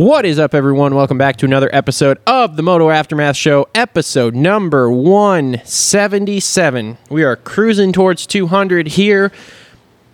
[0.00, 0.94] What is up, everyone?
[0.94, 6.96] Welcome back to another episode of the Moto Aftermath Show, episode number 177.
[7.10, 9.30] We are cruising towards 200 here.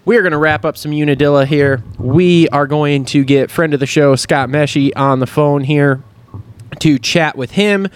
[0.04, 1.84] We are going to wrap up some Unadilla here.
[2.00, 6.02] We are going to get friend of the show, Scott Meshey, on the phone here
[6.80, 7.86] to chat with him.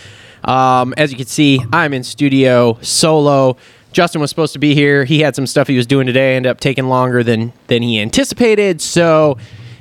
[0.44, 3.56] Um, as you can see, I'm in studio solo.
[3.90, 5.04] Justin was supposed to be here.
[5.04, 8.00] He had some stuff he was doing today, ended up taking longer than than he
[8.00, 8.80] anticipated.
[8.80, 9.38] So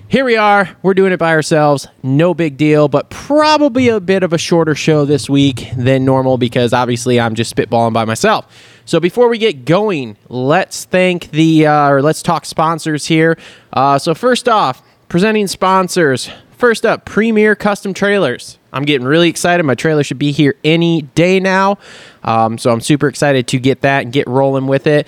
[0.09, 0.67] here we are.
[0.81, 1.87] We're doing it by ourselves.
[2.01, 6.39] No big deal, but probably a bit of a shorter show this week than normal
[6.39, 8.47] because obviously I'm just spitballing by myself.
[8.85, 13.37] So before we get going, let's thank the uh, or let's talk sponsors here.
[13.71, 16.31] Uh, so first off, presenting sponsors.
[16.57, 18.57] First up, Premier Custom Trailers.
[18.73, 19.63] I'm getting really excited.
[19.63, 21.77] My trailer should be here any day now.
[22.23, 25.07] Um, so I'm super excited to get that and get rolling with it.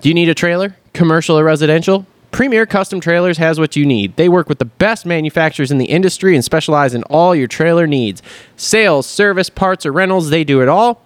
[0.00, 2.06] Do you need a trailer, commercial or residential?
[2.32, 4.16] Premier Custom Trailers has what you need.
[4.16, 7.86] They work with the best manufacturers in the industry and specialize in all your trailer
[7.86, 8.22] needs.
[8.56, 11.02] Sales, service, parts, or rentals, they do it all.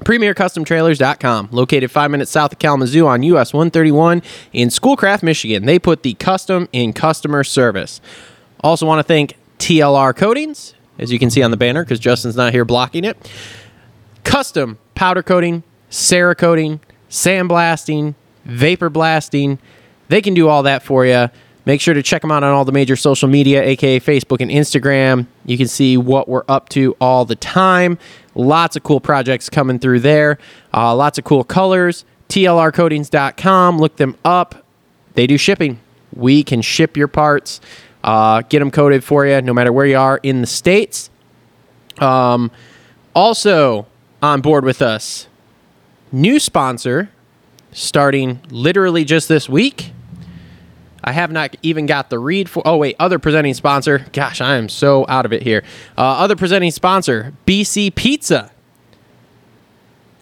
[0.00, 5.64] PremierCustomTrailers.com, located five minutes south of Kalamazoo on US 131 in Schoolcraft, Michigan.
[5.64, 8.00] They put the custom in customer service.
[8.60, 12.36] Also, want to thank TLR Coatings, as you can see on the banner, because Justin's
[12.36, 13.30] not here blocking it.
[14.24, 18.14] Custom powder coating, Cerakoting, sandblasting,
[18.44, 19.58] vapor blasting.
[20.08, 21.28] They can do all that for you.
[21.64, 24.50] Make sure to check them out on all the major social media, aka Facebook and
[24.50, 25.26] Instagram.
[25.44, 27.98] You can see what we're up to all the time.
[28.34, 30.38] Lots of cool projects coming through there.
[30.72, 32.06] Uh, lots of cool colors.
[32.30, 33.78] TLRcoatings.com.
[33.78, 34.64] Look them up.
[35.14, 35.80] They do shipping.
[36.14, 37.60] We can ship your parts,
[38.02, 41.10] uh, get them coated for you, no matter where you are in the states.
[41.98, 42.50] Um,
[43.14, 43.86] also
[44.22, 45.28] on board with us,
[46.12, 47.10] new sponsor
[47.72, 49.92] starting literally just this week.
[51.02, 52.62] I have not even got the read for.
[52.66, 54.06] Oh wait, other presenting sponsor.
[54.12, 55.62] Gosh, I am so out of it here.
[55.96, 58.50] Uh, other presenting sponsor, BC Pizza.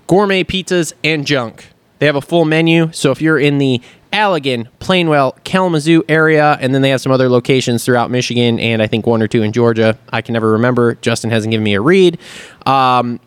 [0.06, 1.70] Gourmet pizzas and junk.
[1.98, 2.92] They have a full menu.
[2.92, 3.80] So if you're in the
[4.12, 8.86] Allegan, Plainwell, Kalamazoo area, and then they have some other locations throughout Michigan and I
[8.86, 9.98] think one or two in Georgia.
[10.10, 10.94] I can never remember.
[10.96, 12.18] Justin hasn't given me a read.
[12.66, 13.20] Um,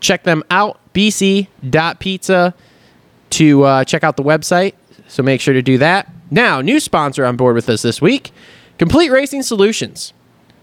[0.00, 0.78] check them out.
[0.94, 2.54] BC.pizza
[3.30, 4.74] to uh, check out the website.
[5.08, 6.10] So make sure to do that.
[6.30, 8.32] Now, new sponsor on board with us this week
[8.78, 10.12] Complete Racing Solutions.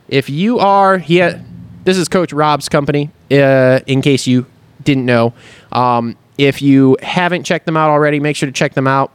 [0.07, 1.41] If you are, yeah,
[1.83, 4.45] this is Coach Rob's company, uh, in case you
[4.83, 5.33] didn't know.
[5.71, 9.11] Um, if you haven't checked them out already, make sure to check them out.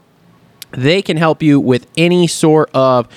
[0.72, 3.08] They can help you with any sort of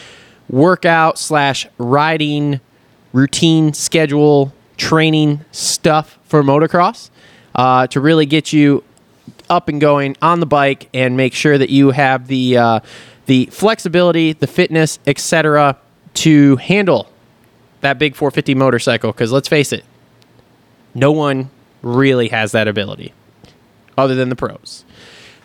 [0.50, 2.60] workout slash riding
[3.14, 7.10] routine schedule training stuff for motocross
[7.56, 8.84] uh, to really get you
[9.50, 12.80] up and going on the bike and make sure that you have the uh,
[13.26, 15.78] the flexibility, the fitness, etc.,
[16.14, 17.10] to handle
[17.82, 19.12] that big 450 motorcycle.
[19.12, 19.86] Because let's face it,
[20.94, 21.50] no one
[21.82, 23.14] really has that ability
[23.98, 24.86] other than the pros.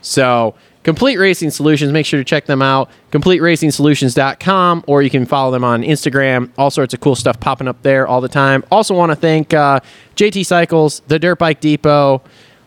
[0.03, 0.55] So,
[0.87, 2.91] Complete Racing Solutions, make sure to check them out.
[3.11, 6.49] CompleteRacingSolutions.com, or you can follow them on Instagram.
[6.57, 8.63] All sorts of cool stuff popping up there all the time.
[8.71, 9.81] Also, want to thank uh,
[10.15, 12.23] JT Cycles, the Dirt Bike Depot.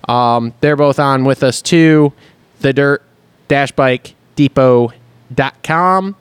[0.09, 2.11] Um, they're both on with us too.
[2.59, 3.03] The Dirt
[3.47, 4.15] Dash Bike
[5.33, 6.15] Depot.com.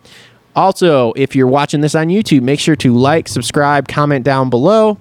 [0.57, 4.99] Also, if you're watching this on YouTube, make sure to like, subscribe, comment down below.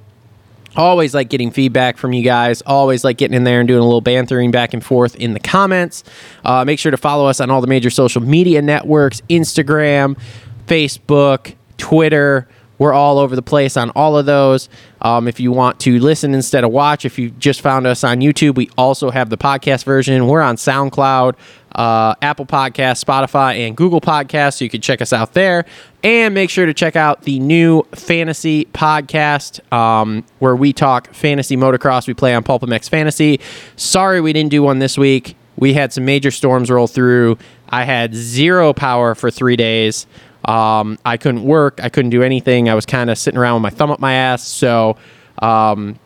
[0.75, 2.61] Always like getting feedback from you guys.
[2.61, 5.39] Always like getting in there and doing a little bantering back and forth in the
[5.39, 6.03] comments.
[6.45, 10.19] Uh, make sure to follow us on all the major social media networks Instagram,
[10.67, 12.47] Facebook, Twitter.
[12.79, 14.69] We're all over the place on all of those.
[15.01, 18.19] Um, if you want to listen instead of watch, if you just found us on
[18.19, 20.27] YouTube, we also have the podcast version.
[20.27, 21.35] We're on SoundCloud,
[21.73, 25.65] uh, Apple Podcasts, Spotify, and Google Podcasts, so you can check us out there.
[26.03, 31.57] And make sure to check out the new fantasy podcast um, where we talk fantasy
[31.57, 32.07] motocross.
[32.07, 33.39] We play on PulpMX Fantasy.
[33.75, 35.35] Sorry we didn't do one this week.
[35.57, 37.37] We had some major storms roll through.
[37.69, 40.05] I had zero power for three days.
[40.47, 41.79] Um, I couldn't work.
[41.83, 42.69] I couldn't do anything.
[42.69, 44.47] I was kind of sitting around with my thumb up my ass.
[44.47, 44.97] So,
[45.39, 45.99] um,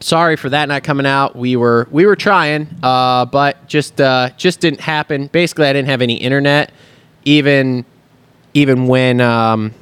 [0.00, 1.36] sorry for that not coming out.
[1.36, 5.26] We were we were trying, uh, but just uh, just didn't happen.
[5.28, 6.72] Basically, I didn't have any internet,
[7.24, 7.84] even
[8.54, 9.74] even when um,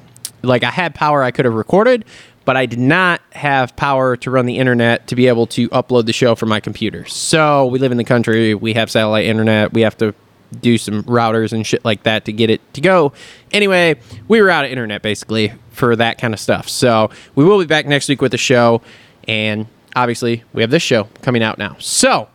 [0.43, 2.05] like I had power I could have recorded,
[2.45, 6.07] but I did not have power to run the internet to be able to upload
[6.07, 7.05] the show from my computer.
[7.07, 10.15] So we live in the country, we have satellite internet, we have to
[10.61, 13.13] do some routers and shit like that to get it to go.
[13.53, 13.97] Anyway,
[14.29, 16.69] we were out of internet basically for that kind of stuff.
[16.69, 18.83] So we will be back next week with the show,
[19.29, 21.77] and obviously we have this show coming out now.
[21.79, 22.29] So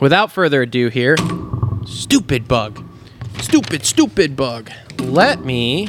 [0.00, 1.16] without further ado, here,
[1.86, 2.84] stupid bug,
[3.40, 4.70] stupid, stupid bug.
[4.98, 5.88] Let me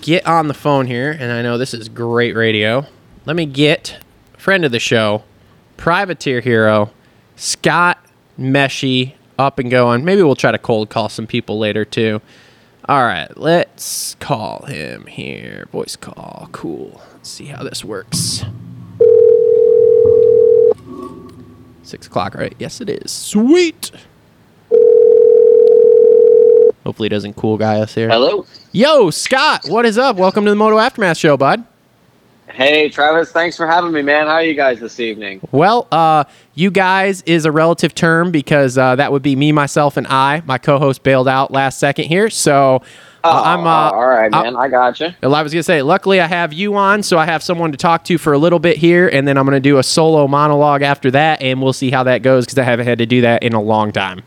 [0.00, 2.86] get on the phone here, and I know this is great radio.
[3.26, 3.98] Let me get
[4.36, 5.22] friend of the show,
[5.76, 6.90] privateer hero,
[7.36, 7.98] Scott
[8.38, 10.04] Meshey up and going.
[10.04, 12.20] Maybe we'll try to cold call some people later too.
[12.88, 15.68] All right, let's call him here.
[15.72, 16.48] Voice call.
[16.52, 17.00] Cool.
[17.12, 18.44] Let's see how this works.
[21.82, 22.54] Six o'clock, right?
[22.58, 23.10] Yes, it is.
[23.10, 23.90] Sweet.
[26.84, 28.08] Hopefully, it doesn't cool guy us here.
[28.08, 28.46] Hello.
[28.72, 30.16] Yo, Scott, what is up?
[30.16, 31.64] Welcome to the Moto Aftermath Show, bud.
[32.52, 33.32] Hey, Travis.
[33.32, 34.26] Thanks for having me, man.
[34.26, 35.40] How are you guys this evening?
[35.52, 36.24] Well, uh,
[36.54, 40.42] you guys is a relative term because uh, that would be me, myself, and I.
[40.44, 42.82] My co-host bailed out last second here, so
[43.24, 43.66] uh, I'm.
[43.66, 44.56] Uh, all right, man.
[44.56, 45.14] I got you.
[45.22, 47.78] well, I was gonna say, luckily I have you on, so I have someone to
[47.78, 50.82] talk to for a little bit here, and then I'm gonna do a solo monologue
[50.82, 53.42] after that, and we'll see how that goes because I haven't had to do that
[53.42, 54.22] in a long time.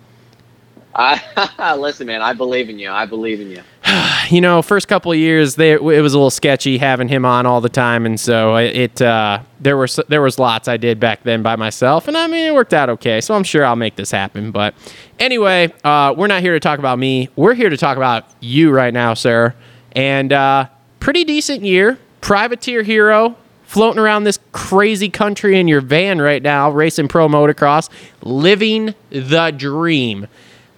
[0.95, 2.22] I, listen, man.
[2.22, 2.92] I believe in you.
[2.92, 3.62] I believe in you.
[4.30, 7.45] you know, first couple of years, they, it was a little sketchy having him on
[7.45, 11.24] all the time, and so it uh, there were there was lots I did back
[11.24, 13.22] then by myself, and I mean it worked out okay.
[13.22, 14.51] So I'm sure I'll make this happen.
[14.51, 14.75] But
[15.19, 17.30] anyway, uh, we're not here to talk about me.
[17.36, 19.56] We're here to talk about you right now, sir.
[19.94, 20.68] And uh,
[21.00, 23.38] pretty decent year, privateer hero.
[23.66, 27.89] Floating around this crazy country in your van right now, racing pro motocross,
[28.22, 30.28] living the dream.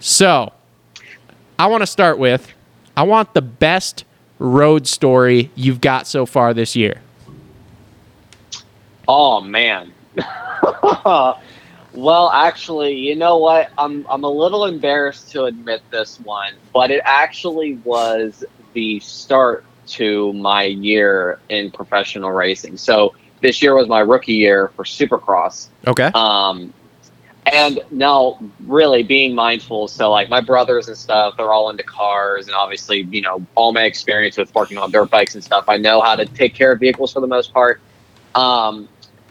[0.06, 0.52] So,
[1.58, 2.54] I want to start with
[2.96, 4.04] I want the best
[4.38, 7.00] road story you've got so far this year.
[9.08, 9.92] Oh man.
[11.92, 13.72] well, actually, you know what?
[13.76, 18.44] I'm I'm a little embarrassed to admit this one, but it actually was
[18.74, 22.76] the start to my year in professional racing.
[22.76, 25.66] So this year was my rookie year for Supercross.
[25.84, 26.12] Okay.
[26.14, 26.72] Um,
[27.46, 32.46] and now really being mindful so like my brothers and stuff they're all into cars
[32.46, 35.76] and obviously you know all my experience with working on dirt bikes and stuff i
[35.76, 37.80] know how to take care of vehicles for the most part.
[38.34, 38.88] Um,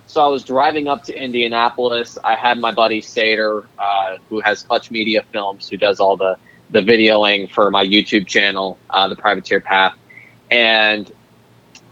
[0.08, 2.18] so i was driving up to indianapolis.
[2.24, 6.38] I had my buddy sater uh, who has clutch media films who does all the
[6.72, 9.96] the videoing for my youtube channel uh, the privateer path.
[10.52, 11.12] And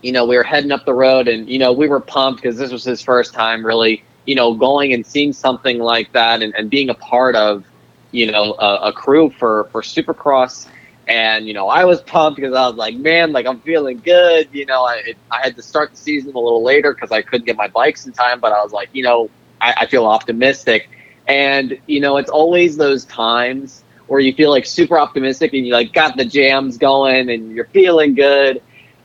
[0.01, 2.57] you know we were heading up the road and you know we were pumped because
[2.57, 6.53] this was his first time really you know, going and seeing something like that and,
[6.55, 7.65] and being a part of,
[8.11, 10.67] you know, a, a crew for, for Supercross.
[11.07, 14.47] And, you know, I was pumped because I was like, man, like I'm feeling good.
[14.53, 17.21] You know, I, it, I had to start the season a little later because I
[17.21, 19.29] couldn't get my bikes in time, but I was like, you know,
[19.59, 20.89] I, I feel optimistic.
[21.27, 25.73] And, you know, it's always those times where you feel like super optimistic and you
[25.73, 28.61] like got the jams going and you're feeling good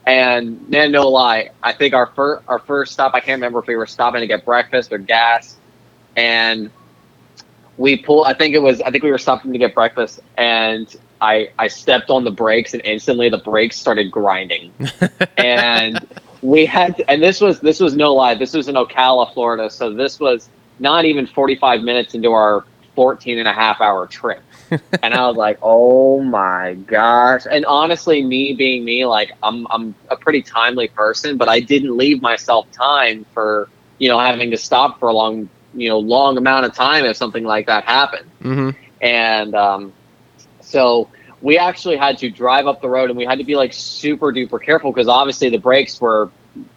[0.09, 3.67] and man, no lie, I think our first our first stop, I can't remember if
[3.67, 5.57] we were stopping to get breakfast or gas,
[6.17, 6.71] and
[7.77, 8.27] we pulled.
[8.27, 8.81] I think it was.
[8.81, 12.73] I think we were stopping to get breakfast, and I I stepped on the brakes,
[12.73, 14.73] and instantly the brakes started grinding,
[15.37, 16.01] and
[16.41, 16.97] we had.
[16.97, 18.35] To, and this was this was no lie.
[18.35, 19.69] This was in Ocala, Florida.
[19.69, 20.49] So this was
[20.79, 24.43] not even 45 minutes into our 14 and a half hour trip
[25.03, 29.95] and I was like, "Oh my gosh!" And honestly, me being me, like I'm I'm
[30.11, 34.57] a pretty timely person, but I didn't leave myself time for you know having to
[34.57, 38.31] stop for a long you know long amount of time if something like that happened.
[38.43, 38.71] Mm-hmm.
[39.01, 39.93] And um,
[40.61, 41.09] so
[41.41, 44.33] we actually had to drive up the road, and we had to be like super
[44.33, 46.31] duper careful because obviously the brakes were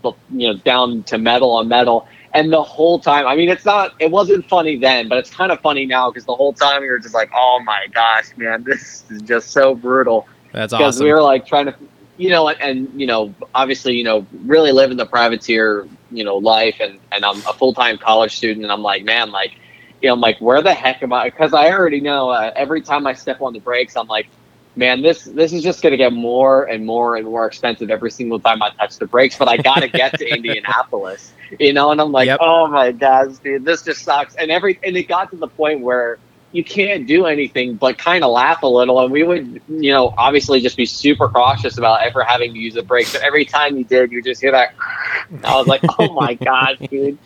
[0.04, 3.94] you know down to metal on metal and the whole time, I mean, it's not,
[4.00, 6.90] it wasn't funny then, but it's kind of funny now because the whole time we
[6.90, 10.28] were just like, oh my gosh, man, this is just so brutal.
[10.54, 10.86] That's awesome.
[10.86, 11.76] Because we were like trying to,
[12.18, 16.78] you know, and, you know, obviously, you know, really living the privateer, you know, life.
[16.80, 18.64] And, and I'm a full time college student.
[18.64, 19.54] And I'm like, man, like,
[20.02, 21.30] you know, I'm like, where the heck am I?
[21.30, 24.28] Because I already know uh, every time I step on the brakes, I'm like,
[24.76, 28.12] man, this this is just going to get more and more and more expensive every
[28.12, 29.38] single time I touch the brakes.
[29.38, 31.92] But I got to get to Indianapolis, you know.
[31.92, 32.40] And I'm like, Yep.
[32.42, 34.36] oh my gosh, dude, this just sucks.
[34.36, 36.20] And every and it got to the point where
[36.54, 39.00] you can't do anything but kind of laugh a little.
[39.02, 42.76] And we would, you know, obviously just be super cautious about ever having to use
[42.76, 43.08] a brake.
[43.12, 44.74] But every time you did, you just hear that.
[45.46, 47.18] I was like, oh my gosh, dude.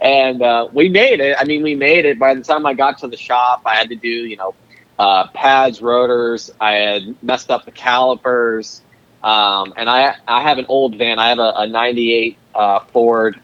[0.00, 1.36] And uh, we made it.
[1.38, 2.18] I mean, we made it.
[2.18, 4.54] By the time I got to the shop, I had to do, you know,
[4.98, 6.50] uh, pads, rotors.
[6.60, 8.84] I had messed up the calipers,
[9.22, 11.18] um, and I I have an old van.
[11.18, 13.40] I have a, a '98 uh, Ford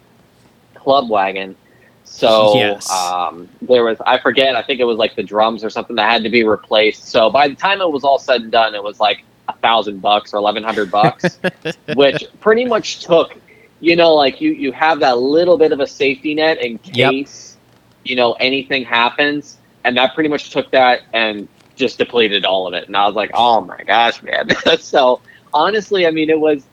[0.77, 1.57] Club Wagon.
[2.05, 2.89] So Yes.
[2.89, 4.57] um, there was I forget.
[4.57, 7.11] I think it was like the drums or something that had to be replaced.
[7.11, 9.19] So by the time it was all said and done, it was like
[9.49, 11.41] a thousand bucks or eleven hundred bucks,
[11.93, 13.33] which pretty much took.
[13.81, 17.17] You know, like you you have that little bit of a safety net in Yep.
[17.19, 17.59] case
[18.05, 22.75] you know anything happens, and that pretty much took that and just depleted all of
[22.75, 22.87] it.
[22.87, 24.51] And I was like, oh my gosh, man.
[24.79, 25.21] so
[25.53, 26.65] honestly, I mean, it was.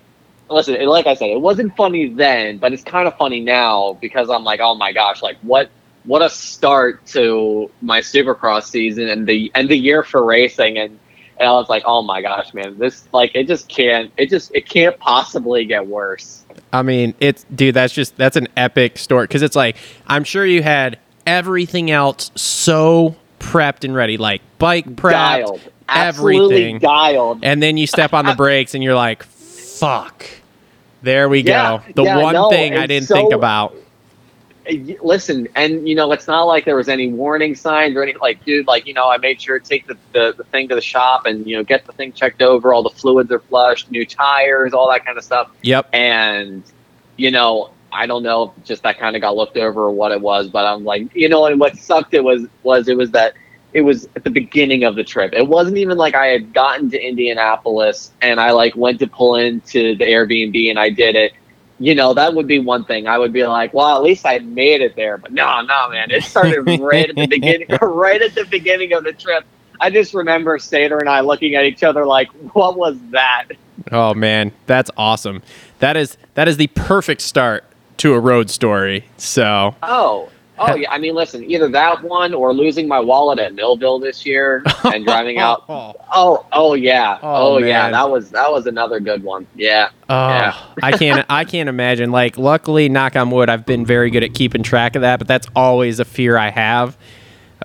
[0.51, 4.31] Listen, like I said, it wasn't funny then, but it's kind of funny now because
[4.31, 5.69] I'm like, oh my gosh, like what
[6.05, 10.97] what a start to my Supercross season and the and the year for racing and
[11.39, 14.51] and I was like, oh my gosh, man, this like it just can't it just
[14.55, 16.43] it can't possibly get worse.
[16.73, 17.75] I mean, it's dude.
[17.75, 22.31] That's just that's an epic story because it's like I'm sure you had everything else
[22.35, 27.39] so prepped and ready, like bike prepped, dialed, absolutely everything, dialed.
[27.43, 30.25] and then you step on the brakes and you're like, "Fuck."
[31.01, 31.93] There we Yeah, go.
[31.95, 33.75] The yeah, one no, thing I didn't so- think about.
[35.01, 38.45] Listen and you know it's not like there was any warning signs or any like
[38.45, 40.81] dude like you know i made sure to take the, the, the thing to the
[40.81, 44.05] shop and you know get the thing checked over all the fluids are flushed new
[44.05, 45.89] tires all that kind of stuff Yep.
[45.91, 46.61] and
[47.17, 50.11] you know i don't know if just that kind of got looked over or what
[50.11, 53.11] it was but i'm like you know and what sucked it was was it was
[53.11, 53.33] that
[53.73, 55.33] it was at the beginning of the trip.
[55.33, 59.35] It wasn't even like i had gotten to indianapolis and i like went to pull
[59.35, 61.33] into the airbnb and i did it.
[61.81, 63.07] You know that would be one thing.
[63.07, 65.17] I would be like well at least i made it there.
[65.17, 69.03] But no no man it started right at the beginning right at the beginning of
[69.03, 69.45] the trip.
[69.81, 73.45] I just remember Sater and i looking at each other like what was that?
[73.91, 75.41] Oh man, that's awesome.
[75.77, 77.63] That is that is the perfect start
[77.99, 79.05] to a road story.
[79.17, 80.91] So Oh, oh yeah.
[80.91, 85.05] I mean, listen, either that one or losing my wallet at Millville this year and
[85.05, 85.63] driving out.
[86.11, 87.19] Oh, Oh, yeah.
[87.21, 87.91] Oh, Oh, yeah.
[87.91, 89.45] That was that was another good one.
[89.55, 89.89] Yeah.
[90.09, 90.55] Oh, Yeah.
[90.81, 91.23] I can't.
[91.29, 92.11] I can't imagine.
[92.11, 95.19] Like, luckily, knock on wood, I've been very good at keeping track of that.
[95.19, 96.97] But that's always a fear I have.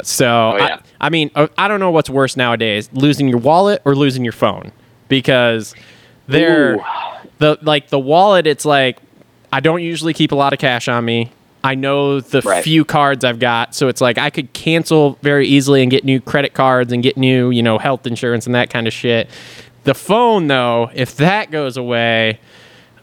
[0.02, 0.80] So, Oh, yeah.
[1.00, 4.24] I, I mean, uh, I don't know what's worse nowadays: losing your wallet or losing
[4.24, 4.70] your phone.
[5.08, 5.74] Because
[6.26, 6.82] they're Ooh.
[7.38, 8.46] the like the wallet.
[8.46, 8.98] It's like
[9.54, 11.30] I don't usually keep a lot of cash on me.
[11.62, 12.64] I know the Right.
[12.64, 16.20] few cards I've got, so it's like I could cancel very easily and get new
[16.20, 19.30] credit cards and get new, you know, health insurance and that kind of shit.
[19.84, 22.40] The phone, though, if that goes away,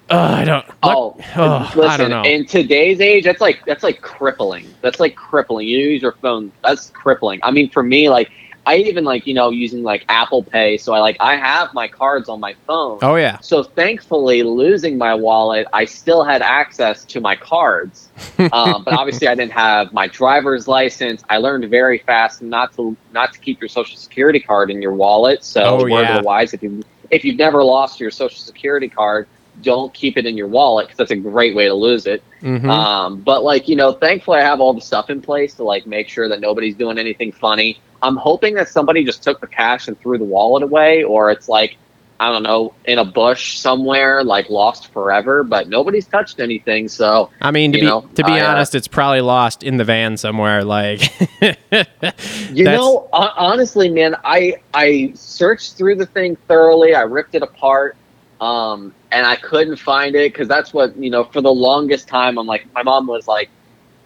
[0.10, 0.66] uh, I don't.
[0.84, 1.84] Oh, oh, listen.
[1.90, 2.24] I don't know.
[2.24, 4.66] In today's age, that's like that's like crippling.
[4.82, 5.70] That's like crippling.
[5.70, 6.52] You use your phone.
[6.66, 7.40] That's crippling.
[7.44, 8.30] I mean, for me, like
[8.66, 10.78] I even like you know using like Apple Pay.
[10.78, 13.00] So I like I have my cards on my phone.
[13.02, 18.10] oh yeah, So thankfully, losing my wallet, I still had access to my cards.
[18.54, 21.24] Um, but obviously, I didn't have my driver's license.
[21.30, 24.94] I learned very fast not to not to keep your social security card in your
[24.94, 25.44] wallet.
[25.44, 26.18] So Oh, word yeah.
[26.18, 29.28] of the wise, if you if you've never lost your social security card,
[29.62, 32.24] don't keep it in your wallet because that's a great way to lose it.
[32.42, 32.70] Mhm.
[32.70, 35.86] Um, but like you know, thankfully I have all the stuff in place to like
[35.86, 37.80] make sure that nobody's doing anything funny.
[38.02, 41.48] I'm hoping that somebody just took the cash and threw the wallet away, or it's
[41.48, 41.78] like
[42.22, 45.44] I don't know in a bush somewhere, like lost forever.
[45.44, 48.76] But nobody's touched anything, so I mean, to be know, to be I, uh, honest,
[48.76, 50.64] it's probably lost in the van somewhere.
[50.64, 51.02] Like,
[52.52, 56.94] you know, honestly, man, I I searched through the thing thoroughly.
[56.94, 57.98] I ripped it apart.
[58.42, 61.26] Um, and I couldn't find it because that's what you know.
[61.26, 63.50] For the longest time, I'm like, my mom was like,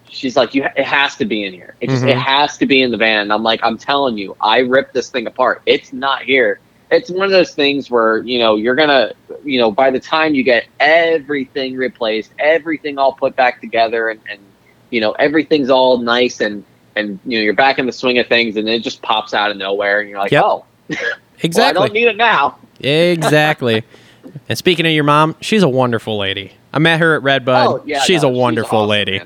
[0.08, 1.74] she's like, you, it has to be in here.
[1.80, 2.20] It just, it Mhm.
[2.22, 3.22] has to be in the van.
[3.22, 5.62] And I'm like, I'm telling you, I ripped this thing apart.
[5.66, 6.60] It's not here.
[6.90, 9.12] It's one of those things where you know you're gonna,
[9.42, 14.20] you know, by the time you get everything replaced, everything all put back together, and,
[14.30, 14.40] and
[14.90, 16.64] you know everything's all nice and
[16.94, 19.50] and you know you're back in the swing of things, and it just pops out
[19.50, 20.44] of nowhere, and you're like, Yep.
[20.44, 21.02] oh, well, I
[21.42, 22.58] exactly, don't need it now.
[22.80, 23.82] exactly.
[24.48, 26.52] and speaking of your mom, she's a wonderful lady.
[26.76, 27.66] I met her at Redbud.
[27.66, 29.22] Oh, yeah, she's no, a wonderful awesome, lady.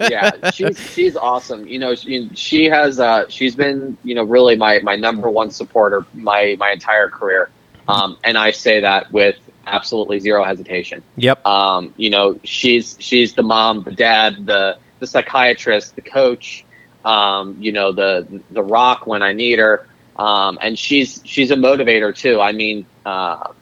[0.00, 1.66] yeah, she's she's awesome.
[1.66, 5.50] You know, she, she has uh, she's been you know really my my number one
[5.50, 7.48] supporter my my entire career,
[7.88, 11.02] um, and I say that with absolutely zero hesitation.
[11.16, 11.46] Yep.
[11.46, 16.66] Um, you know, she's she's the mom, the dad, the the psychiatrist, the coach.
[17.04, 21.56] Um, you know, the the rock when I need her, um, and she's she's a
[21.56, 22.42] motivator too.
[22.42, 22.84] I mean.
[23.06, 23.52] Uh,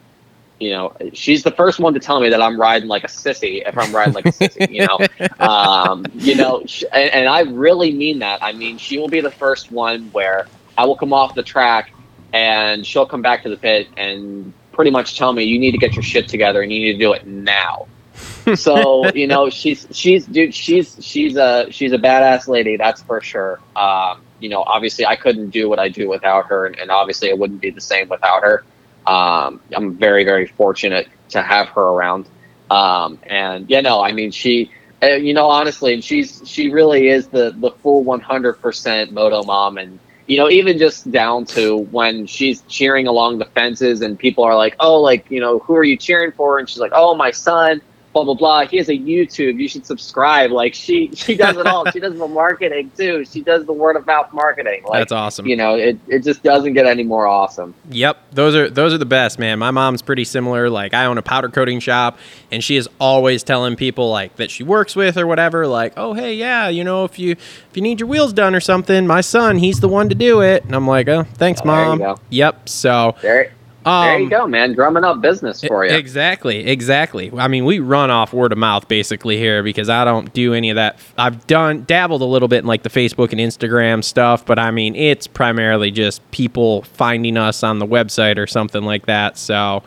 [0.60, 3.66] you know, she's the first one to tell me that I'm riding like a sissy
[3.66, 4.98] if I'm riding like a sissy, you know.
[5.40, 8.42] Um, you know, sh- and, and I really mean that.
[8.42, 11.92] I mean, she will be the first one where I will come off the track
[12.34, 15.78] and she'll come back to the pit and pretty much tell me, you need to
[15.78, 17.86] get your shit together and you need to do it now.
[18.54, 23.20] so you know she's she's dude she's she's a she's a badass lady that's for
[23.20, 26.90] sure um you know, obviously I couldn't do what I do without her, and, and
[26.90, 28.64] obviously it wouldn't be the same without her.
[29.06, 32.26] Um, I'm very, very fortunate to have her around.
[32.70, 34.70] Um, and yeah, no, I mean, she,
[35.02, 39.78] uh, you know, honestly, and she's she really is the the full 100% moto mom,
[39.78, 44.44] and you know, even just down to when she's cheering along the fences, and people
[44.44, 46.58] are like, oh, like you know, who are you cheering for?
[46.58, 47.80] And she's like, oh, my son
[48.12, 48.66] blah blah blah.
[48.66, 49.60] He has a YouTube.
[49.60, 50.50] You should subscribe.
[50.50, 51.90] Like she she does it all.
[51.90, 53.24] she does the marketing too.
[53.24, 54.82] She does the word of mouth marketing.
[54.84, 55.46] Like, That's awesome.
[55.46, 57.74] You know, it, it just doesn't get any more awesome.
[57.90, 59.58] Yep, those are those are the best, man.
[59.58, 60.68] My mom's pretty similar.
[60.70, 62.18] Like I own a powder coating shop,
[62.50, 66.14] and she is always telling people like that she works with or whatever, like, oh
[66.14, 69.20] hey, yeah, you know, if you if you need your wheels done or something, my
[69.20, 70.64] son, he's the one to do it.
[70.64, 72.18] And I'm like, oh, thanks, Oh, mom.
[72.30, 72.68] Yep.
[72.68, 73.52] So There,
[73.84, 74.74] um, there you go, man.
[74.74, 75.92] Drumming up business for you.
[75.92, 77.32] Exactly, exactly.
[77.36, 80.70] I mean, we run off word of mouth basically here because I don't do any
[80.70, 80.98] of that.
[81.16, 84.70] I've done dabbled a little bit in like the Facebook and Instagram stuff, but I
[84.70, 89.38] mean, it's primarily just people finding us on the website or something like that.
[89.38, 89.82] So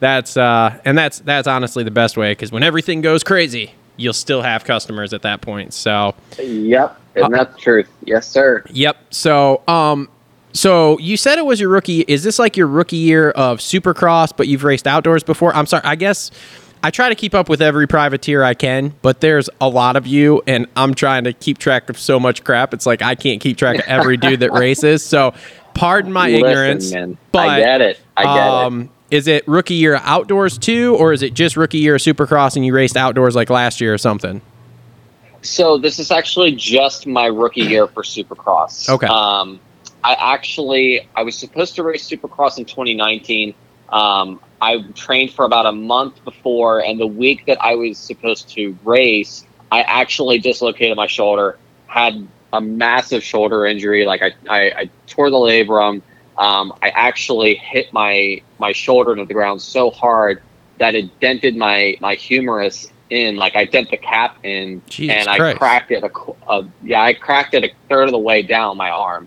[0.00, 4.12] that's uh and that's that's honestly the best way because when everything goes crazy, you'll
[4.12, 5.72] still have customers at that point.
[5.72, 7.88] So Yep, and that's the truth.
[8.04, 8.64] Yes, sir.
[8.70, 8.96] Yep.
[9.10, 10.08] So, um,
[10.56, 12.00] so you said it was your rookie.
[12.08, 15.54] Is this like your rookie year of Supercross, but you've raced outdoors before?
[15.54, 15.84] I'm sorry.
[15.84, 16.30] I guess
[16.82, 20.06] I try to keep up with every privateer I can, but there's a lot of
[20.06, 22.72] you, and I'm trying to keep track of so much crap.
[22.72, 25.04] It's like I can't keep track of every dude that races.
[25.04, 25.34] So,
[25.74, 26.92] pardon my Listen, ignorance.
[26.92, 27.18] man.
[27.32, 28.00] But I get it.
[28.16, 28.50] I get it.
[28.50, 32.64] um, is it rookie year outdoors too, or is it just rookie year Supercross and
[32.64, 34.40] you raced outdoors like last year or something?
[35.42, 38.88] So this is actually just my rookie year for Supercross.
[38.88, 39.06] Okay.
[39.06, 39.60] Um,
[40.06, 43.54] I actually I was supposed to race Supercross in 2019.
[43.88, 48.48] Um, I trained for about a month before, and the week that I was supposed
[48.50, 51.58] to race, I actually dislocated my shoulder.
[51.88, 54.06] Had a massive shoulder injury.
[54.06, 56.02] Like I, I, I tore the labrum.
[56.38, 60.40] Um, I actually hit my my shoulder to the ground so hard
[60.78, 63.34] that it dented my my humerus in.
[63.34, 66.04] Like I dent the cap in, Jesus and I cracked it.
[66.04, 66.10] A,
[66.48, 69.26] a, yeah, I cracked it a third of the way down my arm.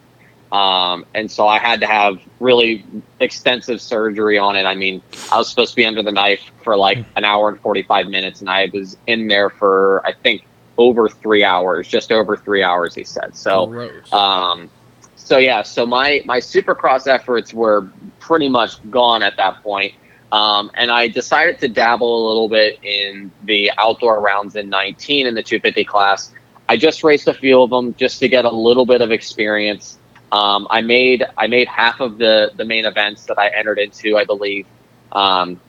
[0.52, 2.84] Um, and so I had to have really
[3.20, 4.64] extensive surgery on it.
[4.64, 7.60] I mean, I was supposed to be under the knife for like an hour and
[7.60, 10.46] 45 minutes, and I was in there for, I think,
[10.78, 13.36] over three hours, just over three hours, he said.
[13.36, 13.66] So,
[14.12, 14.70] um,
[15.16, 17.88] so yeah, so my, my supercross efforts were
[18.20, 19.94] pretty much gone at that point.
[20.32, 25.28] Um, and I decided to dabble a little bit in the outdoor rounds in 19
[25.28, 26.34] in the 250 class.
[26.70, 29.98] I just raced a few of them just to get a little bit of experience.
[30.32, 34.18] Um, I made I made half of the the main events that I entered into,
[34.18, 34.68] I believe,
[35.12, 35.62] um,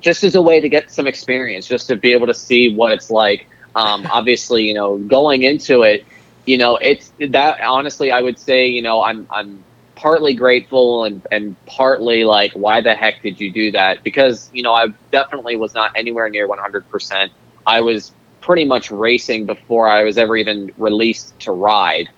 [0.00, 2.92] just as a way to get some experience, just to be able to see what
[2.92, 3.48] it's like.
[3.74, 6.06] Um, obviously, you know, going into it,
[6.46, 7.60] you know, it's that.
[7.60, 12.82] Honestly, I would say, you know, I'm I'm partly grateful and and partly like, why
[12.82, 14.02] the heck did you do that?
[14.04, 16.88] Because you know, I definitely was not anywhere near 100.
[16.90, 17.32] percent
[17.66, 22.08] I was pretty much racing before I was ever even released to ride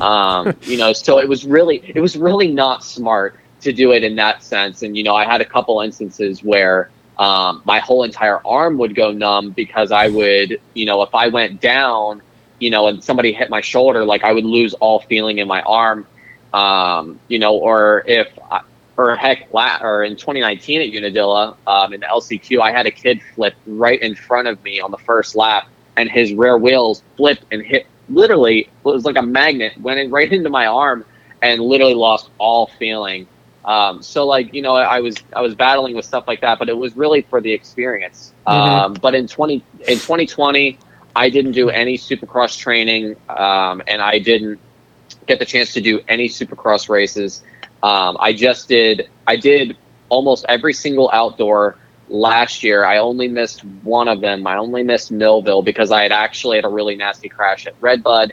[0.00, 4.02] um, you know, so it was really, it was really not smart to do it
[4.02, 4.82] in that sense.
[4.82, 8.94] And you know, I had a couple instances where um, my whole entire arm would
[8.94, 12.22] go numb because I would, you know, if I went down,
[12.58, 15.60] you know, and somebody hit my shoulder, like I would lose all feeling in my
[15.62, 16.06] arm,
[16.54, 18.62] um, you know, or if, I,
[18.96, 23.20] or heck, or in 2019 at Unadilla um, in the LCQ, I had a kid
[23.34, 27.44] flip right in front of me on the first lap, and his rear wheels flipped
[27.50, 31.04] and hit literally it was like a magnet went in right into my arm
[31.42, 33.26] and literally lost all feeling.
[33.64, 36.68] Um, so like you know i was i was battling with stuff like that but
[36.70, 38.32] it was really for the experience.
[38.46, 39.54] Um, but in 20
[39.86, 40.78] in 2020
[41.14, 44.58] i didn't do any supercross training um, and i didn't
[45.26, 47.42] get the chance to do any supercross races.
[47.82, 49.76] Um, i just did i did
[50.08, 51.76] almost every single outdoor
[52.10, 54.46] last year i only missed one of them.
[54.46, 58.32] I only missed millville because i had actually had a really nasty crash at redbud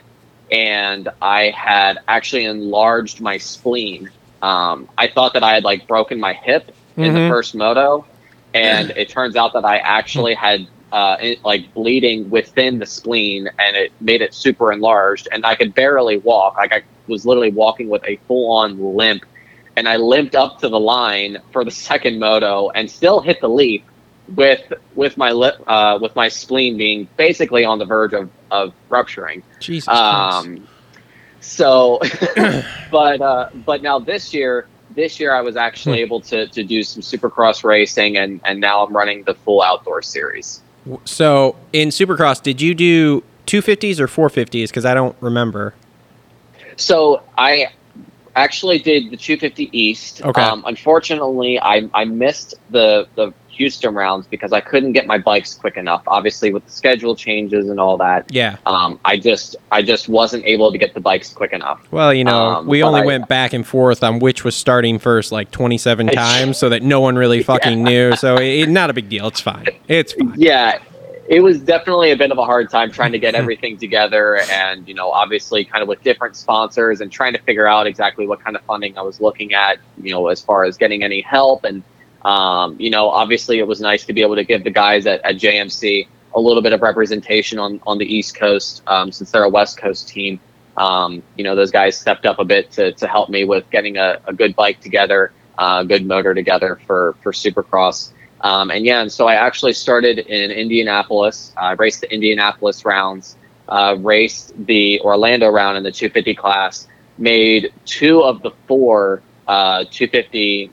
[0.50, 4.10] and i had actually enlarged my spleen.
[4.42, 6.70] Um, i thought that i had like broken my hip
[7.02, 7.28] in the Mhm.
[7.28, 8.06] first moto
[8.54, 10.60] and it turns out that i actually had
[10.92, 15.54] uh, it, like bleeding within the spleen and it made it super enlarged and i
[15.54, 16.54] could barely walk.
[16.58, 19.22] Like i was literally walking with a full-on limp
[19.78, 23.48] and I limped up to the line for the second moto and still hit the
[23.48, 23.84] leap
[24.34, 28.74] with with my lip uh, with my spleen being basically on the verge of, of
[28.88, 29.42] rupturing.
[29.60, 30.66] Jesus Um,
[31.40, 32.00] so,
[32.90, 36.82] but uh, but now this year, this year I was actually able to to do
[36.82, 40.60] some supercross racing and and now I'm running the full outdoor series.
[41.04, 44.68] So in Supercross, did you do 250s or 450s?
[44.68, 45.74] Because I don't remember.
[46.76, 47.68] So I
[48.42, 50.22] actually did the 250 East.
[50.22, 50.40] Okay.
[50.42, 55.52] Um, unfortunately, I, I missed the the Houston rounds because I couldn't get my bikes
[55.54, 56.04] quick enough.
[56.06, 58.56] Obviously, with the schedule changes and all that, Yeah.
[58.66, 61.80] um, I just I just wasn't able to get the bikes quick enough.
[61.90, 65.00] Well, you know, Um, we only I- went back and forth on which was starting
[65.00, 68.14] first like 27 times so that no one really fucking knew.
[68.14, 69.26] So it, not a big deal.
[69.26, 69.66] It's fine.
[69.88, 70.34] It's fine.
[70.36, 70.78] Yeah,
[71.28, 74.88] it was definitely a bit of a hard time trying to get everything together, and
[74.88, 78.40] you know, obviously, kind of with different sponsors and trying to figure out exactly what
[78.42, 79.78] kind of funding I was looking at.
[80.02, 81.82] You know, as far as getting any help, and
[82.22, 85.22] um, you know, obviously, it was nice to be able to give the guys at,
[85.22, 89.44] at JMC a little bit of representation on on the East Coast um, since they're
[89.44, 90.40] a West Coast team.
[90.78, 93.98] Um, you know, those guys stepped up a bit to, to help me with getting
[93.98, 98.12] a, a good bike together, uh, a good motor together for for Supercross.
[98.40, 101.52] Um, and yeah, and so I actually started in Indianapolis.
[101.56, 103.36] I raced the Indianapolis rounds,
[103.68, 106.86] uh, raced the Orlando round in the 250 class,
[107.18, 110.70] made two of the four uh, 250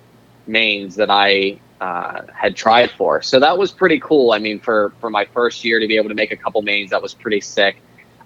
[0.47, 3.21] mains that I uh, had tried for.
[3.21, 4.31] So that was pretty cool.
[4.31, 6.91] I mean, for for my first year to be able to make a couple mains,
[6.91, 7.81] that was pretty sick.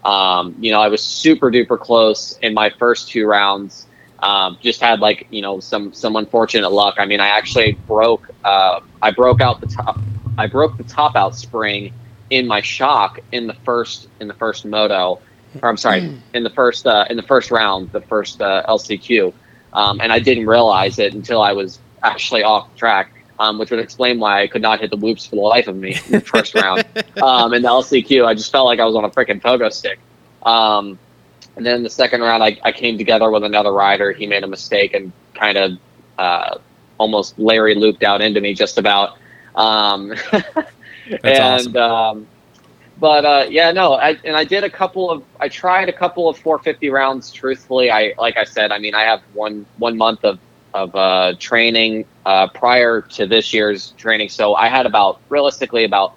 [0.06, 3.88] Um, you know, I was super duper close in my first two rounds.
[4.22, 6.96] Um, just had like you know some some unfortunate luck.
[6.98, 10.00] I mean, I actually broke uh, I broke out the top
[10.38, 11.94] I broke the top out spring
[12.30, 15.20] in my shock in the first in the first moto,
[15.62, 19.34] or I'm sorry, in the first uh, in the first round, the first uh, LCQ,
[19.74, 23.12] um, and I didn't realize it until I was actually off track.
[23.42, 25.78] Um, which would explain why I could not hit the whoops for the life of
[25.78, 26.84] me in the first round.
[27.24, 29.98] Um, in the LCQ, I just felt like I was on a freaking pogo stick.
[30.44, 31.00] Um,
[31.56, 34.12] and then the second round, I, I came together with another rider.
[34.12, 35.72] He made a mistake and kind of
[36.18, 36.58] uh,
[36.98, 39.18] almost Larry looped out into me just about.
[39.56, 40.14] Um,
[41.24, 42.28] and um,
[43.00, 46.28] but uh, yeah, no, I, and I did a couple of I tried a couple
[46.30, 47.32] of 450 rounds.
[47.32, 50.40] Truthfully, I like I said, I mean, I have one one month of
[50.74, 56.16] of uh, training uh, prior to this year's training, so I had about realistically about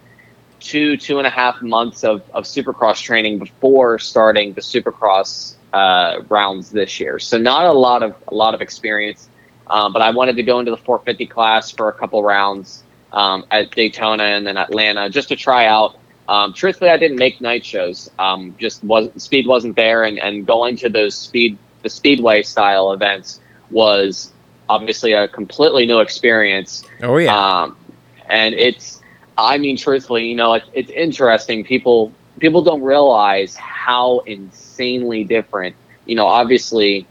[0.62, 6.20] two two and a half months of, of supercross training before starting the supercross uh,
[6.28, 7.18] rounds this year.
[7.18, 9.28] So not a lot of a lot of experience
[9.68, 13.44] um, but i wanted to go into the 450 class for a couple rounds um,
[13.50, 15.96] at daytona and then atlanta just to try out.
[16.28, 18.10] Um, truthfully i didn't make night shows.
[18.18, 22.92] Um, just wasn't speed wasn't there and, and going to those speed the speedway style
[22.92, 24.32] events was
[24.68, 26.84] obviously a completely new experience.
[27.02, 27.36] Oh, yeah.
[27.36, 27.76] um,
[28.28, 29.01] and it's,
[29.36, 31.64] I mean, truthfully, you know, it's, it's interesting.
[31.64, 35.76] People people don't realize how insanely different.
[36.06, 37.06] You know, obviously,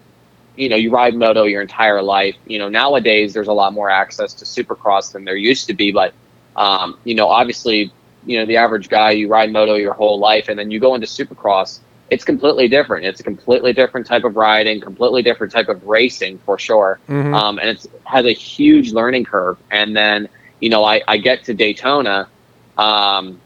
[0.56, 2.36] you know, you ride moto your entire life.
[2.46, 5.92] You know, nowadays there's a lot more access to Supercross than there used to be.
[5.92, 6.14] But,
[6.56, 7.92] um, you know, obviously,
[8.26, 10.96] you know, the average guy, you ride moto your whole life, and then you go
[10.96, 11.80] into Supercross.
[12.10, 13.06] It's completely different.
[13.06, 17.34] It's a completely different type of riding, completely different type of racing for sure Mhm.
[17.34, 19.58] um, and it has a huge learning curve.
[19.72, 20.28] And then
[20.62, 22.30] you know I, I get to Daytona,
[22.78, 23.40] um,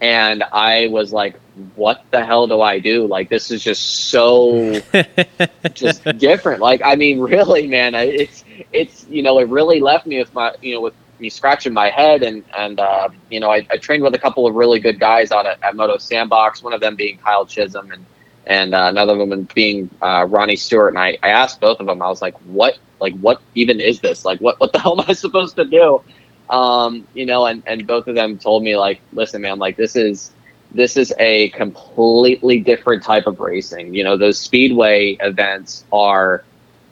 [0.00, 1.40] and I was like,
[1.74, 3.06] what the hell do I do?
[3.06, 4.80] Like this is just so
[5.74, 6.60] just different.
[6.60, 10.54] Like I mean, really, man, it's it's you know it really left me with my
[10.60, 14.02] you know with me scratching my head and and uh, you know I, I trained
[14.02, 16.62] with a couple of really good guys out at, at Moto Sandbox.
[16.62, 18.04] One of them being Kyle Chisholm and
[18.46, 20.90] and uh, another woman being uh, Ronnie Stewart.
[20.90, 22.02] And I, I asked both of them.
[22.02, 24.24] I was like, what like what even is this?
[24.24, 26.02] Like what what the hell am I supposed to do?
[26.50, 29.96] Um, you know, and and both of them told me like, listen, man, like this
[29.96, 30.32] is
[30.72, 33.94] this is a completely different type of racing.
[33.94, 36.44] You know, those speedway events are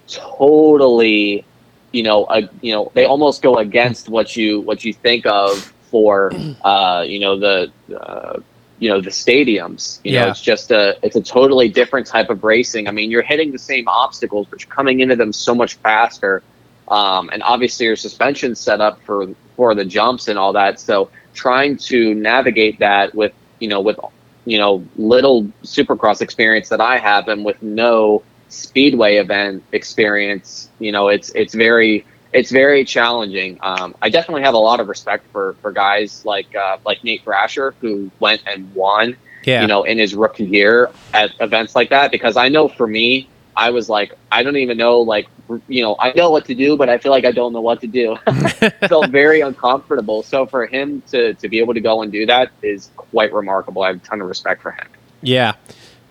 [0.08, 1.44] totally,
[1.92, 5.72] you know, a, you know, they almost go against what you what you think of
[5.90, 6.32] for,
[6.64, 8.38] uh, you know, the, uh,
[8.78, 10.00] you know, the stadiums.
[10.04, 10.30] You know, Yeah.
[10.30, 12.88] it's just a it's a totally different type of racing.
[12.88, 16.42] I mean, you're hitting the same obstacles, but you're coming into them so much faster.
[16.92, 19.26] Um, and obviously, your suspension set up for
[19.56, 20.78] for the jumps and all that.
[20.78, 23.98] So trying to navigate that with you know with
[24.44, 30.92] you know little supercross experience that I have and with no speedway event experience, you
[30.92, 33.58] know, it's it's very it's very challenging.
[33.62, 37.24] Um, I definitely have a lot of respect for for guys like uh, like Nate
[37.24, 39.62] Thrasher who went and won yeah.
[39.62, 42.10] you know, in his rookie year at events like that.
[42.10, 45.28] Because I know for me, I was like, I don't even know, like,
[45.68, 47.80] you know, I know what to do, but I feel like I don't know what
[47.82, 48.16] to do.
[48.88, 50.22] Felt very uncomfortable.
[50.22, 53.82] So for him to to be able to go and do that is quite remarkable.
[53.82, 54.86] I have a ton of respect for him.
[55.20, 55.54] Yeah,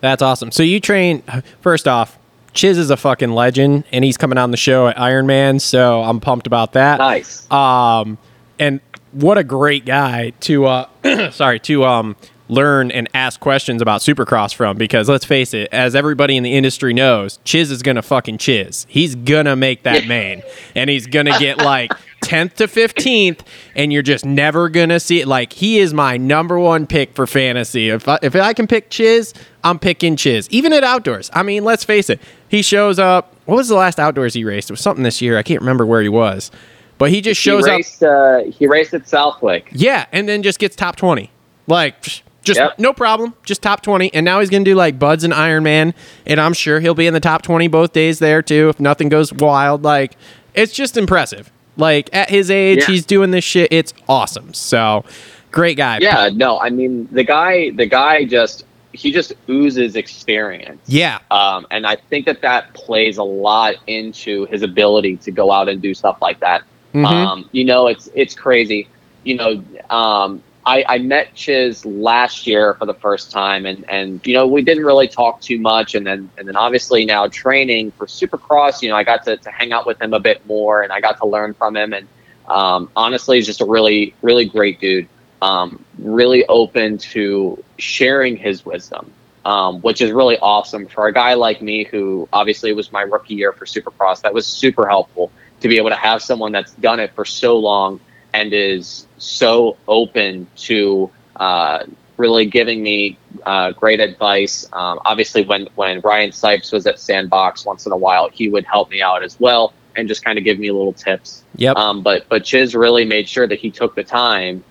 [0.00, 0.50] that's awesome.
[0.50, 1.22] So you train
[1.60, 2.18] first off.
[2.54, 6.02] Chiz is a fucking legend, and he's coming on the show at Iron Man, so
[6.02, 6.98] I'm pumped about that.
[6.98, 7.50] Nice.
[7.50, 8.18] Um,
[8.58, 10.88] and what a great guy to uh,
[11.30, 12.16] sorry to um
[12.52, 16.54] learn and ask questions about Supercross from because let's face it, as everybody in the
[16.54, 18.86] industry knows, Chiz is gonna fucking chiz.
[18.88, 20.42] He's gonna make that main,
[20.74, 21.92] and he's gonna get like.
[22.22, 23.40] 10th to 15th
[23.74, 25.26] and you're just never gonna see it.
[25.26, 27.88] Like he is my number one pick for fantasy.
[27.88, 29.34] If I, if I can pick chiz
[29.64, 30.48] i'm picking chiz.
[30.50, 31.32] Even at outdoors.
[31.34, 32.20] I mean let's face it.
[32.48, 33.34] He shows up.
[33.46, 34.70] What was the last outdoors he raced?
[34.70, 35.36] It was something this year.
[35.36, 36.52] I can't remember where he was.
[36.96, 39.68] But he just shows he up uh, he raced at Southwick.
[39.72, 41.32] yeah, and then just gets top 20.
[41.66, 42.78] Like, psh, just Yep.
[42.78, 44.12] no problem, just top 20.
[44.14, 45.94] And now he's going to do like Budds and Iron Man,
[46.26, 49.08] and I'm sure he'll be in the top 20 both days there too if nothing
[49.08, 49.82] goes wild.
[49.84, 50.16] Like,
[50.54, 51.50] it's just impressive.
[51.76, 52.86] Like, at his age, Yeah.
[52.86, 53.68] he's doing this shit.
[53.72, 54.52] It's awesome.
[54.54, 55.04] So,
[55.50, 55.98] great guy.
[56.00, 60.78] Yeah, no, I mean the guy, the guy just he just oozes experience.
[60.86, 61.18] Yeah.
[61.30, 65.70] Um, and I think that that plays a lot into his ability to go out
[65.70, 66.62] and do stuff like that.
[66.94, 67.06] Mhm.
[67.06, 68.86] Um, you know, it's it's crazy.
[69.24, 74.24] You know, um, I, I met Chiz last year for the first time, and and
[74.24, 77.90] you know we didn't really talk too much, and then and then obviously now training
[77.92, 80.82] for Supercross, you know, I got to, to hang out with him a bit more,
[80.82, 82.06] and I got to learn from him, and
[82.48, 85.08] um, honestly, he's just a really really great dude.
[85.40, 89.12] Um, really open to sharing his wisdom,
[89.44, 93.34] um, which is really awesome for a guy like me who obviously was my rookie
[93.34, 94.20] year for Supercross.
[94.22, 97.58] That was super helpful to be able to have someone that's done it for so
[97.58, 97.98] long
[98.32, 101.84] and is so open to uh,
[102.16, 104.66] really giving me uh, great advice.
[104.72, 108.64] Um, obviously, when when Ryan Sipes was at Sandbox once in a while, he would
[108.64, 111.42] help me out as well and just kind of give me little tips.
[111.56, 111.76] Yep.
[111.76, 114.64] Um, but but Chiz really made sure that he took the time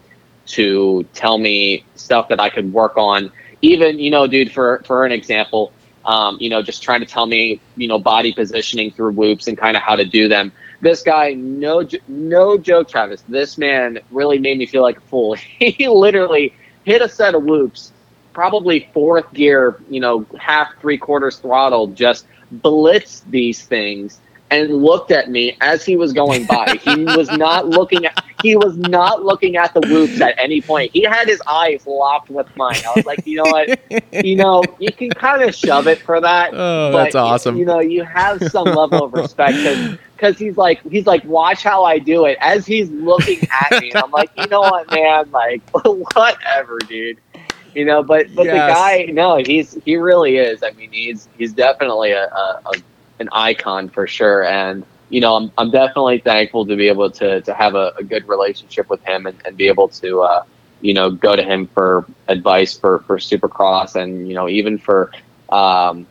[0.47, 3.31] to tell me stuff that I could work on.
[3.61, 5.71] Even you know, dude, for for an example,
[6.05, 9.57] um, you know, just trying to tell me you know body positioning through whoops and
[9.57, 10.51] kind of how to do them.
[10.81, 13.21] This guy, no no joke, Travis.
[13.29, 15.33] This man really made me feel like a fool.
[15.59, 17.91] he literally hit a set of whoops,
[18.33, 24.19] probably fourth gear, you know, half three quarters throttle, just blitzed these things
[24.51, 26.75] and looked at me as he was going by.
[26.81, 30.91] he was not looking at he was not looking at the whoops at any point.
[30.93, 32.81] He had his eyes locked with mine.
[32.87, 34.25] I was like, you know what?
[34.25, 36.51] You know, you can kind of shove it for that.
[36.61, 37.57] Oh, that's awesome.
[37.57, 39.57] You know, you have some level of respect
[40.15, 43.91] because he's like he's like, watch how I do it as he's looking at me.
[43.91, 45.31] And I'm like, you know what, man?
[45.31, 45.61] Like,
[46.15, 47.17] whatever, dude.
[47.73, 48.53] You know, but but Yes.
[48.53, 50.61] the guy, no, he's he really is.
[50.61, 52.71] I mean, he's he's definitely a, a, a
[53.21, 54.43] an icon for sure.
[54.43, 58.03] And you know, I'm I'm definitely thankful to be able to to have a, a
[58.03, 60.43] good relationship with him and, and be able to uh,
[60.81, 65.11] you know go to him for advice for for Supercross and you know even for
[65.49, 66.07] um,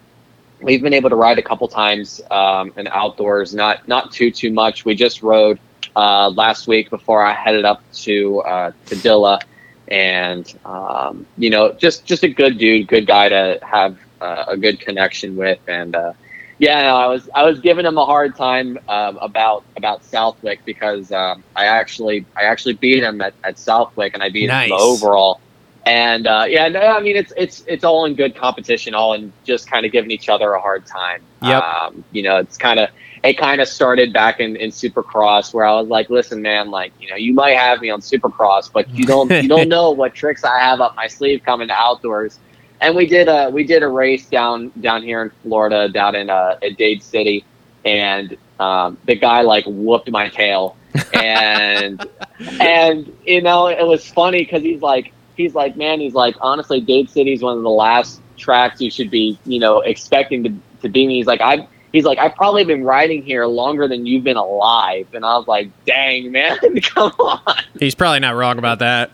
[0.62, 4.52] we've been able to ride a couple times um, in outdoors, not not too too
[4.52, 4.84] much.
[4.84, 5.58] We just rode
[5.96, 9.40] uh, last week before I headed up to uh, to Dilla,
[9.88, 14.56] and um, you know, just just a good dude, good guy to have uh, a
[14.56, 16.12] good connection with, and uh,
[16.60, 20.62] yeah, no, I was I was giving him a hard time um, about about Southwick
[20.66, 24.48] because um, I actually I actually beat him at, at Southwick, and I beat him
[24.48, 24.70] Nice.
[24.70, 25.40] overall.
[25.86, 29.32] And uh, yeah, no, I mean it's it's it's all in good competition, all in
[29.44, 31.22] just kind of giving each other a hard time.
[31.42, 31.62] Yep.
[31.62, 32.90] Um, you know, it's kind of
[33.24, 36.92] it kind of started back in, in Supercross where I was like, listen, man, like
[37.00, 40.14] you know, you might have me on Supercross, but you don't you don't know what
[40.14, 42.38] tricks I have up my sleeve coming to outdoors.
[42.80, 46.30] And we did a we did a race down down here in Florida, down in
[46.30, 47.44] uh, at Dade City,
[47.84, 50.76] and um, the guy like whooped my tail,
[51.12, 52.06] and
[52.60, 56.80] and you know it was funny because he's like he's like man he's like honestly
[56.80, 60.54] Dade City is one of the last tracks you should be you know expecting to
[60.82, 61.16] to be me.
[61.16, 65.06] He's like I he's like I've probably been riding here longer than you've been alive,
[65.12, 67.62] and I was like dang man come on.
[67.78, 69.10] He's probably not wrong about that.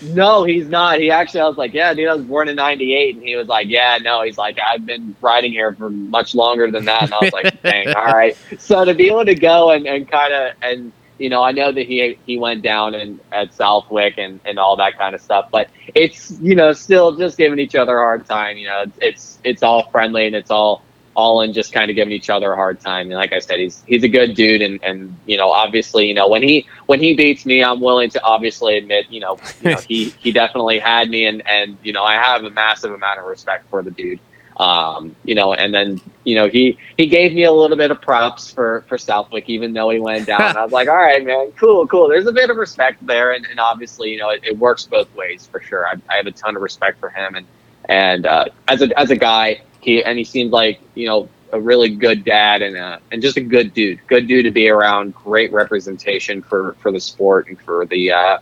[0.00, 0.98] No, he's not.
[0.98, 3.46] He actually, I was like, yeah, dude, I was born in '98, and he was
[3.46, 7.14] like, yeah, no, he's like, I've been riding here for much longer than that, and
[7.14, 8.36] I was like, dang, all right.
[8.58, 11.70] So to be able to go and, and kind of and you know, I know
[11.70, 15.48] that he he went down and at Southwick and and all that kind of stuff,
[15.52, 18.56] but it's you know still just giving each other a hard time.
[18.56, 20.82] You know, it's it's, it's all friendly and it's all
[21.14, 23.06] all in just kind of giving each other a hard time.
[23.06, 26.14] And like I said, he's he's a good dude, and and you know, obviously, you
[26.14, 29.70] know, when he when he beats me, I'm willing to obviously admit, you know, you
[29.70, 33.20] know he he definitely had me, and and you know, I have a massive amount
[33.20, 34.20] of respect for the dude.
[34.58, 38.00] Um, you know, and then you know he he gave me a little bit of
[38.00, 40.40] props for for Southwick, even though he went down.
[40.56, 42.08] I was like, all right, man, cool, cool.
[42.08, 45.12] There's a bit of respect there, and, and obviously, you know, it, it works both
[45.14, 45.86] ways for sure.
[45.86, 47.46] I, I have a ton of respect for him, and
[47.88, 51.60] and uh, as a as a guy, he and he seemed like you know a
[51.60, 55.14] really good dad and uh and just a good dude, good dude to be around.
[55.14, 58.38] Great representation for for the sport and for the uh,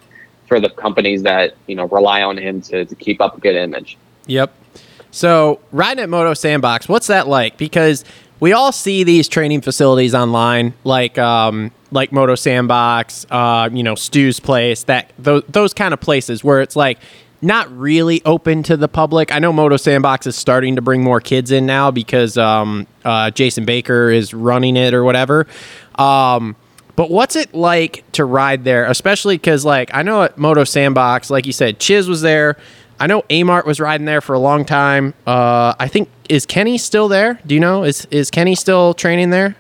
[0.47, 3.57] for the companies that you know rely on him to, to keep up a good
[3.57, 3.99] image.
[4.27, 4.55] Yep.
[5.11, 7.57] So riding at Moto Sandbox, what's that like?
[7.57, 8.05] Because
[8.39, 13.95] we all see these training facilities online, like um, like Moto Sandbox, uh, you know,
[13.95, 16.99] Stu's place, that those, those kind of places where it's like
[17.43, 19.33] not really open to the public.
[19.33, 23.31] I know Moto Sandbox is starting to bring more kids in now because um, uh,
[23.31, 25.47] Jason Baker is running it or whatever.
[25.97, 26.57] Um,
[26.97, 31.31] but what's it like to ride there, especially because like I know at Moto Sandbox,
[31.31, 32.57] like you said, Chiz was there.
[32.99, 35.15] I know Amart was riding there for a long time.
[35.27, 37.41] Uh, I think is Kenny still there?
[37.47, 39.57] Do you know is is Kenny still training there?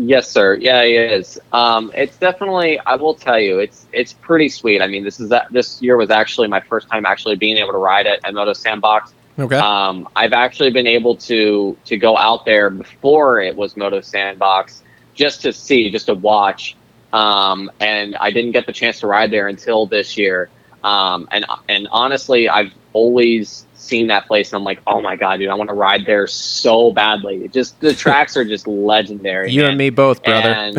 [0.00, 0.54] Yes, sir.
[0.54, 1.40] Yeah, he is.
[1.52, 2.78] Um, it's definitely.
[2.78, 4.80] I will tell you, it's it's pretty sweet.
[4.80, 7.72] I mean, this is that this year was actually my first time actually being able
[7.72, 9.12] to ride it at Moto Sandbox.
[9.36, 9.56] Okay.
[9.56, 14.84] Um, I've actually been able to to go out there before it was Moto Sandbox
[15.14, 16.76] just to see, just to watch.
[17.12, 20.48] Um, and I didn't get the chance to ride there until this year.
[20.84, 25.38] Um, and and honestly, I've always seen that place, and I'm like, oh my god,
[25.38, 27.44] dude, I want to ride there so badly.
[27.44, 29.50] It just the tracks are just legendary.
[29.50, 29.70] you man.
[29.70, 30.50] and me both, brother.
[30.50, 30.76] And,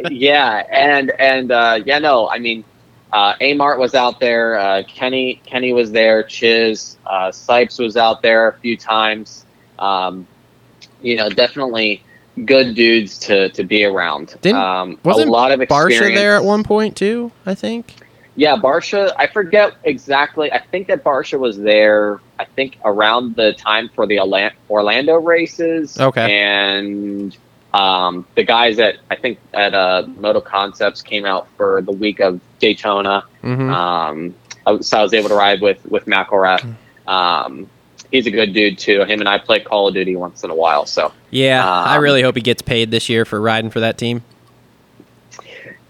[0.10, 2.64] yeah, and and uh, yeah, no, I mean,
[3.12, 4.58] uh, Amart was out there.
[4.58, 6.22] Uh, Kenny Kenny was there.
[6.22, 9.44] Chiz uh, Sipes was out there a few times.
[9.78, 10.26] Um,
[11.02, 12.02] you know, definitely
[12.44, 14.36] good dudes to to be around.
[14.42, 16.20] Didn't- um, Wasn't a lot of Barcia experience.
[16.20, 17.32] there at one point too?
[17.44, 17.94] I think.
[18.36, 19.12] Yeah, Barcia.
[19.18, 20.52] I forget exactly.
[20.52, 22.20] I think that Barcia was there.
[22.38, 24.20] I think around the time for the
[24.70, 25.98] Orlando races.
[25.98, 26.38] Okay.
[26.38, 27.36] And
[27.72, 32.20] um, the guys at I think at uh, Moto Concepts came out for the week
[32.20, 33.24] of Daytona.
[33.42, 34.34] hmm Um,
[34.66, 36.74] I was- so I was able to ride with with McElrath.
[37.06, 37.68] Um,
[38.10, 39.02] he's a good dude too.
[39.04, 40.84] Him and I play Call of Duty once in a while.
[40.86, 43.96] So yeah, I um, really hope he gets paid this year for riding for that
[43.96, 44.22] team.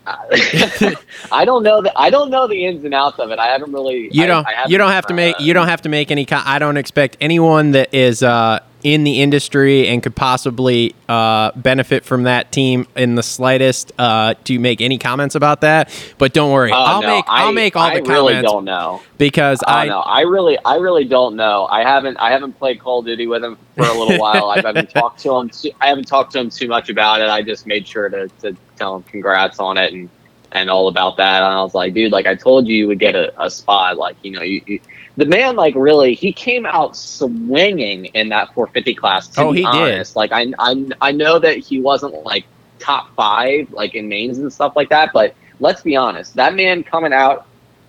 [0.06, 3.38] I don't know that I don't know the ins and outs of it.
[3.38, 4.08] I haven't really.
[4.12, 4.46] You don't.
[4.46, 5.36] I haven't, you don't have to make.
[5.36, 6.26] uh, You don't have to make any.
[6.30, 12.04] I don't expect anyone that is uh, in the industry and could possibly uh, benefit
[12.04, 15.90] from that team in the slightest uh, to make any comments about that.
[16.18, 17.24] But don't worry, Oh, I'll no, make.
[17.26, 19.02] I, I'll make all I the really comments don't know.
[19.18, 19.86] because I I.
[19.86, 20.00] don't know.
[20.02, 21.66] I really, I really don't know.
[21.68, 24.50] I haven't, I haven't played Call of Duty with him for a little while.
[24.50, 25.48] I haven't talked to him.
[25.48, 27.28] Too, I haven't talked to him too much about it.
[27.28, 30.08] I just made sure to, to tell him congrats on it and
[30.52, 31.42] and all about that.
[31.42, 33.96] And I was like, dude, like I told you, you would get a, a spot.
[33.96, 34.80] Like you know, you, you,
[35.16, 39.28] the man, like really, he came out swinging in that 450 class.
[39.28, 40.08] To Oh, be he did.
[40.16, 42.44] Like I, I, I know that he wasn't like
[42.78, 45.10] top five, like in mains and stuff like that.
[45.12, 47.46] But let's be honest, that man coming out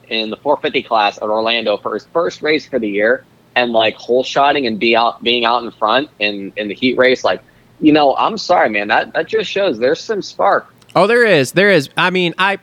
[0.07, 3.95] in the 450 class at Orlando for his first race for the year and like
[3.95, 7.41] hole shotting and be out being out in front in in the heat race like
[7.81, 11.51] you know I'm sorry man that that just shows there's some spark Oh, there is.
[11.51, 11.89] There is.
[11.95, 12.57] I mean, I.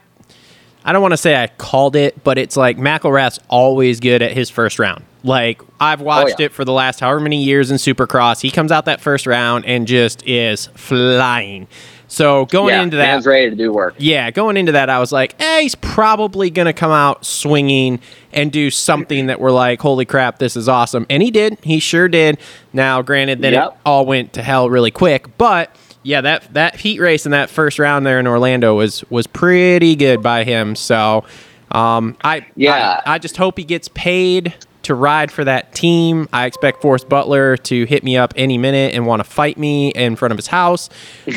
[0.84, 4.32] I don't want to say I called it, but it's like McElrath's always good at
[4.32, 5.04] his first round.
[5.22, 6.46] Like I've watched yeah.
[6.46, 8.42] it for the last however many years in Supercross.
[8.42, 11.66] He comes out that first round and just is flying.
[12.06, 15.00] So going yeah, into that, man's ready to do work yeah, going into that, I
[15.00, 17.98] was like, eh, he's probably going to come out swinging
[18.32, 21.06] and do something that we're like, holy crap, this is awesome.
[21.08, 21.58] And he did.
[21.62, 22.38] He sure did.
[22.72, 27.00] Now, granted, then it all went to hell really quick, but yeah, that that heat
[27.00, 30.76] race in that first round there in Orlando was was pretty good by him.
[30.76, 31.24] So,
[31.72, 33.00] um, I Yeah.
[33.04, 36.28] I, I just hope he gets paid to ride for that team.
[36.30, 39.88] I expect Forrest Butler to hit me up any minute and want to fight me
[39.88, 40.90] in front of his house,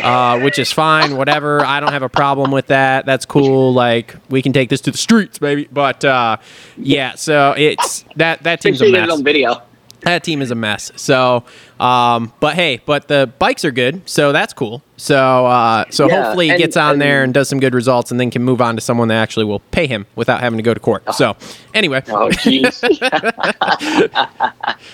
[0.04, 1.16] uh, which is fine.
[1.16, 1.62] Whatever.
[1.62, 3.06] I don't have a problem with that.
[3.06, 3.74] That's cool.
[3.74, 5.70] Like we can take this to the streets, baby.
[5.72, 6.38] But uh,
[6.76, 9.62] yeah, so it's that that team's a it mess on video
[10.02, 10.92] that team is a mess.
[10.96, 11.44] So,
[11.80, 14.82] um, but hey, but the bikes are good, so that's cool.
[14.96, 17.74] So, uh, so Yeah, hopefully he and- gets on and- there and does some good
[17.74, 20.58] results, and then can move on to someone that actually will pay him without having
[20.58, 21.04] to go to court.
[21.16, 21.36] So,
[21.74, 22.80] anyway, oh jeez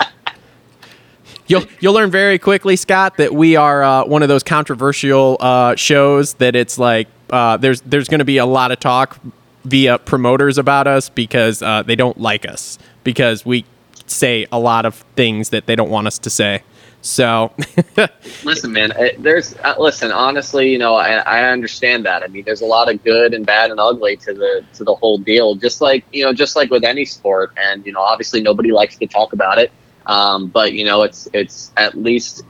[1.46, 5.76] you'll you'll learn very quickly, Scott, that we are uh, one of those controversial uh,
[5.76, 9.18] shows that it's like uh, there's there's going to be a lot of talk
[9.64, 13.64] via promoters about us because uh, they don't like us because we
[14.06, 16.62] say a lot of things that they don't want us to say.
[17.04, 17.52] So,
[18.44, 22.22] listen man uh, there's uh, listen honestly you know I, I understand that.
[22.22, 24.94] I mean there's a lot of good and bad and ugly to the to the
[24.94, 27.52] whole deal just like you know just like with any sport.
[27.58, 29.70] And you know obviously nobody likes to talk about it.
[30.06, 32.42] Um, but you know it's it's at least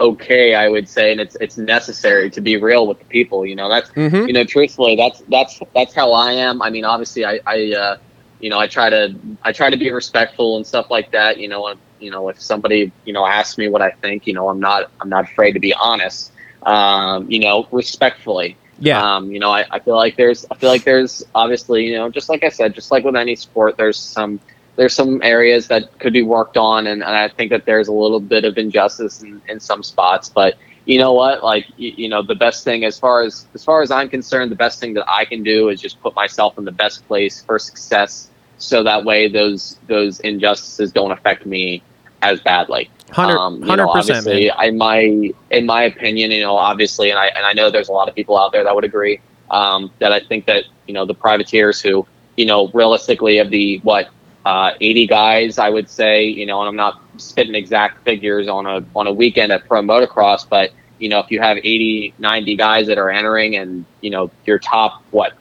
[0.00, 1.12] okay I would say.
[1.12, 4.26] And it's it's necessary to be real with the people you know that's mhm.
[4.26, 6.62] you know truthfully that's that's that's how i am.
[6.62, 7.96] I mean obviously i i uh
[8.40, 11.48] you know i try to i try to be respectful and stuff like that you
[11.48, 14.48] know and, you know if somebody you know asks me what i think you know
[14.48, 16.32] i'm not i'm not afraid to be honest
[16.62, 19.16] um you know respectfully Yeah.
[19.16, 22.08] Um, you know, I, I feel like there's I feel like there's obviously, you know,
[22.08, 24.40] just like I said, just like with any sport, there's some
[24.76, 27.92] there's some areas that could be worked on and, and I think that there's a
[27.92, 30.30] little bit of injustice in, in some spots.
[30.30, 31.44] But you know what?
[31.44, 34.50] Like you, you know, the best thing as far as as far as I'm concerned,
[34.50, 37.42] the best thing that I can do is just put myself in the best place
[37.42, 38.29] for success
[38.60, 41.82] so that way those those injustices don't affect me
[42.22, 42.88] as badly.
[43.10, 44.68] Hundred Um, you hundred know, percent, obviously, man.
[44.68, 47.92] in my in my opinion, you know, obviously, and I and I know there's a
[47.92, 51.04] lot of people out there that would agree um, that I think that you know
[51.04, 52.06] the privateers who
[52.36, 54.10] you know realistically of the what
[54.44, 58.66] uh, 80 guys, I would say, you know, and I'm not spitting exact figures on
[58.66, 62.56] a on a weekend at pro motocross, but you know, if you have 80, 90
[62.56, 65.32] guys that are entering, and you know, your top what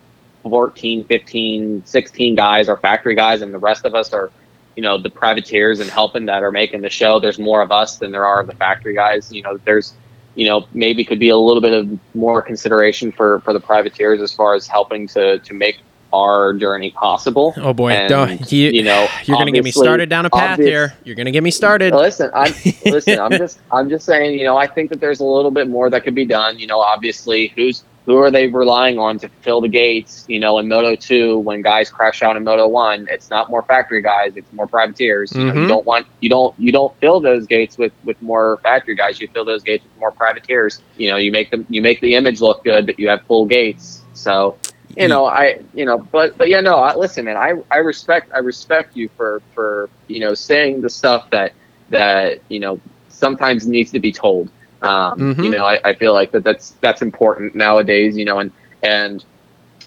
[0.44, 4.32] 14, 15, 16 guys are factory guys, and the rest of us are
[4.80, 7.98] you know the privateers and helping that are making the show there's more of us
[7.98, 9.94] than there are of the factory guys you know there's
[10.36, 14.22] you know maybe could be a little bit of more consideration for for the privateers
[14.22, 15.80] as far as helping to to make
[16.14, 20.26] our journey possible Oh boy, And, you, you know you're gonna get me started down
[20.26, 20.94] a path obvious- here.
[21.04, 21.94] You're gonna get me started.
[21.94, 22.54] Listen, I'm
[22.86, 23.20] listen.
[23.20, 24.40] I'm just I'm just saying.
[24.40, 26.58] You know, I think that there's a little bit more that could be done.
[26.58, 30.26] You know, obviously, who's who are they relying on to fill the gates?
[30.28, 33.64] You know, in Moto Two, when guys crash out in Moto One, it's not more
[33.64, 35.32] factory guys; it's more privateers.
[35.34, 35.68] You, know, you mm-hmm.
[35.68, 39.20] don't want you don't you don't fill those gates with with more factory guys.
[39.20, 40.82] You fill those gates with more privateers.
[40.98, 43.46] You know, you make them you make the image look good, but you have full
[43.46, 44.04] gates.
[44.14, 44.58] So
[44.98, 45.10] you mm.
[45.10, 48.40] know i you know but but yeah no I, listen man i i respect i
[48.40, 51.54] respect you for for you know saying the stuff that
[51.90, 54.50] that you know sometimes needs to be told
[54.82, 55.44] um Mhm.
[55.44, 58.52] you know I, I feel like that that's that's important nowadays you know and
[58.84, 59.24] and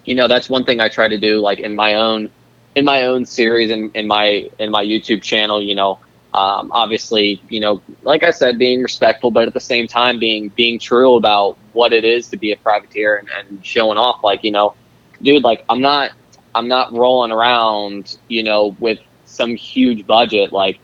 [0.05, 2.31] you know that's one thing i try to do like in my own
[2.75, 5.99] in my own series and in, in my in my youtube channel you know
[6.35, 10.51] um, obviously you know like i said being respectful but at the same time being
[10.57, 14.43] being true about what it is to be a privateer and, and showing off like
[14.45, 14.75] you know
[15.23, 16.11] dude like i'm not
[16.55, 20.82] i'm not rolling around you know with some huge budget like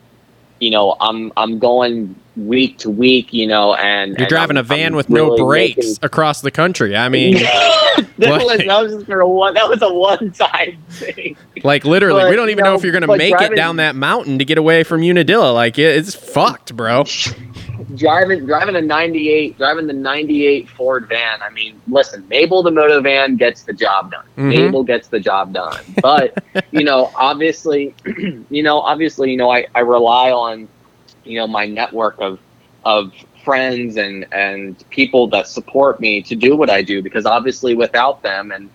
[0.59, 4.65] you know i'm i'm going week to week you know and You're and driving I'm-
[4.65, 6.95] a van I'm with no brakes making- across the country.
[6.95, 10.81] I mean, that, was, that was just for a one that was a one time
[10.89, 13.55] thing like literally, But, we don't even know you if you're gonna know, make it
[13.55, 15.51] down that mountain to get away from Unadilla.
[15.51, 17.03] Like it, it's fucked, bro.
[17.95, 23.01] driving driving a 98 driving the 98 ford van i mean listen mabel the moto
[23.01, 24.47] van gets the job done Mhm.
[24.49, 26.33] mabel gets the job done but
[26.71, 27.95] you know obviously
[28.49, 30.69] you know obviously you know I, I rely on
[31.23, 32.39] you know my network of
[32.85, 33.13] of
[33.43, 38.21] friends and and people that support me to do what i do because obviously without
[38.21, 38.69] them and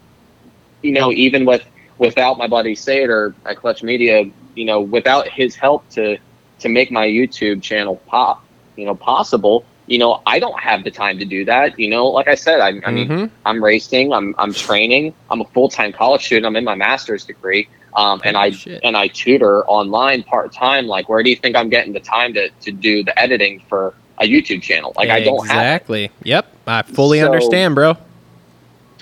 [0.83, 1.65] you know even with
[1.99, 4.25] without my buddy Sater at clutch media
[4.55, 6.19] you know without his help to
[6.61, 8.44] to make my youtube channel pop
[8.77, 12.07] you know possible you know i don't have the time to do that you know
[12.07, 13.31] like i said i, I mean Mhm.
[13.45, 17.69] i'm racing i'm i'm training i'm a full-time college student i'm in my master's degree
[17.95, 18.81] um, and Holy i shit.
[18.83, 22.49] and i tutor online part-time like where do you think i'm getting the time to
[22.63, 26.11] to do the editing for a youtube channel like i don't exactly.
[26.23, 27.97] Yep, I fully So- understand, bro.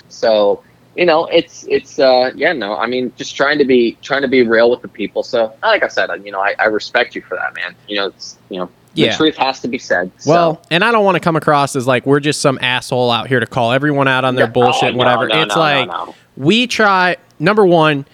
[0.09, 0.61] so
[0.95, 4.27] you know it's it's uh yeah no i mean just trying to be trying to
[4.27, 7.21] be real with the people so like i said you know i, I respect you
[7.21, 9.11] for that man you know it's you know Yeah.
[9.11, 10.31] the truth has to be said so.
[10.31, 13.27] Well, and I don't want to come across as like we're just some asshole out
[13.27, 15.27] here to call everyone out on their No, bullshit, and no, whatever.
[15.27, 15.89] no, it's like
[16.37, 17.17] we try.
[17.39, 18.05] Number one,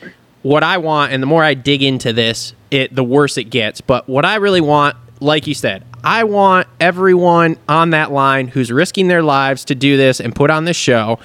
[0.42, 3.82] what I want, and the more I dig into this, it the worse it gets.
[3.82, 8.72] But what I really want, like you said, I want everyone on that line who's
[8.72, 11.20] risking their lives to do this and put on this show.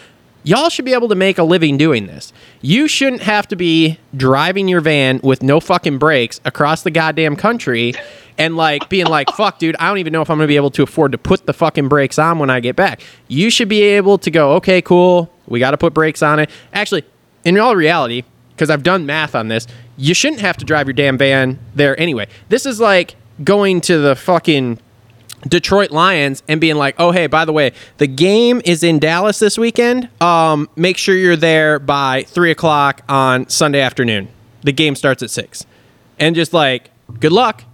[0.46, 2.30] Y'all should be able to make a living doing this.
[2.60, 7.34] You shouldn't have to be driving your van with no fucking brakes across the goddamn
[7.36, 7.94] country
[8.38, 10.70] and like being like, fuck, dude, I don't even know if I'm gonna be able
[10.72, 13.00] to afford to put the fucking brakes on when I get back.
[13.28, 16.50] You should be able to go, okay, cool, we gotta put brakes on it.
[16.72, 17.04] Actually,
[17.44, 18.24] in all reality,
[18.54, 19.66] because I've done math on this,
[19.96, 22.26] you shouldn't have to drive your damn van there anyway.
[22.48, 24.78] This is like going to the fucking
[25.48, 29.38] Detroit Lions and being like, "Oh, hey, by the way, the game is in Dallas
[29.38, 30.08] this weekend.
[30.20, 34.28] Um, make sure you're there by three o'clock on Sunday afternoon.
[34.62, 35.66] The game starts at six,
[36.18, 37.64] and just like, good luck.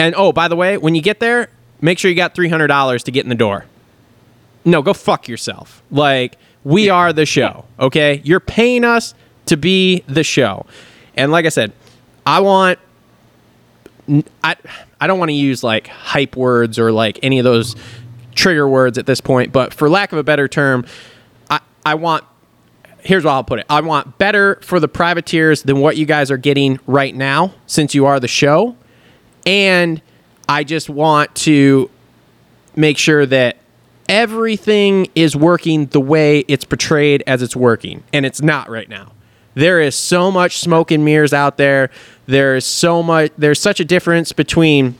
[0.00, 1.50] And oh, by the way, when you get there,
[1.82, 3.66] make sure you got three hundred dollars to get in the door.
[4.64, 5.82] No, go fuck yourself.
[5.90, 7.66] Like, we are the show.
[7.78, 9.12] Okay, you're paying us
[9.44, 10.64] to be the show,
[11.16, 11.72] and like I said,
[12.24, 12.78] I want
[14.42, 14.56] I
[14.98, 17.76] I don't want to use like hype words or like any of those
[18.34, 20.86] trigger words at this point, but for lack of a better term,
[21.50, 22.24] I I want
[23.00, 23.66] here's what I'll put it.
[23.68, 27.94] I want better for the privateers than what you guys are getting right now since
[27.94, 28.76] you are the show.
[29.46, 30.00] And
[30.48, 31.90] I just want to
[32.76, 33.56] make sure that
[34.08, 39.12] everything is working the way it's portrayed as it's working, and it's not right now.
[39.54, 41.90] There is so much smoke and mirrors out there.
[42.26, 43.32] There's so much.
[43.36, 44.96] There's such a difference between,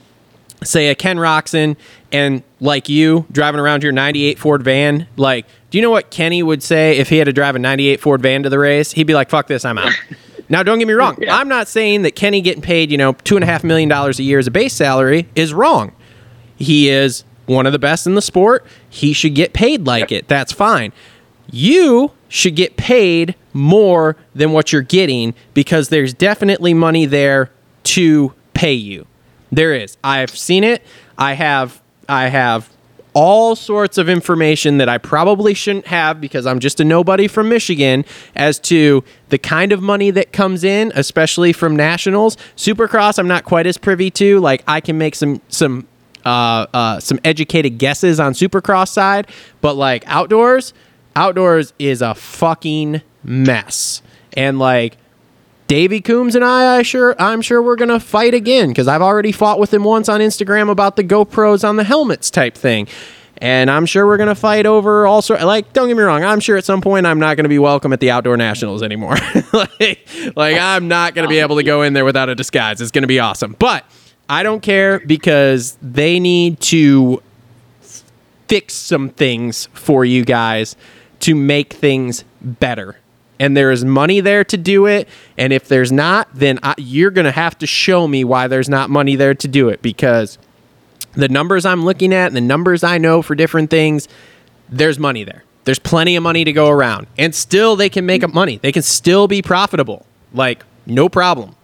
[0.62, 1.76] say, a Ken Roczen
[2.12, 5.06] and like you driving around your '98 Ford van.
[5.16, 8.00] Like, do you know what Kenny would say if he had to drive a '98
[8.00, 8.92] Ford van to the race?
[8.92, 9.92] He'd be like, "Fuck this, I'm out."
[10.50, 11.16] now, don't get me wrong.
[11.20, 11.36] Yeah.
[11.36, 14.18] I'm not saying that Kenny getting paid, you know, two and a half million dollars
[14.18, 15.92] a year as a base salary is wrong.
[16.56, 18.66] He is one of the best in the sport.
[18.88, 20.28] He should get paid like it.
[20.28, 20.92] That's fine.
[21.50, 27.50] You should get paid more than what you're getting because there's definitely money there
[27.84, 29.06] to pay you.
[29.52, 29.96] There is.
[30.04, 30.82] I've seen it.
[31.16, 32.68] I have I have
[33.14, 37.48] all sorts of information that I probably shouldn't have because I'm just a nobody from
[37.48, 38.04] Michigan
[38.34, 42.36] as to the kind of money that comes in, especially from nationals.
[42.56, 44.40] Supercross, I'm not quite as privy to.
[44.40, 45.86] Like I can make some some
[46.24, 49.26] uh, uh, some educated guesses on Supercross side,
[49.60, 50.74] but like outdoors,
[51.16, 54.02] outdoors is a fucking mess.
[54.34, 54.96] And like
[55.70, 59.30] Davy Coombs and I, I sure I'm sure we're gonna fight again because I've already
[59.30, 62.88] fought with him once on Instagram about the GoPros on the helmets type thing.
[63.36, 65.40] And I'm sure we're gonna fight over all sort.
[65.42, 66.24] Like, don't get me wrong.
[66.24, 69.14] I'm sure at some point I'm not gonna be welcome at the outdoor nationals anymore.
[69.52, 72.80] like, like I'm not gonna be able to go in there without a disguise.
[72.80, 73.54] It's gonna be awesome.
[73.56, 73.84] But
[74.28, 77.22] I don't care because they need to
[78.48, 80.74] fix some things for you guys
[81.20, 82.96] to make things better.
[83.40, 85.08] And there is money there to do it.
[85.36, 88.68] And if there's not, then I, you're going to have to show me why there's
[88.68, 90.38] not money there to do it because
[91.14, 94.06] the numbers I'm looking at and the numbers I know for different things,
[94.68, 95.42] there's money there.
[95.64, 97.06] There's plenty of money to go around.
[97.18, 98.58] And still, they can make up money.
[98.58, 100.06] They can still be profitable.
[100.32, 101.56] Like, no problem.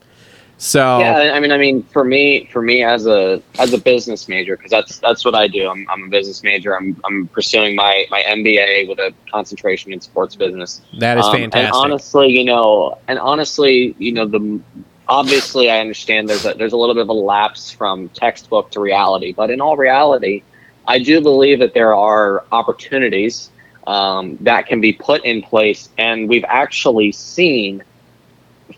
[0.59, 4.27] So, Yeah, I mean, I mean, for me, for me as a as a business
[4.27, 5.69] major, because that's that's what I do.
[5.69, 6.75] I'm, I'm a business major.
[6.75, 10.81] I'm I'm pursuing my my MBA with a concentration in sports business.
[10.99, 11.67] that is Um, fantastic.
[11.67, 14.61] And honestly, you know, and honestly, you know, the
[15.09, 18.81] obviously I understand there's a there's a little bit of a lapse from textbook to
[18.81, 20.43] reality, but in all reality,
[20.89, 23.51] I do believe that there are opportunities
[23.87, 27.85] um, that can be put in place, and we've actually seen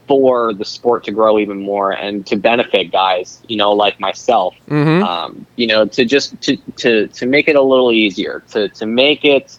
[0.08, 4.54] for the sport to grow even more and to benefit guys, you know, like myself
[4.68, 5.02] Mhm.
[5.02, 8.86] um, you know, to just to, to to make it a little easier, to to
[8.86, 9.56] make it,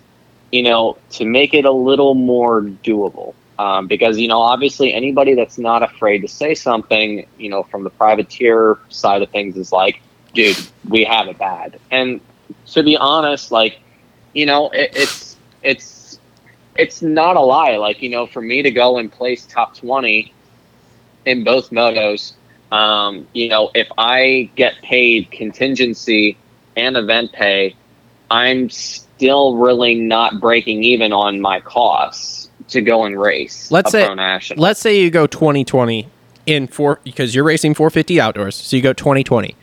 [0.51, 3.33] you know, to make it a little more doable.
[3.59, 7.83] Um, because you know, obviously, anybody that's not afraid to say something, you know, from
[7.83, 10.01] the privateer side of things is like,
[10.33, 11.77] dude, we have it bad.
[11.91, 12.21] And
[12.73, 13.79] to be honest, like,
[14.33, 16.19] you know, it, it's it's
[16.77, 17.75] it's not a lie.
[17.75, 20.33] Like, you know, for me to go and place top twenty
[21.25, 22.33] in both motos,
[22.71, 26.37] um, you know, if I get paid contingency
[26.75, 27.75] and event pay,
[28.31, 33.71] I'm still really not breaking even on my costs to go and race.
[33.71, 34.05] Let's say-
[34.57, 36.07] let's say you go 2020
[36.45, 39.55] in four because you're racing 450 outdoors so you go 2020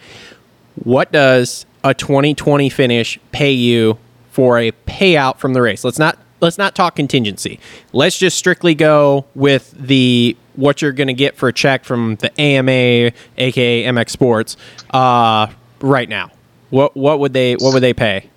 [0.85, 3.99] what does a 2020 finish pay you
[4.31, 5.83] for a payout from the race?
[5.85, 7.59] Let's not let's not talk contingency.
[7.93, 12.17] Let's just strictly go with the what you're going to get for a check from
[12.17, 14.57] the AMA aka MX Sports
[14.91, 15.47] uh,
[15.81, 16.31] right now
[16.71, 18.29] what what would they what would they pay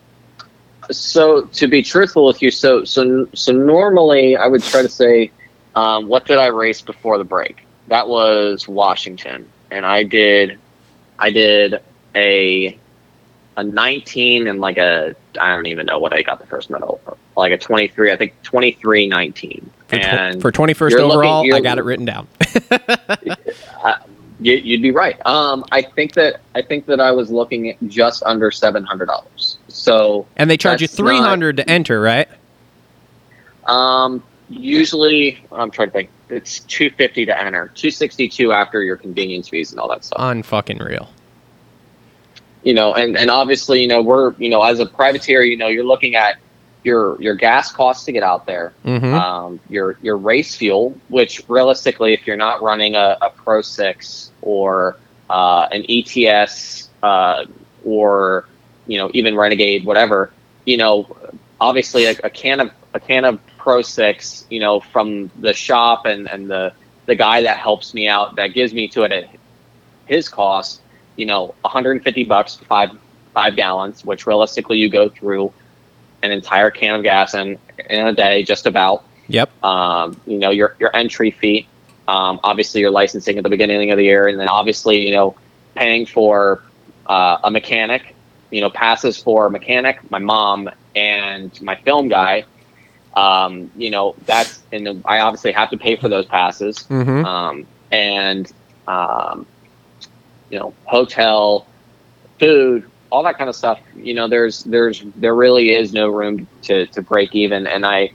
[0.91, 5.31] so to be truthful with you, so so so normally I would try to say,
[5.75, 7.65] um, what did I race before the break?
[7.87, 10.57] That was Washington, and I did,
[11.17, 11.81] I did
[12.15, 12.77] a
[13.57, 17.01] a 19 and like a I don't even know what I got the first medal,
[17.03, 17.17] for.
[17.35, 21.59] like a 23, I think 23 19, for, and for 21st you're looking- overall I
[21.59, 22.27] got it written down
[24.41, 25.23] you, you'd be right.
[25.25, 29.07] Um, I think that I think that I was looking at just under seven hundred
[29.07, 29.57] dollars.
[29.67, 32.27] So and they charge you not- 300 to enter right
[33.67, 36.09] Um, usually, I'm trying to think.
[36.29, 40.05] It's two fifty to enter, two sixty two after your convenience fees and all that
[40.05, 40.19] stuff.
[40.21, 41.09] unfucking real
[42.63, 45.67] You know, and and obviously, you know, we're you know, as a privateer, you know,
[45.67, 46.37] you're looking at
[46.83, 49.13] your your gas costs to get out there, Mhm.
[49.13, 54.31] um, your your race fuel, which realistically, if you're not running a, a Pro Six
[54.41, 54.97] or
[55.29, 57.45] uh, an ETS uh,
[57.85, 58.45] or
[58.87, 60.31] you know even Renegade, whatever,
[60.65, 61.07] you know,
[61.59, 66.05] obviously a, a can of a can of Pro Six, you know, from the shop
[66.05, 66.71] and and the
[67.05, 69.29] the guy that helps me out that gives me to it at
[70.05, 70.81] his cost,
[71.17, 72.91] you know, 150 bucks five
[73.33, 75.51] five gallons, which realistically you go through
[76.23, 77.57] an entire can of gas in
[77.89, 79.03] in a day, just about.
[79.27, 79.63] Yep.
[79.63, 81.67] Um, you know, your your entry fee,
[82.07, 85.35] um, obviously your licensing at the beginning of the year, and then obviously you know
[85.75, 86.63] paying for
[87.05, 88.15] uh, a mechanic,
[88.51, 92.43] you know, passes for a mechanic, my mom, and my film guy,
[93.15, 97.25] um, you know, that's and I obviously have to pay for those passes, Mhm.
[97.25, 98.51] um, and
[98.87, 99.45] um,
[100.49, 101.67] you know, hotel,
[102.39, 103.79] food, all that kind of stuff.
[103.95, 108.11] You know, there's there's there really is no room to to break even, and I.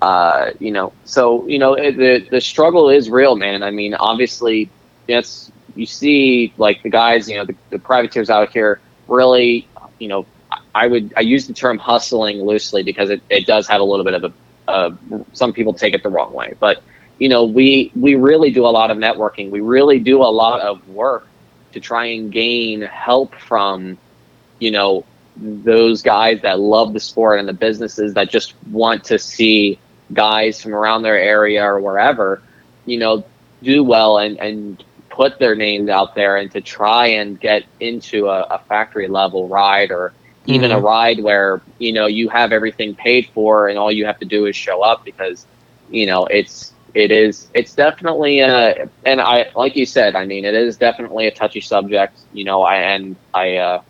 [0.00, 3.62] Uh, you know, so you know it, the the struggle is real, man.
[3.62, 4.68] I mean, obviously,
[5.06, 9.68] yes, you see like the guys, you know, the, the privateers out here really,
[10.00, 10.26] you know,
[10.74, 14.04] I would I use the term hustling loosely because it, it does have a little
[14.04, 14.32] bit of a
[14.68, 14.90] uh,
[15.32, 16.82] some people take it the wrong way, but
[17.18, 19.50] you know we we really do a lot of networking.
[19.50, 21.26] We really do a lot of work
[21.72, 23.98] to try and gain help from
[24.62, 25.04] you know
[25.36, 29.78] those guys that love the sport and the businesses that just want to see
[30.12, 32.42] guys from around their area or wherever
[32.84, 33.24] you know
[33.62, 38.28] do well and and put their names out there and to try and get into
[38.28, 40.12] a, a factory level ride or
[40.46, 44.18] even a ride where you know you have everything paid for and all you have
[44.18, 45.46] to do is show up because
[45.90, 50.44] you know it's it is it's definitely a and i like you said i mean
[50.44, 53.82] it is definitely a touchy subject you know i and i uh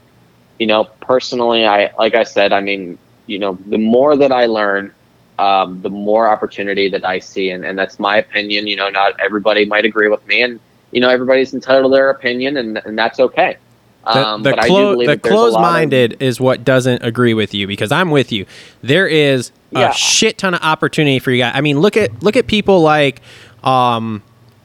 [0.58, 4.46] you know personally i like i said i mean you know the more that i
[4.46, 4.92] learn
[5.38, 9.18] um the more opportunity that i see and, and that's my opinion you know not
[9.20, 10.60] everybody might agree with me and
[10.92, 13.56] you know everybody's entitled to their opinion and, and that's okay
[14.04, 16.16] The, um, the, but I do clo- believe the that there's a lot of- closed-minded
[16.22, 18.46] is what doesn't agree with you because I'm with you.
[18.82, 19.90] There is a Yeah.
[19.92, 21.52] shit ton of opportunity for you guys.
[21.54, 23.22] I mean, look at look at people like
[23.62, 24.22] um,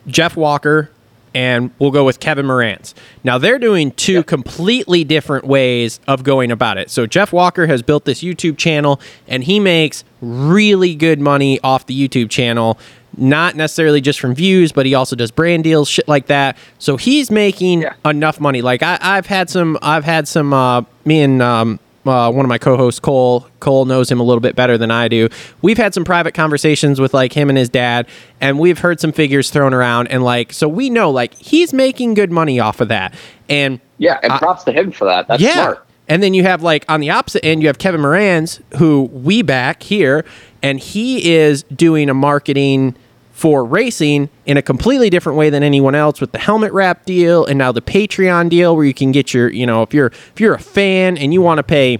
[0.07, 0.89] Jeff Walker
[1.33, 2.93] and we'll go with Kevin Moranz.
[3.23, 6.89] Now they're doing two completely different ways of going about it.
[6.89, 11.85] So Jeff Walker has built this YouTube channel and he makes really good money off
[11.85, 12.77] the YouTube channel.
[13.19, 16.55] Not necessarily just from views, but he also does brand deals, shit like that.
[16.77, 17.93] So he's making Yeah.
[18.05, 18.61] enough money.
[18.61, 20.53] Like I, I've had some, I've had some.
[20.53, 23.47] Uh, me and um, uh, one of my co-hosts, Cole.
[23.59, 25.29] Cole knows him a little bit better than I do.
[25.61, 28.07] We've had some private conversations with like him and his dad,
[28.41, 32.13] and we've heard some figures thrown around, and like so we know like he's making
[32.13, 33.13] good money off of that,
[33.49, 35.53] and yeah and props to him for that that's yeah.
[35.53, 39.03] smart And then you have like on the opposite end, you have Kevin Moranz, who
[39.13, 40.25] we back here,
[40.61, 42.95] and he is doing a marketing
[43.37, 47.45] for racing in a completely different way than anyone else with the helmet wrap deal
[47.45, 50.39] and now the Patreon deal where you can get your, you know, if you're if
[50.39, 51.99] you're a fan and you want to pay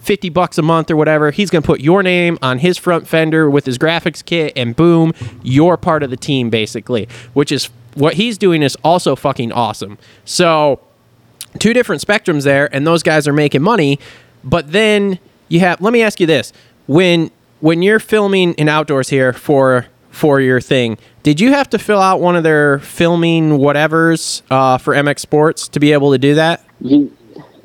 [0.00, 3.06] 50 bucks a month or whatever, he's going to put your name on his front
[3.06, 5.12] fender with his graphics kit and boom,
[5.44, 9.98] you're part of the team basically, which is what he's doing is also fucking awesome.
[10.24, 10.80] So,
[11.60, 14.00] two different spectrums there and those guys are making money
[14.42, 16.52] but then you have let me ask you this
[16.88, 17.30] when
[17.60, 22.00] when you're filming in outdoors here for for your thing did you have to fill
[22.00, 26.34] out one of their filming whatevers uh, for mx sports to be able to do
[26.34, 26.64] that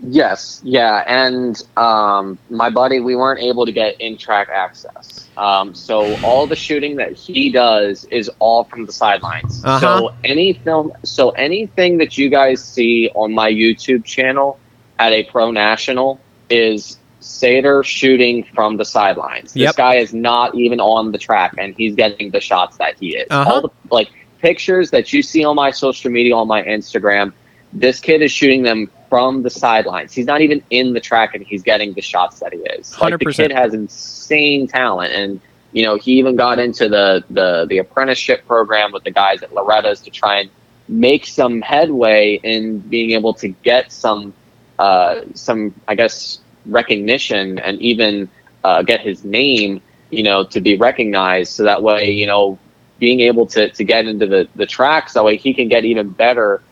[0.09, 5.27] yes, yeah, and um, my buddy, we weren't able to get in track access.
[5.37, 9.63] Um, so all the shooting that he does is all from the sidelines.
[9.63, 9.79] Uh-huh.
[9.79, 14.59] So any film, so anything that you guys see on my YouTube channel
[14.99, 16.19] at a pro national
[16.49, 19.53] is Sater shooting from the sidelines.
[19.53, 19.75] This Yep.
[19.75, 23.27] guy is not even on the track, and he's getting the shots that he is.
[23.29, 23.51] Uh-huh.
[23.51, 24.09] All the like
[24.39, 27.33] pictures that you see on my social media, on my Instagram,
[27.73, 30.13] this kid is shooting them from the sidelines.
[30.13, 32.97] He's not even in the track, and he's getting the shots that he is.
[32.99, 33.35] Like the 100%.
[33.37, 35.41] the kid has insane talent, and
[35.73, 39.53] you know he even got into the the the apprenticeship program with the guys at
[39.53, 40.49] Loretta's to try and
[40.87, 44.33] make some headway in being able to get some
[44.79, 48.29] uh, some I guess recognition and even
[48.63, 52.59] uh, get his name you know to be recognized so that way you know
[52.99, 56.11] being able to, to get into the, the tracks that way he can get even
[56.11, 56.63] better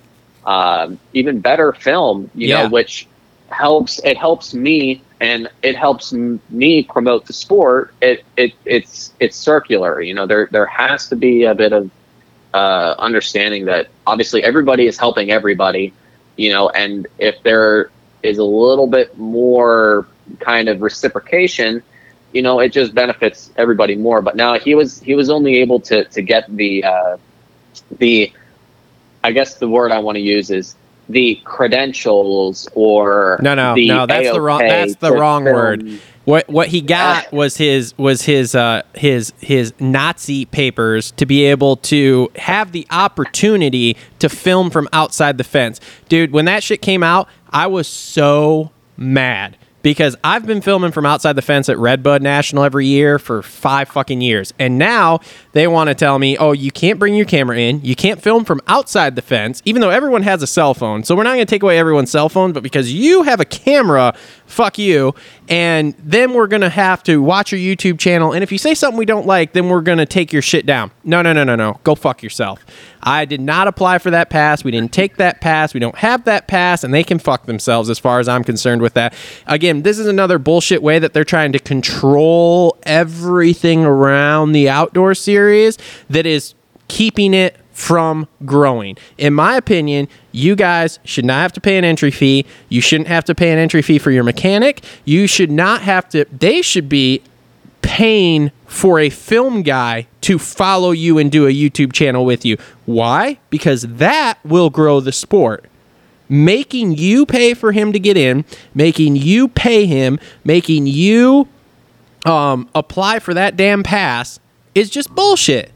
[0.45, 2.57] um, even better film you Yeah.
[2.57, 3.09] know which
[3.49, 9.13] helps it helps me and it helps m- me promote the sport it, it it's
[9.19, 11.91] it's circular you know there there has to be a bit of
[12.53, 15.95] uh, understanding that obviously everybody is helping everybody
[16.37, 17.91] you know and if there
[18.25, 20.07] is a little bit more
[20.39, 21.81] kind of reciprocation
[22.33, 25.79] you know it just benefits everybody more but now he was he was only able
[25.79, 27.17] to to get the uh
[27.99, 28.31] the
[29.23, 30.75] i guess the word i want to use is
[31.09, 34.05] the credentials or No, no, no.
[34.05, 34.59] That's the wrong.
[34.59, 35.99] That's the wrong film- word.
[36.25, 41.45] What what he got was his was his uh, his his Nazi papers to be
[41.45, 46.31] able to have the opportunity to film from outside the fence, dude.
[46.31, 51.37] When that shit came out, I was so mad because I've been filming from outside
[51.37, 54.53] the fence at Redbud National every year for five fucking years.
[54.59, 55.21] And now
[55.53, 57.79] they want to tell me, oh, you can't bring your camera in.
[57.81, 61.05] You can't film from outside the fence, even though everyone has a cell phone.
[61.05, 63.45] So we're not going to take away everyone's cell phone, but because you have a
[63.45, 64.13] camera
[64.45, 65.13] fuck you.
[65.49, 68.33] And then we're going to have to watch your YouTube channel.
[68.33, 70.65] And if you say something we don't like, then we're going to take your shit
[70.65, 70.91] down.
[71.03, 71.79] No, no, no, no, no.
[71.83, 72.65] Go fuck yourself.
[73.03, 74.63] I did not apply for that pass.
[74.63, 75.73] We didn't take that pass.
[75.73, 78.81] We don't have that pass, and they can fuck themselves as far as I'm concerned
[78.81, 79.13] with that.
[79.45, 85.13] Again, this is another bullshit way that they're trying to control everything around the outdoor
[85.13, 85.77] series
[86.09, 86.55] that is
[86.87, 88.97] keeping it from growing.
[89.17, 92.45] In my opinion, you guys should not have to pay an entry fee.
[92.69, 94.81] You shouldn't have to pay an entry fee for your mechanic.
[95.03, 97.21] You should not have to, they should be
[97.81, 102.57] paying for a film guy to follow you and do a YouTube channel with you.
[102.85, 103.39] Why?
[103.49, 105.65] Because that will grow the sport.
[106.29, 111.49] Making you pay for him to get in, making you pay him, making you
[112.25, 114.39] um, apply for that damn pass
[114.73, 115.73] is just bullshit.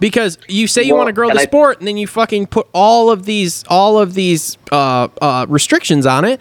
[0.00, 2.46] Because you say you Well, want to grow the I- sport, and then you fucking
[2.48, 6.40] put all of these all of these uh, uh, restrictions on it.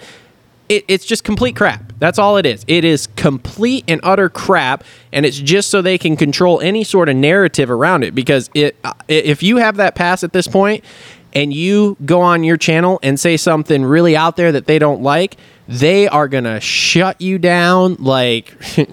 [0.69, 1.93] It, it's just complete crap.
[1.99, 2.63] That's all it is.
[2.67, 7.09] It is complete and utter crap, and it's just so they can control any sort
[7.09, 8.13] of narrative around it.
[8.15, 10.83] Because it, uh, if you have that pass at this point,
[11.33, 15.01] and you go on your channel and say something really out there that they don't
[15.01, 15.37] like,
[15.67, 18.53] they are gonna shut you down like.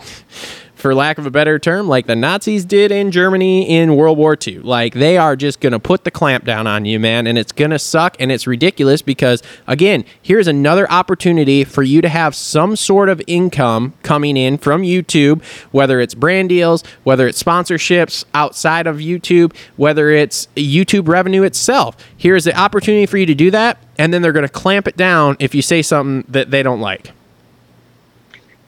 [0.86, 4.38] for lack of a better term, like the Nazis did in Germany in World War
[4.40, 4.60] II.
[4.60, 7.50] Like they are just going to put the clamp down on you, man, and it's
[7.50, 12.36] going to suck and it's ridiculous because again, here's another opportunity for you to have
[12.36, 18.24] some sort of income coming in from YouTube, whether it's brand deals, whether it's sponsorships
[18.32, 21.96] outside of YouTube, whether it's YouTube revenue itself.
[22.16, 24.96] Here's the opportunity for you to do that, and then they're going to clamp it
[24.96, 27.10] down if you say something that they don't like.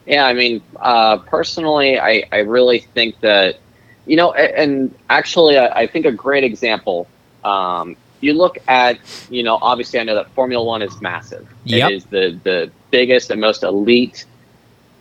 [0.09, 3.59] Yeah, I mean, uh, personally, I, I really think that,
[4.07, 7.07] you know, and actually, I, I think a great example.
[7.45, 8.97] Um, you look at,
[9.29, 11.47] you know, obviously, I know that Formula One is massive.
[11.65, 11.91] Yep.
[11.91, 14.25] It is the the biggest and most elite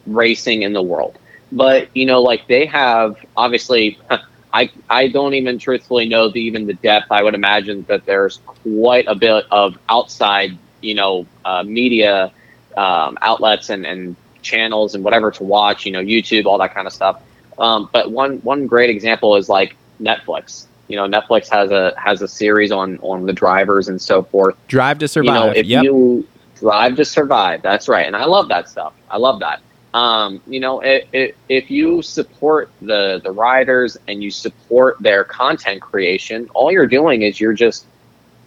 [0.06, 1.18] racing in the world.
[1.52, 3.98] But you know, like they have obviously.
[4.50, 7.08] I, I don't even truthfully know the, even the depth.
[7.12, 12.32] I would imagine that there's quite a bit of outside, you know, uh, media
[12.74, 16.86] um, outlets and, and channels and whatever to watch, you know, YouTube, all that kind
[16.86, 17.22] of stuff.
[17.58, 20.66] Um, but one one great example is like Netflix.
[20.88, 24.56] You know, Netflix has a has a series on on the drivers and so forth.
[24.68, 25.34] Drive to survive.
[25.34, 25.84] You know, if yep.
[25.84, 26.26] you
[26.58, 28.94] drive to survive, that's right, and I love that stuff.
[29.10, 29.60] I love that.
[29.94, 35.24] Um, you know, it, it, if you support the the riders and you support their
[35.24, 37.86] content creation, all you're doing is you're just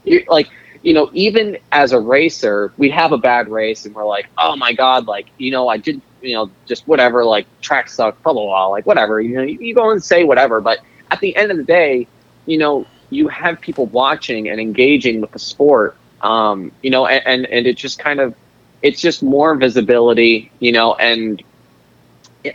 [0.03, 0.49] you're like
[0.81, 4.55] you know, even as a racer, we have a bad race and we're like, oh
[4.55, 8.33] my god, like you know, I did you know just whatever, like track sucked, blah
[8.33, 9.21] blah blah, like whatever.
[9.21, 10.79] You know, you, you go and say whatever, but
[11.11, 12.07] at the end of the day,
[12.45, 15.97] you know, you have people watching and engaging with the sport.
[16.21, 18.35] Um, you know, and, and and it just kind of
[18.81, 21.43] it's just more visibility, you know, and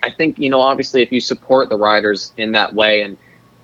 [0.02, 3.16] I think you know obviously if you support the riders in that way and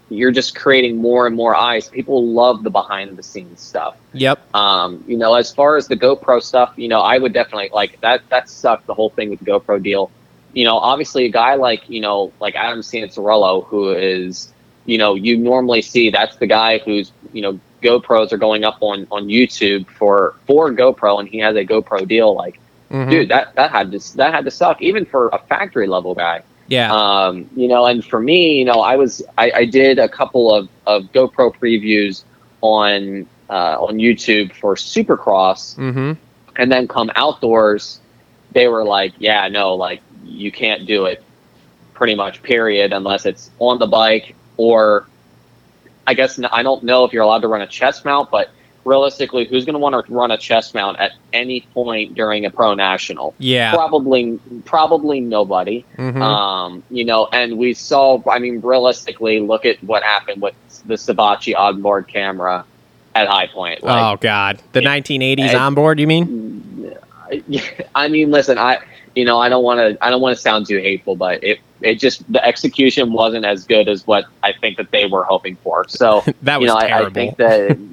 [0.08, 1.88] you're just creating more and more eyes.
[1.88, 3.96] People love the behind the scenes stuff.
[4.12, 4.54] Yep.
[4.54, 8.00] Um, you know, as far as the GoPro stuff, you know, I would definitely like
[8.02, 8.22] that.
[8.28, 10.10] That sucked the whole thing with the GoPro deal.
[10.52, 14.52] You know, obviously a guy like you know like Adam Cianciarulo, who is
[14.84, 18.78] you know you normally see that's the guy who's you know GoPros are going up
[18.82, 22.34] on on YouTube for for GoPro, and he has a GoPro deal.
[22.34, 23.10] Like, Mhm.
[23.10, 26.42] dude, that that had to that had to suck even for a factory level guy.
[26.72, 26.90] Yeah.
[26.90, 30.54] Um, you know, and for me, you know, I was I, I did a couple
[30.54, 32.24] of, of GoPro previews
[32.62, 36.12] on uh, on YouTube for Supercross, mm-hmm.
[36.56, 38.00] and then come outdoors,
[38.52, 41.22] they were like, yeah, no, like you can't do it,
[41.92, 45.06] pretty much, period, unless it's on the bike or,
[46.06, 48.48] I guess I don't know if you're allowed to run a chest mount, but
[48.84, 52.50] realistically, who's going to want to run a chest mount at any point during a
[52.50, 53.34] pro national?
[53.38, 53.72] Yeah.
[53.72, 55.84] Probably, probably nobody.
[55.98, 56.20] Mhm.
[56.20, 60.54] Um, you know, and we saw, I mean, realistically, look at what happened with
[60.86, 62.64] the Sabachi onboard camera
[63.14, 63.82] at High Point.
[63.82, 66.00] Like, oh God, the 1980s it- onboard.
[66.00, 66.92] You mean?
[67.94, 68.78] I mean, listen, I,
[69.14, 71.60] you know, I don't want to, I don't want to sound too hateful, but it,
[71.80, 75.56] it just, the execution wasn't as good as what I think that they were hoping
[75.56, 75.86] for.
[75.88, 77.78] So, That you was know, I, I think that,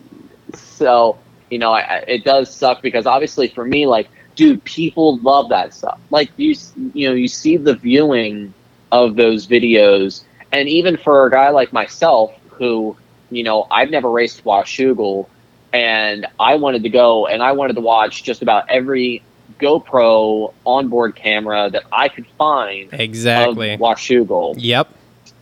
[0.80, 1.20] so,
[1.52, 5.74] you know, I, it does suck because obviously for me, like, dude, people love that
[5.74, 6.00] stuff.
[6.10, 6.56] Like you,
[6.94, 8.54] you know, you see the viewing
[8.92, 10.24] of those videos,
[10.54, 12.96] and even for a guy like myself, who,
[13.30, 15.28] you know, I've never raced Washougal,
[15.74, 19.22] and I wanted to go and I wanted to watch just about every
[19.60, 23.74] GoPro onboard camera that I could find exactly.
[23.74, 24.94] of Washougal Yep.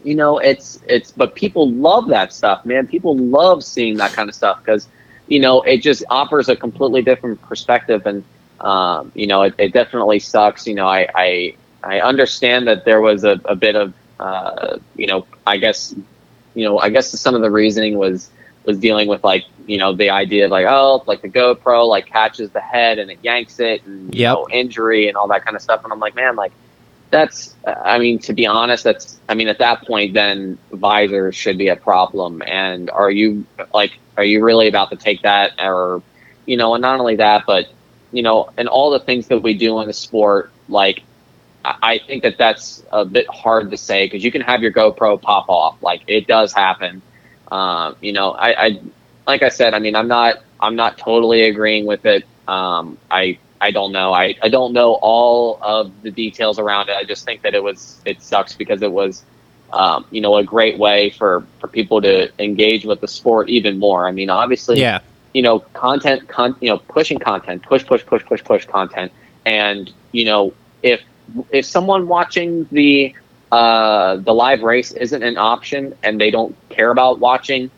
[0.03, 4.27] you know it's it's but people love that stuff man people love seeing that kind
[4.27, 4.88] of stuff because
[5.28, 8.23] you know it just offers a completely different perspective and
[8.59, 10.67] um, you know, it, it definitely sucks.
[10.67, 15.07] You know, I I, I understand that there was a, a bit of uh, you
[15.07, 15.93] know, I guess
[16.55, 18.30] you know, I guess some of the reasoning was
[18.65, 22.07] was dealing with like you know the idea of like oh like the GoPro like
[22.07, 25.55] catches the head and it yanks it and you know injury and all that kind
[25.55, 25.84] of stuff.
[25.84, 26.51] And I'm like man like
[27.09, 31.57] that's I mean to be honest that's I mean at that point then visors should
[31.57, 32.41] be a problem.
[32.41, 36.01] And are you like are you really about to take that or
[36.45, 37.68] you know and not only that but
[38.11, 41.03] you know and all the things that we do in the sport like
[41.65, 45.22] I think that that's a bit hard to say because you can have your GoPro
[45.22, 47.03] pop off, like it does happen.
[47.51, 48.82] Um, you know, I, I,
[49.28, 52.24] like I said, I mean, I'm not, I'm not totally agreeing with it.
[52.47, 54.13] Um, I, I don't know.
[54.13, 56.95] I, I don't know all of the details around it.
[56.95, 59.26] I just think that it was, it sucks because it was,
[59.74, 63.80] um, you know, a great way for for people to engage with the sport even
[63.80, 64.07] more.
[64.07, 64.99] I mean, obviously, Yeah.
[65.34, 69.11] you know, content, con- you know, pushing content, push, push, push, push, push content,
[69.45, 70.53] and you know,
[70.84, 71.01] if
[71.51, 73.13] if someone watching the
[73.51, 77.72] uh, the live race isn't an option and they don't care about watching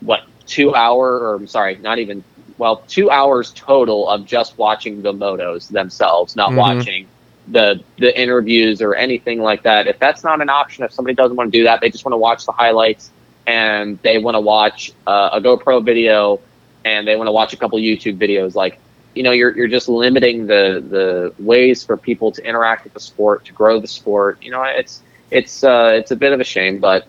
[0.00, 2.24] what two hour or I'm sorry, not even
[2.58, 6.56] well, two hours total of just watching the motos themselves, not Mhm.
[6.56, 7.09] watching
[7.50, 9.86] the the interviews or anything like that.
[9.86, 12.12] If that's not an option, if somebody doesn't want to do that, they just want
[12.12, 13.10] to watch the highlights
[13.46, 16.40] and they want to watch uh, a GoPro video
[16.84, 18.78] and they want to watch a couple YouTube videos, like
[19.14, 23.00] you know, you're you're just limiting the the ways for people to interact with the
[23.00, 24.42] sport, to grow the sport.
[24.42, 27.06] You know, it's it's uh, it's a bit of a shame, but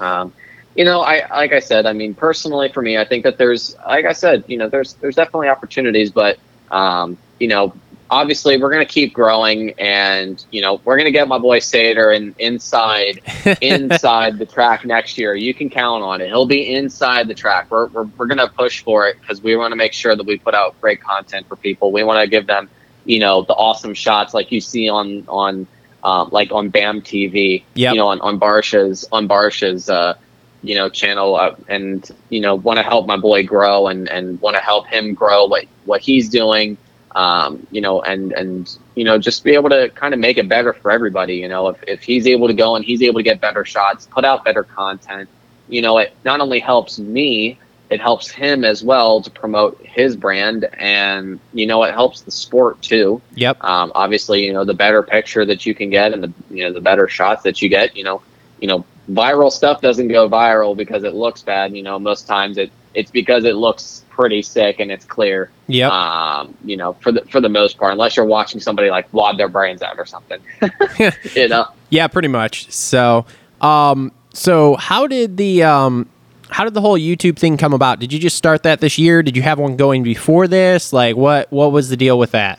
[0.00, 0.32] um,
[0.74, 3.76] you know, I like I said, I mean, personally for me, I think that there's,
[3.86, 6.38] like I said, you know, there's there's definitely opportunities, but
[6.70, 7.74] um, you know,
[8.10, 12.34] obviously we're gonna keep growing, and you know, we're gonna get my boy Sater and
[12.38, 13.20] inside
[13.60, 15.34] inside the track next year.
[15.34, 16.28] You can count on it.
[16.28, 17.70] He'll be inside the track.
[17.70, 20.38] We're we're, we're gonna push for it because we want to make sure that we
[20.38, 21.92] put out great content for people.
[21.92, 22.68] We want to give them,
[23.04, 25.66] you know, the awesome shots like you see on on
[26.02, 27.64] um, like on BAM TV.
[27.74, 27.92] Yep.
[27.92, 29.88] You know, on on Barcia's on Barcia's.
[29.88, 30.14] Uh,
[30.60, 34.40] you know channel uh, and you know want to help my boy grow and and
[34.40, 36.76] want to help him grow what what he's doing
[37.14, 40.48] um you know and and you know just be able to kind of make it
[40.48, 43.22] better for everybody you know if, if he's able to go and he's able to
[43.22, 45.28] get better shots put out better content
[45.68, 47.58] you know it not only helps me
[47.90, 52.30] it helps him as well to promote his brand and you know it helps the
[52.30, 53.62] sport too Yep.
[53.62, 56.72] um, obviously, you know, the better picture that you can get and the you know
[56.72, 58.20] the better shots that you get, you know,
[58.60, 61.74] you know, viral stuff doesn't go viral because it looks bad.
[61.74, 65.48] You know, most times it it's because it looks pretty sick and it's clear.
[65.68, 65.90] Yeah.
[65.90, 69.38] Um, you know, for the for the most part, unless you're watching somebody like wad
[69.38, 70.40] their brains out or something.
[71.36, 71.68] you know.
[71.90, 72.70] Yeah, pretty much.
[72.72, 73.26] So,
[73.60, 76.08] um, so how did the um,
[76.50, 78.00] how did the whole YouTube thing come about?
[78.00, 79.22] Did you just start that this year?
[79.22, 80.92] Did you have one going before this?
[80.92, 82.58] Like, what what was the deal with that?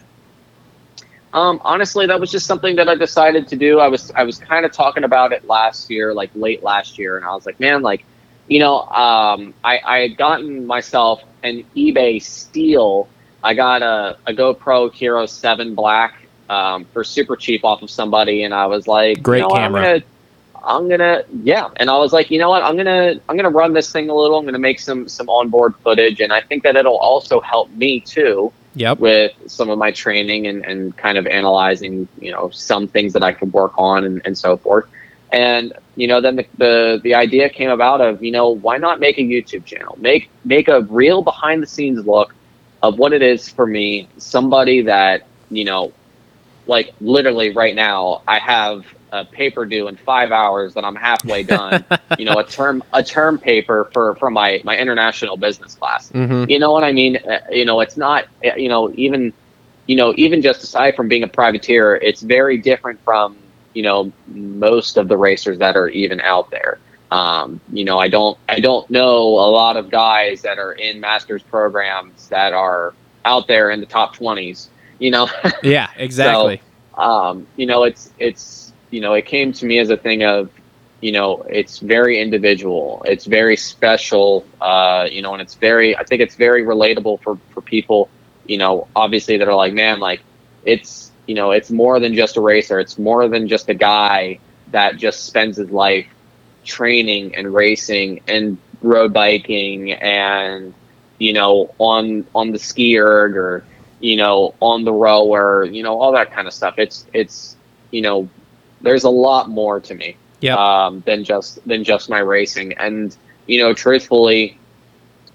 [1.34, 3.80] Um, honestly, that was just something that I decided to do.
[3.80, 7.18] I was I was kind of talking about it last year, like late last year,
[7.18, 8.06] and I was like, man, like,
[8.50, 13.08] you know, um, I I had gotten myself an eBay steal.
[13.44, 16.16] I got a, a GoPro Hero Seven Black
[16.50, 19.60] um, for super cheap off of somebody, and I was like, Great you know what,
[19.60, 19.82] camera.
[19.82, 20.04] I'm gonna,
[20.66, 23.74] I'm gonna, yeah, and I was like, you know what, I'm gonna I'm gonna run
[23.74, 24.38] this thing a little.
[24.38, 28.02] I'm gonna make some some onboard footage, and I think that it'll also help me
[28.02, 29.00] too Yep.
[29.00, 33.24] with some of my training and, and kind of analyzing, you know, some things that
[33.24, 34.88] I could work on and, and so forth.
[35.32, 39.00] And, you know, then the, the, the idea came about of, you know, why not
[39.00, 39.96] make a YouTube channel?
[40.00, 42.34] Make make a real behind the scenes look
[42.82, 45.92] of what it is for me, somebody that, you know,
[46.66, 51.44] like literally right now, I have a paper due in five hours that I'm halfway
[51.44, 51.84] done.
[52.20, 56.12] you know, a term a term paper for for my my international business class.
[56.12, 56.50] Mm-hmm.
[56.50, 57.18] You know what I mean?
[57.18, 58.26] Uh, You know, it's not.
[58.46, 59.34] uh, You know, even
[59.88, 63.36] you know, even just aside from being a privateer, it's very different from
[63.74, 66.80] you know most of the racers that are even out there.
[67.12, 71.00] Um, you know, I don't I don't know a lot of guys that are in
[71.00, 72.94] masters programs that are
[73.26, 74.70] out there in the top twenties.
[75.00, 75.28] You know,
[75.64, 75.90] Yeah.
[75.96, 76.62] Exactly.
[76.98, 80.50] um, you know, it's it's you know, it came to me as a thing of,
[81.02, 86.04] you know, it's very individual, it's very special, uh, you know, and it's very, I
[86.04, 88.10] think it's very relatable for for people,
[88.46, 90.22] you know, obviously that are like, man, like
[90.66, 94.40] it's you know, it's more than just a racer, it's more than just a guy
[94.72, 96.08] that just spends his life
[96.66, 100.76] training and racing and road biking and
[101.20, 103.66] you know on on the ski erg or
[104.00, 106.76] you know on the rower you know all that kind of stuff.
[106.78, 107.58] It's it's
[107.92, 108.30] you know
[108.82, 110.58] there's a lot more to me Yep.
[110.58, 112.74] um, than just than just my racing.
[112.78, 113.16] And
[113.48, 114.60] you know truthfully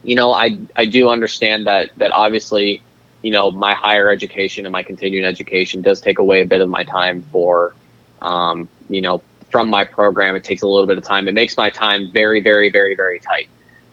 [0.03, 2.83] you know i i do understand that that obviously
[3.25, 6.69] you know, my higher education and my continuing education does take away a bit of
[6.69, 7.75] my time for,
[8.21, 10.37] um, you know, from my program.
[10.37, 11.27] It takes a little bit of time.
[11.27, 13.49] It makes my time very, very, very, very tight.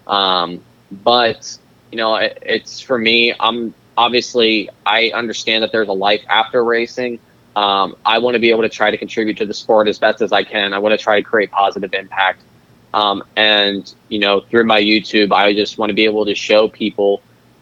[0.05, 0.61] Um,
[0.91, 1.57] but
[1.91, 3.33] you know, it, it's for me.
[3.39, 7.19] I'm obviously I understand that there's a life after racing.
[7.55, 10.21] Um, I want to be able to try to contribute to the sport as best
[10.21, 10.73] as I can.
[10.73, 12.41] I want to try to create positive impact.
[12.93, 16.67] Um, and you know, through my YouTube, I just want to be able to show
[16.67, 17.21] people,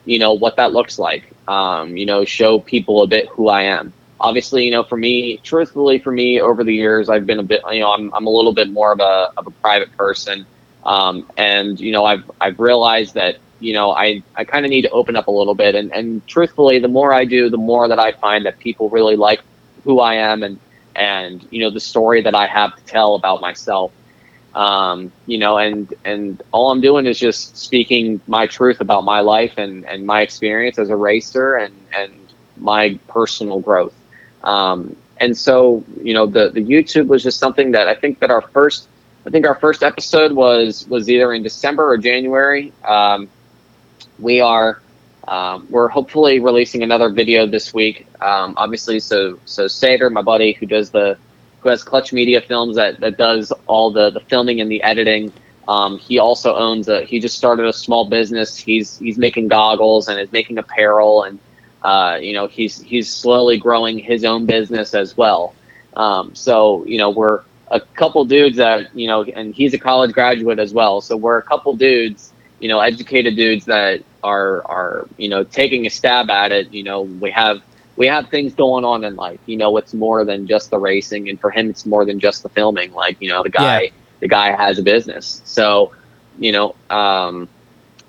[0.10, 1.24] you know, what that looks like.
[1.48, 3.94] Um, you know, show people a bit who I am.
[4.20, 7.62] Obviously, you know, for me, truthfully, for me, over the years, I've been a bit,
[7.72, 10.48] you know, I'm, I'm a little bit more of a, of a private person.
[10.84, 14.82] Um, and, you know, I've, I've realized that, you know, I, I kind of need
[14.82, 15.76] to open up a little bit.
[15.76, 19.16] And, and truthfully, the more I do, the more that I find that people really
[19.16, 19.42] like
[19.84, 20.60] who I am and,
[20.96, 23.92] and, you know, the story that I have to tell about myself.
[24.56, 29.20] Um, you know, and, and all I'm doing is just speaking my truth about my
[29.20, 32.14] life and, and my experience as a racer and, and
[32.58, 33.94] my personal growth.
[34.44, 38.32] Um, and so, you know, the, the YouTube was just something that I think that
[38.32, 38.88] our first,
[39.26, 42.74] I think our first episode was, was either in December or January.
[42.88, 43.30] Um,
[44.18, 44.82] we are,
[45.28, 48.08] um, we're hopefully releasing another video this week.
[48.20, 51.18] Um, obviously, so, so Sater, my buddy who does the,
[51.62, 55.32] who has Clutch Media Films that, that does all the, the filming and the editing.
[55.68, 58.58] Um, he also owns a, he just started a small business.
[58.58, 61.40] He's, he's making goggles and is making apparel and,
[61.82, 65.56] uh, you know, he's he's slowly growing his own business as well.
[65.96, 70.12] Um, so you know, we're a couple dudes that you know, and he's a college
[70.12, 71.02] graduate as well.
[71.02, 75.86] So we're a couple dudes, you know, educated dudes that are are you know taking
[75.86, 76.74] a stab at it.
[76.74, 77.62] You know, we have
[78.00, 79.42] we have things going on in life.
[79.48, 82.44] You know, it's more than just the racing, and for him, it's more than just
[82.44, 82.94] the filming.
[82.94, 83.90] Like you know, the guy Yeah.
[84.22, 85.42] the guy has a business.
[85.46, 85.94] So
[86.38, 87.50] you know, um,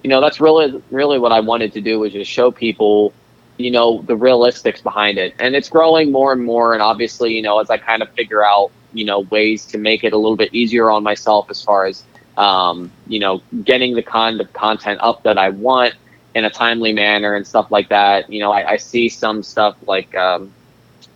[0.04, 3.14] you know, that's really really what I wanted to do was just show people
[3.58, 7.42] you know the realistics behind it and it's growing more and more and obviously you
[7.42, 10.36] know as i kind of figure out you know ways to make it a little
[10.36, 12.04] bit easier on myself as far as
[12.38, 15.94] um, you know getting the kind of content up that i want
[16.34, 19.76] in a timely manner and stuff like that you know i, I see some stuff
[19.86, 20.52] like um,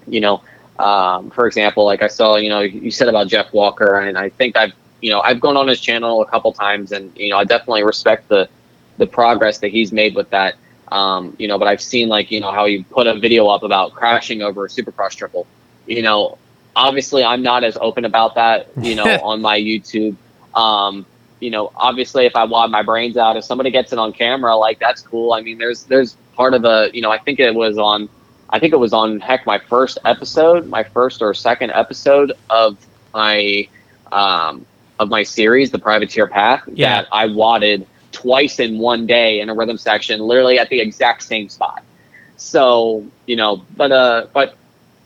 [0.06, 0.42] you know
[0.78, 4.28] um, for example like i saw you know you said about jeff walker and i
[4.28, 7.36] think i've you know i've gone on his channel a couple times and you know
[7.36, 8.48] i definitely respect the
[8.98, 10.56] the progress that he's made with that
[10.94, 13.62] um, you know, but I've seen like, you know, how he put a video up
[13.62, 15.46] about crashing over a supercross triple.
[15.86, 16.38] You know,
[16.76, 20.16] obviously I'm not as open about that, you know, on my YouTube.
[20.54, 21.04] Um,
[21.44, 24.56] you know, obviously if I wad my brains out, if somebody gets it on camera,
[24.56, 25.32] like that's cool.
[25.34, 28.08] I mean, there's there's part of the, you know, I think it was on
[28.48, 32.78] I think it was on heck my first episode, my first or second episode of
[33.12, 33.68] my
[34.12, 34.66] um
[34.98, 37.02] of my series, The Privateer Path, Yeah.
[37.02, 41.22] that I wadded twice in one day in a rhythm section, literally at the exact
[41.24, 41.82] same spot.
[42.36, 44.56] So, you know, but uh but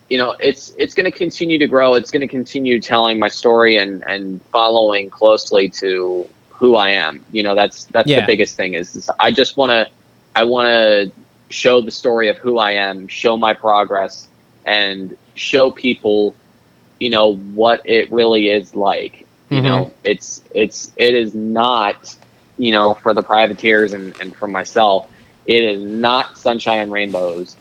[0.08, 1.94] you know, it's it's gonna continue to grow.
[1.94, 7.24] It's gonna continue telling my story and and following closely to who I am.
[7.30, 8.16] You know, that's that's Yeah.
[8.16, 9.86] the biggest thing is, is I just wanna
[10.34, 11.06] I wanna
[11.50, 14.28] show the story of who I am, show my progress
[14.64, 16.36] and show people,
[17.00, 19.28] you know, what it really is like.
[19.50, 19.62] You Mhm.
[19.62, 22.14] know, it's it's it is not
[22.58, 25.06] you know, for the privateers and, and for myself,
[25.46, 27.57] it is not sunshine and rainbows.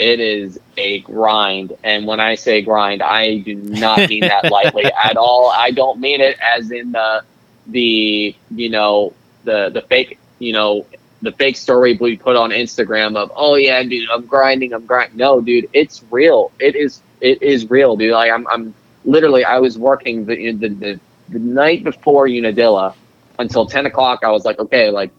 [0.00, 1.76] It is a grind.
[1.84, 5.50] And when I say grind, I do not mean that lightly at all.
[5.50, 7.22] I don't mean it as in the
[7.66, 9.12] the you know
[9.44, 10.86] the the fake you know
[11.20, 15.18] the fake story we put on Instagram of oh yeah dude I'm grinding I'm grinding
[15.18, 16.50] no dude it's real.
[16.58, 18.12] It is it is real dude.
[18.12, 18.74] Like I'm I'm
[19.04, 22.94] literally I was working the the, the, the night before Unadilla
[23.38, 24.20] until 10 o'clock.
[24.24, 25.10] I was like okay like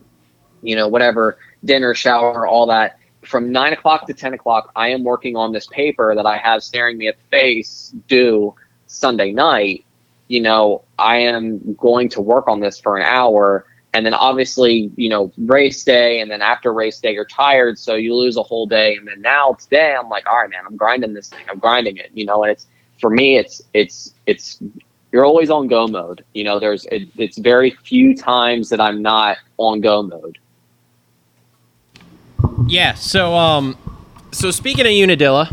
[0.63, 5.03] you know whatever dinner shower all that from 9 o'clock to 10 o'clock i am
[5.03, 8.53] working on this paper that i have staring me at the face due
[8.87, 9.85] sunday night
[10.27, 14.91] you know i am going to work on this for an hour and then obviously
[14.95, 18.43] you know race day and then after race day you're tired so you lose a
[18.43, 21.45] whole day and then now today i'm like all right man i'm grinding this thing
[21.49, 22.67] i'm grinding it you know and it's
[22.99, 24.61] for me it's it's it's
[25.11, 26.23] you're always on go mode.
[26.33, 30.37] You know, there's it, it's very few times that I'm not on go mode.
[32.67, 32.93] Yeah.
[32.93, 33.77] So, um,
[34.31, 35.49] so speaking of Unadilla,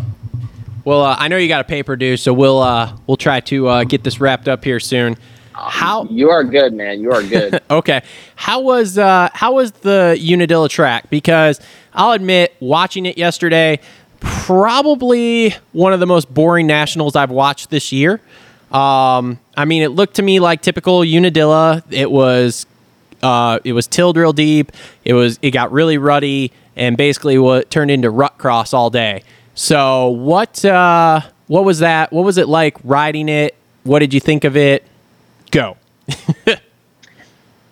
[0.85, 3.69] well, uh, I know you got a paper due, so we'll uh, we'll try to
[3.69, 5.17] uh, get this wrapped up here soon.
[5.53, 6.05] How?
[6.05, 7.01] You are good, man.
[7.01, 7.61] You are good.
[7.71, 8.03] Okay.
[8.37, 11.11] How was uh, how was the Unadilla track?
[11.11, 11.61] Because
[11.93, 13.81] I'll admit, watching it yesterday,
[14.21, 18.21] probably one of the most boring nationals I've watched this year.
[18.73, 21.83] Um, I mean, it looked to me like typical Unadilla.
[21.91, 22.67] It was
[23.23, 24.73] uh, it was tilled real deep.
[25.05, 29.23] It was it got really ruddy, and basically what turned into rut cross all day.
[29.55, 32.13] So what uh, what was that?
[32.13, 33.55] What was it like riding it?
[33.85, 34.85] What did you think of it?
[35.51, 35.77] Go.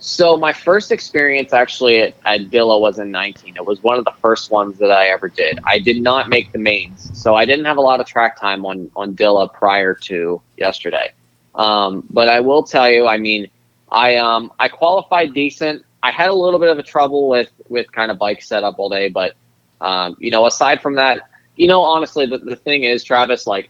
[0.07, 3.57] So my first experience actually at, at Dilla was in 19.
[3.57, 5.59] It was one of the first ones that I ever did.
[5.65, 8.65] I did not make the mains, so I didn't have a lot of track time
[8.65, 11.13] on on Dilla prior to yesterday.
[11.57, 13.51] Um, but I will tell you, I mean,
[13.91, 15.85] I um I qualified decent.
[16.07, 18.89] I had a little bit of a trouble with with kind of bike setup all
[18.89, 19.35] day, but
[19.81, 23.69] um, you know, aside from that, you know, honestly, the, the thing is, Travis, like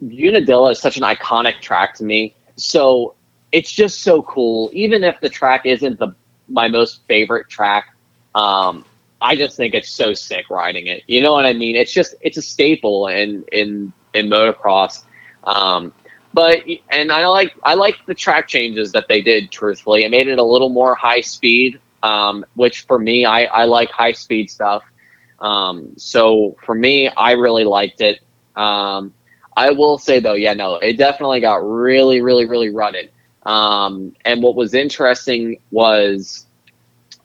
[0.00, 2.34] Unadilla is such an iconic track to me.
[2.56, 3.14] So
[3.52, 4.70] it's just so cool.
[4.72, 6.14] Even if the track isn't the
[6.48, 7.94] my most favorite track,
[8.34, 8.86] um,
[9.20, 11.02] I just think it's so sick riding it.
[11.06, 11.76] You know what I mean?
[11.76, 15.04] It's just it's a staple in in in motocross.
[15.44, 15.92] Um,
[16.32, 16.60] but
[16.90, 19.50] and I like I like the track changes that they did.
[19.50, 23.64] Truthfully, it made it a little more high speed, um, which for me I I
[23.64, 24.82] like high speed stuff.
[25.40, 28.20] Um, so for me, I really liked it.
[28.56, 29.14] Um,
[29.56, 33.10] I will say though, yeah, no, it definitely got really, really, really rutted.
[33.44, 36.46] Um, and what was interesting was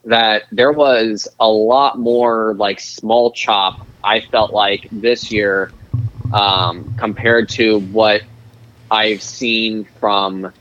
[0.04, 3.86] that there was a lot more like small chop.
[4.02, 5.72] I felt like this year
[6.32, 8.22] um, compared to what
[8.90, 10.52] I've seen from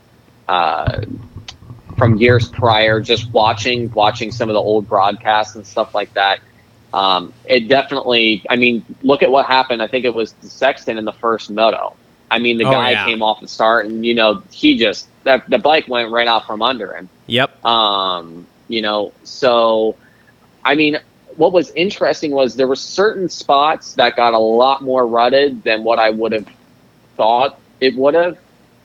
[0.48, 1.02] uh,
[1.98, 3.00] from years prior.
[3.02, 6.40] Just watching watching some of the old broadcasts and stuff like that.
[6.94, 8.44] Um, it definitely.
[8.50, 9.82] I mean, look at what happened.
[9.82, 11.96] I think it was Sexton in the first moto.
[12.32, 13.06] I mean, the Oh, guy yeah.
[13.06, 16.46] came off the start, and you know, he just that the bike went right out
[16.48, 17.10] from under him.
[17.28, 17.66] Yep.
[17.66, 19.96] Um, you know, so
[20.64, 20.98] I mean,
[21.36, 25.84] what was interesting was there were certain spots that got a lot more rutted than
[25.84, 26.48] what I would have
[27.18, 28.38] thought it would have.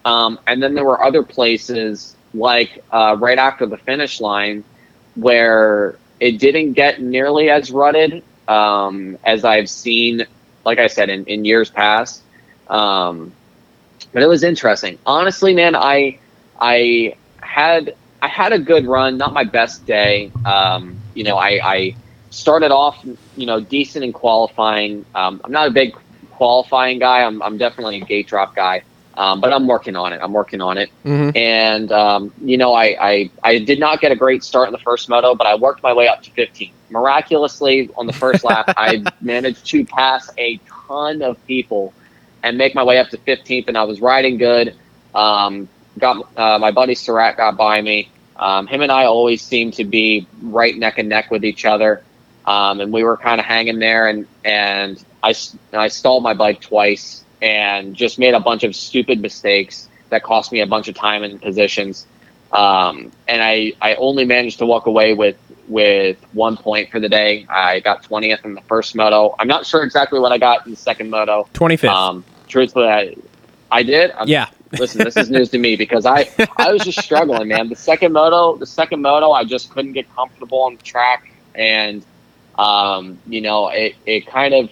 [0.04, 4.64] Um, and then there were other places like uh, right after the finish line
[5.14, 10.26] where it didn't get nearly as rutted um, as I've seen,
[10.64, 12.22] like I said, in, in years past.
[12.68, 13.32] Um,
[14.12, 14.98] but it was interesting.
[15.06, 16.18] Honestly, man, I
[16.60, 20.30] I had I had a good run, not my best day.
[20.44, 21.96] Um, you know, I, I
[22.30, 23.04] started off,
[23.36, 25.04] you know, decent in qualifying.
[25.14, 25.96] Um, I'm not a big
[26.32, 27.22] qualifying guy.
[27.22, 28.82] I'm, I'm definitely a gate drop guy,
[29.20, 30.20] um, but I'm working on it.
[30.22, 30.88] I'm working on it.
[31.04, 31.36] Mhm.
[31.36, 34.78] And um, you know, I, I I did not get a great start in the
[34.78, 36.72] first moto, but I worked my way up to 15.
[36.88, 41.92] Miraculously, on the first lap, I managed to pass a ton of people
[42.42, 44.74] and make my way up to 15th, and I was riding good.
[45.14, 45.68] Um,
[45.98, 48.08] got uh, my buddy Surratt got by me.
[48.36, 52.02] Um, him and I always seem to be right neck and neck with each other,
[52.46, 54.08] um, and we were kind of hanging there.
[54.08, 55.34] And and I
[55.74, 60.52] I stalled my bike twice and just made a bunch of stupid mistakes that cost
[60.52, 62.06] me a bunch of time and positions.
[62.52, 65.36] Um, and I I only managed to walk away with
[65.68, 67.46] with one point for the day.
[67.48, 69.36] I got 20th in the first moto.
[69.38, 71.48] I'm not sure exactly what I got in the second moto.
[71.54, 71.88] 25th.
[71.88, 73.14] Um, truthfully, I,
[73.70, 74.10] I did.
[74.10, 74.48] I'm, yeah.
[74.72, 77.68] listen, this is news to me because I I was just struggling, man.
[77.68, 82.04] The second moto, the second moto, I just couldn't get comfortable on the track, and
[82.58, 84.70] um, you know, it it kind of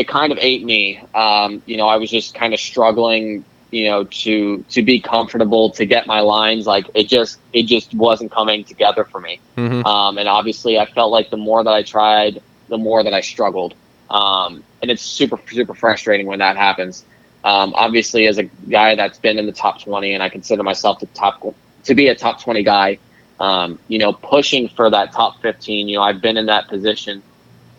[0.00, 0.98] it kind of ate me.
[1.14, 5.68] Um, you know, I was just kind of struggling, you know, to to be comfortable
[5.72, 6.66] to get my lines.
[6.66, 9.40] Like it just it just wasn't coming together for me.
[9.58, 9.84] Mhm.
[9.84, 13.20] Um, and obviously, I felt like the more that I tried, the more that I
[13.20, 13.74] struggled.
[14.08, 17.04] Um, and it's super, super frustrating when that happens.
[17.44, 21.00] Um, obviously, as a guy that's been in the top 20, and I consider myself
[21.00, 22.98] the top to be a top 20 guy,
[23.38, 25.88] um, you know, pushing for that top 15.
[25.88, 27.22] You know, I've been in that position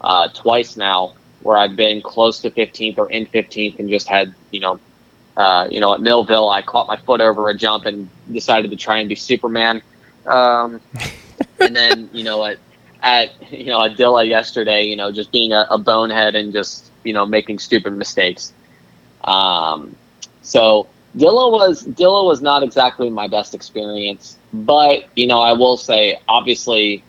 [0.01, 1.13] uh, twice now,
[1.43, 4.79] where I've been close to 15th or in 15th, and just had, you know,
[5.37, 8.77] uh, you know, at Millville, I caught my foot over a jump and decided to
[8.77, 9.81] try and be Superman.
[10.25, 10.81] Um,
[11.59, 12.57] and then, you know, at
[13.01, 16.91] at you know at Dilla yesterday, you know, just being a, a bonehead and just
[17.03, 18.53] you know making stupid mistakes.
[19.23, 19.95] Um,
[20.41, 20.87] so
[21.17, 26.19] Dilla was Dilla was not exactly my best experience, but you know I will say
[26.27, 27.03] obviously,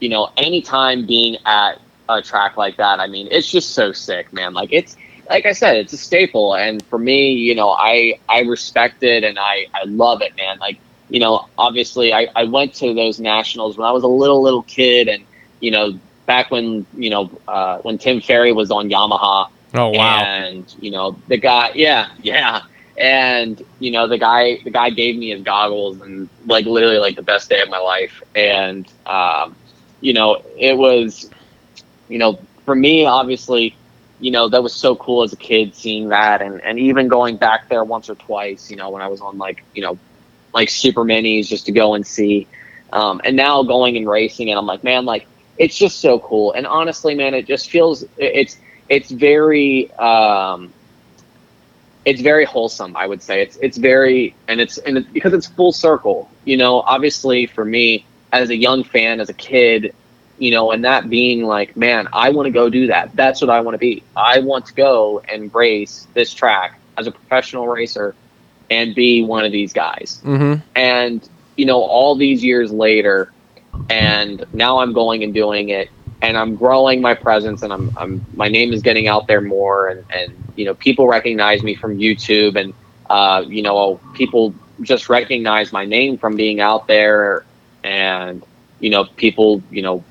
[0.00, 1.80] you know anytime being at
[2.18, 4.54] a track like that, I mean it's just so sick, man.
[4.54, 4.96] Like it's
[5.30, 9.24] like I said, it's a staple, and for me, you know I I respect it
[9.24, 10.58] and I I love it, man.
[10.58, 10.78] Like
[11.08, 14.62] you know obviously I I went to those nationals when I was a little little
[14.62, 15.24] kid, and
[15.60, 19.48] you know back when you know uh, when Tim Ferry was on Yamaha.
[19.74, 20.22] Oh wow.
[20.22, 22.62] And you know the guy, yeah, yeah.
[22.98, 27.16] And you know the guy, the guy gave me his goggles, and like literally like
[27.16, 28.22] the best day of my life.
[28.34, 29.56] And um,
[30.00, 31.30] you know it was,
[32.12, 33.74] you know, for me obviously,
[34.20, 37.36] you know that was so cool as a kid seeing that, and and even going
[37.36, 39.98] back there once or twice, you know, when I was on like you know,
[40.54, 42.46] like super minis just to go and see.
[42.92, 45.26] Um, and now going and racing, and I'm like, man, like
[45.58, 46.52] it's just so cool.
[46.52, 48.58] And honestly, man, it just feels it's
[48.88, 50.72] it's very um,
[52.04, 52.96] it's very wholesome.
[52.96, 56.30] I would say it's it's very and it's and it's because it's full circle.
[56.44, 59.94] You know, obviously for me as a young fan, as a kid,
[60.42, 63.14] you know, and that being like, man, I want to go do that.
[63.14, 64.02] That's what I want to be.
[64.16, 68.16] I want to go and race this track as a professional racer
[68.68, 70.20] and be one of these guys.
[70.24, 70.60] Mm-hmm.
[70.74, 73.32] And you know, all these years later,
[73.88, 75.90] and now I'm going and doing it,
[76.22, 79.90] and I'm growing my presence, and I'm, I'm my name is getting out there more,
[79.90, 82.74] and and you know, people recognize me from YouTube, and
[83.08, 87.44] uh, you know, people just recognize my name from being out there,
[87.84, 88.42] and
[88.80, 90.02] you know, people, you know,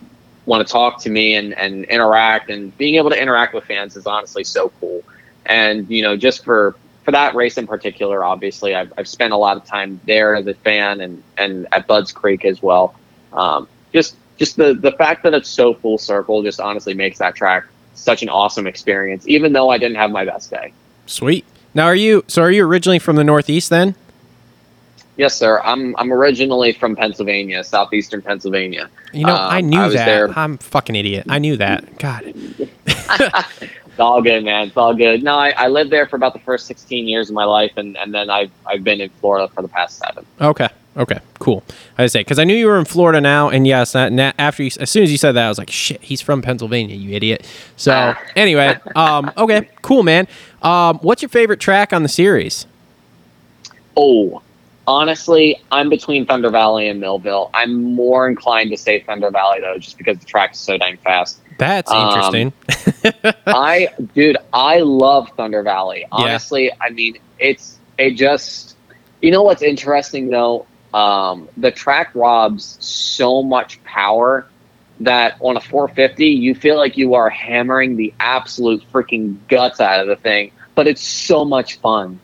[0.45, 3.95] want to talk to me and, and interact and being able to interact with fans
[3.95, 5.03] is honestly so cool.
[5.45, 9.37] And, you know, just for, for that race in particular, obviously I've, I've spent a
[9.37, 12.95] lot of time there as a fan and, and at Budds Creek as well.
[13.33, 17.35] Um, just, just the, the fact that it's so full circle just honestly makes that
[17.35, 20.73] track such an awesome experience, even though I didn't have my best day.
[21.05, 21.45] Sweet.
[21.73, 22.41] Now, are you so?
[22.41, 23.95] Are you originally from the Northeast then?
[25.17, 25.59] Yes, sir.
[25.63, 28.89] I'm I'm originally from Pennsylvania, southeastern Pennsylvania.
[29.13, 30.05] You know, Um, I knew was that.
[30.05, 31.25] there- I'm fucking idiot.
[31.29, 31.97] I knew that.
[31.99, 32.33] God.
[33.91, 34.67] It's all good, man.
[34.67, 35.21] It's all good.
[35.21, 37.97] No, I, I lived there for about the first 16 years of my life, and,
[37.97, 40.25] and then I've, I've been in Florida for the past seven.
[40.39, 40.69] Okay.
[40.95, 41.19] Okay.
[41.39, 41.61] Cool.
[41.97, 44.89] I say because I knew you were in Florida now, and yes, after you, as
[44.89, 47.45] soon as you said that, I was like, shit, he's from Pennsylvania, you idiot.
[47.75, 48.21] So Ah.
[48.37, 50.25] anyway, um, okay, cool, man.
[50.61, 52.65] Um, what's your favorite track on the series?
[53.97, 54.41] Oh,
[54.87, 57.49] honestly, I'm between Thunder Valley and Millville.
[57.53, 60.97] I'm more inclined to say Thunder Valley, though, just because the track is so dang
[60.97, 61.41] fast.
[61.57, 63.33] That's Um, interesting.
[63.45, 66.05] I, dude, I love Thunder Valley.
[66.11, 68.75] Honestly, I mean, it's, it just,
[69.21, 70.65] you know what's interesting, though?
[70.93, 74.47] Um, the track robs so much power
[74.99, 79.99] that on a 450 you feel like you are hammering the absolute freaking guts out
[79.99, 82.19] of the thing but it's so much fun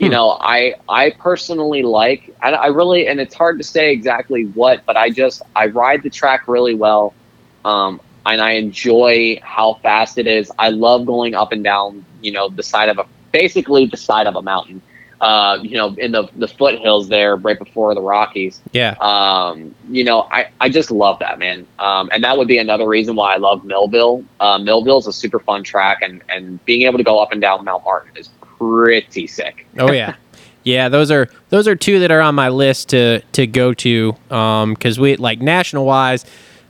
[0.00, 0.14] you Hmm.
[0.14, 4.84] know i i personally like I, I really and it's hard to say exactly what
[4.86, 7.16] but i just i ride the track really well
[7.64, 12.32] um and i enjoy how fast it is i love going up and down you
[12.32, 14.82] know the side of a basically the side of a mountain
[15.20, 18.96] uh you know in the the foothills there right before the rockies yeah.
[19.00, 21.66] um, you know, I, I just love that man.
[21.78, 24.24] Um, and that would be another reason why I love Millville.
[24.40, 27.64] Uh, Millville's a super fun track, and and being able to go up and down
[27.64, 28.28] Mount Martin is
[28.60, 29.66] pretty sick.
[29.78, 30.16] Oh yeah,
[30.64, 30.88] yeah.
[30.88, 34.74] Those are those are two that are on my list to to go to um
[34.74, 36.24] because we like national wise.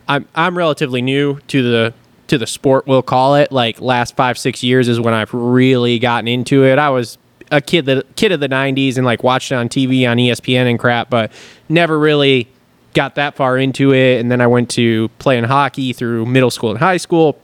[0.08, 1.94] I'm I'm relatively new to the
[2.28, 2.86] to the sport.
[2.86, 6.78] We'll call it like last five six years is when I've really gotten into it.
[6.78, 7.18] I was
[7.50, 10.70] a kid the kid of the '90s and like watched it on TV on ESPN
[10.70, 11.32] and crap, but
[11.68, 12.48] never really
[12.94, 14.20] got that far into it.
[14.20, 17.40] And then I went to playing hockey through middle school and high school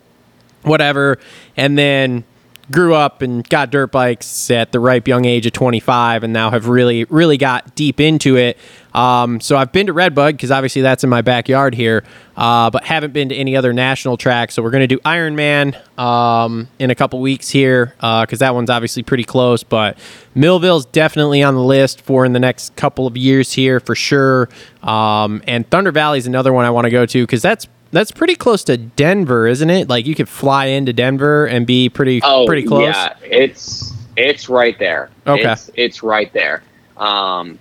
[0.66, 1.18] whatever,
[1.56, 2.24] and then
[2.70, 6.50] grew up and got dirt bikes at the ripe young age of 25 and now
[6.50, 8.58] have really really got deep into it.
[8.92, 12.02] Um, so i've been to redbud because obviously that's in my backyard here
[12.34, 15.76] uh, but haven't been to any other national tracks so we're going to do ironman
[15.98, 19.98] um, in a couple weeks here because that one's obviously pretty close but
[20.34, 24.48] millville's definitely on the list for in the next couple of years here for sure.
[24.82, 28.10] Um, and thunder valley is another one i want to go to because that's that's
[28.12, 29.88] pretty close to Denver, isn't it?
[29.88, 32.82] Like you could fly into Denver and be pretty Oh, pretty close.
[32.94, 35.08] Yeah, it's it's right there.
[35.26, 35.50] Okay.
[35.50, 36.62] it's, it's right there.
[36.98, 37.58] Um,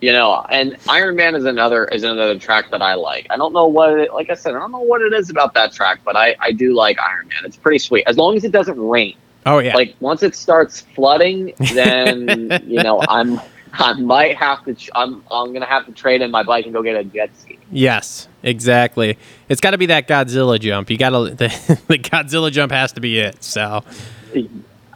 [0.00, 3.26] you know, and Iron Man is another is another track that I like.
[3.28, 5.52] I don't know what it, like I said, I don't know what it is about
[5.54, 7.38] that track, but I I do like Iron Man.
[7.44, 9.16] It's pretty sweet as long as it doesn't rain.
[9.44, 9.74] Oh yeah.
[9.74, 13.38] Like once it starts flooding, then you know I'm
[13.76, 14.74] I might have to.
[14.74, 17.30] ch- I'm I'm gonna have to trade in my bike and go get a jet
[17.38, 17.58] ski.
[17.70, 19.18] yes, exactly.
[19.48, 20.90] It's got to be that Godzilla jump.
[20.90, 23.42] You got to the, the Godzilla jump has to be it.
[23.42, 23.84] So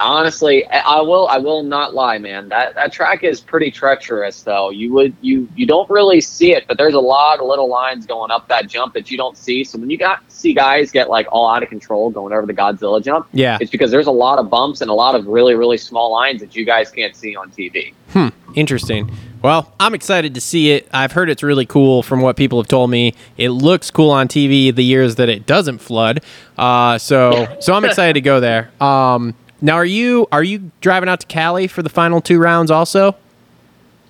[0.00, 1.26] Honestly, I I will.
[1.26, 2.48] I will not lie, man.
[2.50, 4.70] That that track is pretty treacherous, though.
[4.70, 8.06] You would you you don't really see it, but there's a lot of little lines
[8.06, 9.64] going up that jump that you don't see.
[9.64, 12.54] So when you got see guys get like all out of control going over the
[12.54, 15.56] Godzilla jump, yeah, it's because there's a lot of bumps and a lot of really
[15.56, 17.92] really small lines that you guys can't see on TV.
[18.10, 19.10] Hmm, interesting.
[19.42, 20.88] Well, I'm excited to see it.
[20.92, 23.14] I've heard it's really cool from what people have told me.
[23.36, 26.22] It looks cool on TV the years that it doesn't flood.
[26.56, 28.70] Uh, so so I'm excited to go there.
[28.80, 32.70] Um, now, are you are you driving out to Cali for the final two rounds
[32.70, 33.14] also?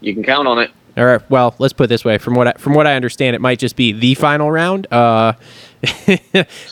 [0.01, 0.71] You can count on it.
[0.97, 1.31] All right.
[1.31, 2.19] Well, let's put it this way.
[2.19, 4.93] From what I, from what I understand, it might just be the final round.
[4.93, 5.35] Uh,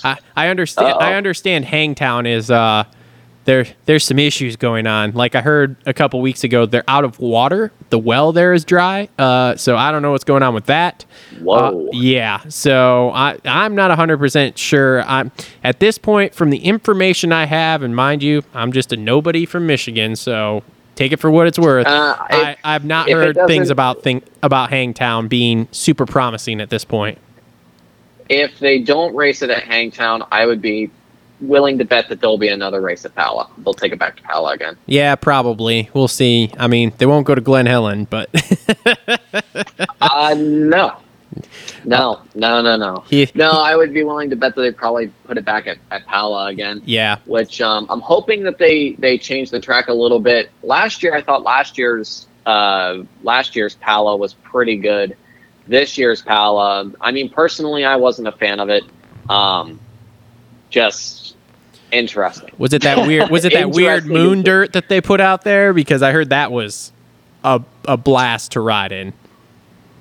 [0.02, 0.94] I, I understand.
[0.94, 0.98] Uh-oh.
[0.98, 1.64] I understand.
[1.64, 2.84] Hangtown is uh,
[3.46, 5.12] there there's some issues going on.
[5.12, 7.72] Like I heard a couple weeks ago, they're out of water.
[7.90, 9.08] The well there is dry.
[9.18, 11.06] Uh, so I don't know what's going on with that.
[11.40, 11.86] Whoa.
[11.86, 12.40] Uh, yeah.
[12.48, 15.02] So I I'm not 100 percent sure.
[15.02, 15.32] I'm
[15.64, 19.46] at this point from the information I have, and mind you, I'm just a nobody
[19.46, 20.62] from Michigan, so.
[20.96, 21.86] Take it for what it's worth.
[21.86, 26.70] Uh, I, if- I've not heard things about thing about Hangtown being super promising at
[26.70, 27.18] this point.
[28.30, 30.90] if they don't race it at Hangtown, I would be
[31.40, 33.48] willing to bet that there'll be another race at Pala.
[33.58, 34.76] They'll take it back to Pala again.
[34.86, 35.90] Yeah, probably.
[35.94, 36.50] We'll see.
[36.58, 38.30] I mean, they won't go to Glen Helen, but
[40.00, 40.96] Uh, no.
[41.84, 43.04] No, no, no, no.
[43.34, 46.06] No, I would be willing to bet that they probably put it back at, at
[46.06, 46.82] Pala again.
[46.84, 50.50] yeah, which um, I'm hoping that they they change the track a little bit.
[50.62, 55.16] Last year, I thought last year's uh, last year's Pala was pretty good.
[55.68, 58.84] This year's Pala, I mean, personally, I wasn't a fan of it.
[59.28, 59.78] Um,
[60.76, 61.36] just
[61.90, 62.50] interesting.
[62.58, 63.30] was it that weird?
[63.30, 65.72] Was it that weird moon dirt that they put out there?
[65.72, 66.92] Because I heard that was
[67.42, 69.14] a a blast to ride in.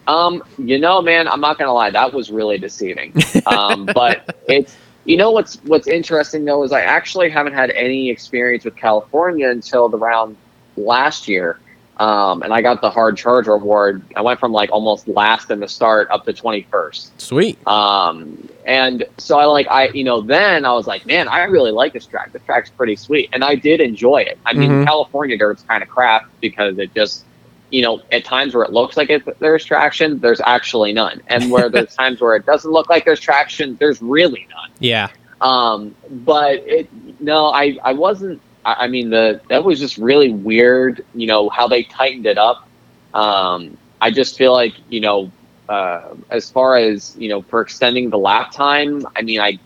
[0.08, 3.14] Um, you know, man, I'm not gonna lie, that was really deceiving.
[3.46, 4.76] Um, but it's
[5.06, 9.50] you know what's what's interesting though is I actually haven't had any experience with California
[9.50, 10.36] until the round
[10.76, 11.58] last year.
[11.98, 14.04] Um, and I got the hard charge reward.
[14.18, 17.12] I went from like almost last in the start up to 21st.
[17.18, 17.66] Sweet.
[17.66, 21.72] Um, and so I like I you know then I was like, man, I really
[21.72, 22.34] like this track.
[22.34, 24.38] The track's pretty sweet, and I did enjoy it.
[24.46, 24.86] I mean, Mhm.
[24.86, 27.24] California dirt's kind of crap because it just
[27.70, 31.52] you know at times where it looks like it, there's traction, there's actually none, and
[31.52, 34.72] where there's times where it doesn't look like there's traction, there's really none.
[34.80, 35.10] Yeah.
[35.42, 36.90] Um, but it
[37.20, 38.42] no, I I wasn't.
[38.66, 41.06] I, I mean the that was just really weird.
[41.14, 42.68] You know how they tightened it up.
[43.14, 45.32] Um, I just feel like you know
[45.70, 49.06] uh, as far as you know for extending the lap time.
[49.16, 49.60] I mean I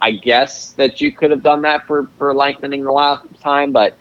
[0.00, 3.96] I guess that you could have done that for for lengthening the lap time, but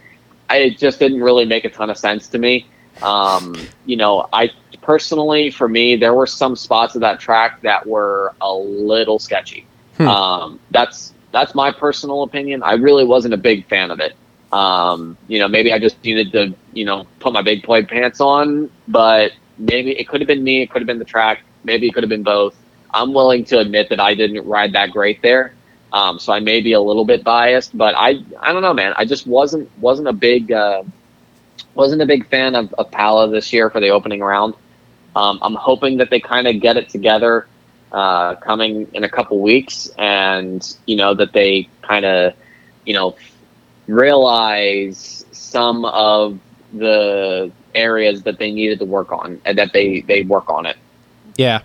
[0.50, 2.68] I, it just didn't really make a ton of sense to me.
[3.02, 3.56] Um,
[3.86, 4.52] you know, I
[4.82, 9.66] personally, for me, there were some spots of that track that were a little sketchy.
[9.98, 10.08] Hmm.
[10.08, 12.64] Um, that's that's my personal opinion.
[12.64, 14.16] I really wasn't a big fan of it.
[14.54, 18.22] Um, you know, maybe I just needed to, you know, put my big boy pants
[18.22, 20.62] on, but maybe it could have been me.
[20.62, 21.44] It could have been the track.
[21.64, 22.56] Maybe it could have been both.
[22.94, 25.54] I'm willing to admit that I didn't ride that great there.
[25.92, 28.94] Um, so I may be a little bit biased, but I, I don't know, man.
[28.98, 30.84] I just wasn't, wasn't a big, uh,
[31.74, 34.56] wasn't a big fan of, of Pala this year for the opening round.
[35.16, 37.48] Um, I'm hoping that they kind of get it together
[37.92, 42.34] uh, coming in a couple weeks, and you know that they kind of,
[42.86, 43.16] you know,
[43.88, 46.40] realize some of
[46.74, 50.78] the areas that they needed to work on, and that they they work on it.
[51.38, 51.62] Yeah.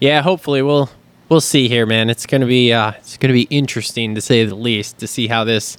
[0.00, 0.22] Yeah.
[0.22, 0.90] Hopefully we'll
[1.28, 2.10] we'll see here, man.
[2.10, 5.44] It's gonna be uh, it's gonna be interesting to say the least to see how
[5.44, 5.76] this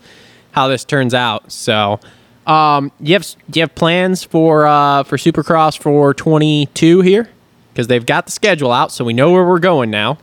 [0.51, 1.51] how this turns out.
[1.51, 1.99] So.
[2.47, 7.29] Um, you have do you have plans for uh, for Supercross for 22 here?
[7.71, 10.17] Because they've got the schedule out, so we know where we're going now.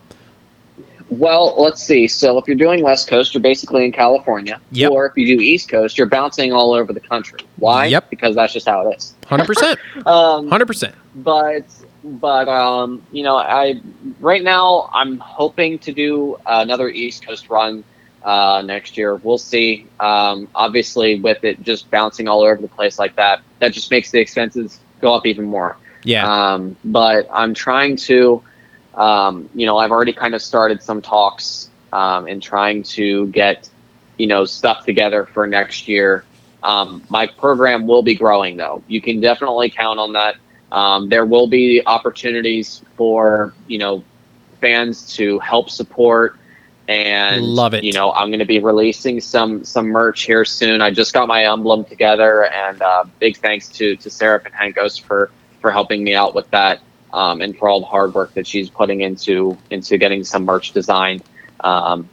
[1.11, 2.07] Well, let's see.
[2.07, 4.61] So if you're doing West Coast, you're basically in California.
[4.73, 4.91] Yep.
[4.93, 7.41] Or if you do East Coast, you're bouncing all over the country.
[7.57, 7.87] Why?
[7.87, 8.11] Yep.
[8.11, 9.15] Because that's just how it is.
[9.29, 10.95] 100 percent, Um, 100 percent.
[11.17, 11.65] but
[12.05, 13.81] but um, you know, I
[14.21, 17.85] right now I'm hoping to do another East Coast run
[18.23, 19.17] uh, next year.
[19.17, 19.87] We'll see.
[20.01, 24.11] Um, obviously, with it just bouncing all over the place like that, that just makes
[24.11, 25.77] the expenses go up even more.
[26.05, 28.43] Yeah, Um, but I'm trying to,
[28.99, 33.71] um, you know, I've already kind of started some talks um, and trying to get,
[34.19, 36.25] you know, stuff together for next year.
[36.65, 38.83] Um, my program will be growing, though.
[38.89, 40.37] You can definitely count on that.
[40.73, 44.03] Um, there will be opportunities for, you know,
[44.61, 46.37] fans to help support.
[46.89, 47.85] And Love it.
[47.85, 50.81] You know, I'm going to be releasing some some merch here soon.
[50.81, 55.31] I just got my emblem together, and uh, big thanks to to Sarah Pankos for
[55.61, 56.81] for helping me out with that
[57.13, 60.73] um, and for all the hard work that she's putting into into getting some merch
[60.73, 61.23] designed.
[61.61, 62.09] Um,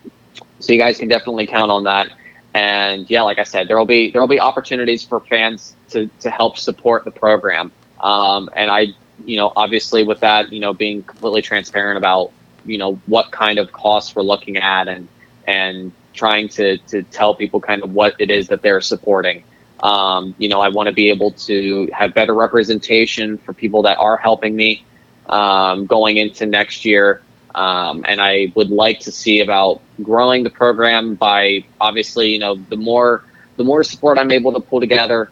[0.59, 2.11] so you guys can definitely count on that.
[2.53, 6.07] And yeah, like I said, there will be there will be opportunities for fans to
[6.21, 7.71] to help support the program.
[8.01, 8.87] Um, and I,
[9.25, 12.31] you know, obviously with that, you know, being completely transparent about
[12.65, 15.07] you know what kind of costs we're looking at and
[15.47, 19.43] and trying to to tell people kind of what it is that they're supporting.
[19.85, 23.99] Um, you know, I want to be able to have better representation for people that
[23.99, 24.83] are helping me
[25.27, 27.21] um, going into next year.
[27.53, 32.55] Um, and I would like to see about growing the program by obviously, you know,
[32.55, 33.23] the more
[33.57, 35.29] the more support I'm able to pull together,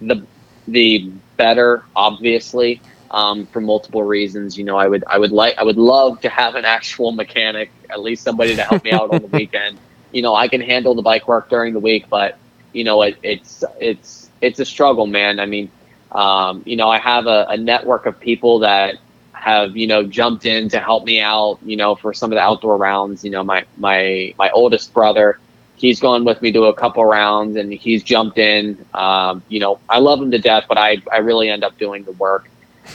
[0.00, 0.24] the
[0.68, 1.82] the better.
[1.96, 2.80] Obviously,
[3.10, 4.56] um, for multiple reasons.
[4.56, 7.72] You know, I would I would like I would love to have an actual mechanic,
[7.90, 9.78] at least somebody to help me out on the weekend.
[10.12, 12.38] You know, I can handle the bike work during the week, but
[12.76, 15.40] you know, it, it's it's it's a struggle, man.
[15.40, 15.70] I mean,
[16.12, 18.96] um, you know, I have a, a network of people that
[19.32, 22.42] have you know jumped in to help me out, you know, for some of the
[22.42, 23.24] outdoor rounds.
[23.24, 25.38] You know, my my my oldest brother,
[25.76, 28.84] he's gone with me to a couple rounds, and he's jumped in.
[28.92, 32.04] Um, you know, I love him to death, but I I really end up doing
[32.04, 32.48] the work.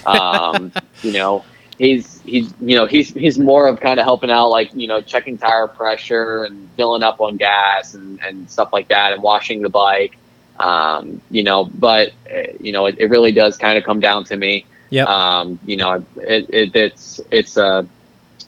[0.06, 0.72] Um,
[1.02, 1.44] you know,
[1.82, 5.02] he's he's you know he's he's more of kind of helping out, like you know,
[5.02, 9.62] checking tire pressure and filling up on gas and and stuff like that, and washing
[9.62, 10.16] the bike.
[10.60, 14.26] Um, you know, but uh, you know, it, it really does kind of come down
[14.26, 14.66] to me.
[14.91, 15.08] Yep.
[15.08, 17.84] Um, you know, it, it, it's it's uh,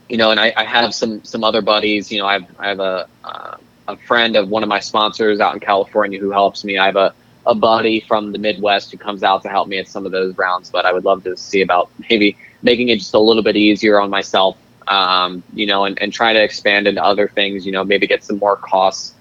[0.07, 2.11] you know, and I, I have some some other buddies.
[2.11, 3.57] You know, I have I have a uh,
[3.87, 6.77] a friend of one of my sponsors out in California who helps me.
[6.77, 7.15] I have a
[7.47, 10.37] a buddy from the Midwest who comes out to help me at some of those
[10.37, 10.69] rounds.
[10.69, 13.99] But I would love to see about maybe making it just a little bit easier
[13.99, 14.57] on myself.
[14.87, 17.65] Um, you know, and, and try to expand into other things.
[17.65, 19.13] You know, maybe get some more costs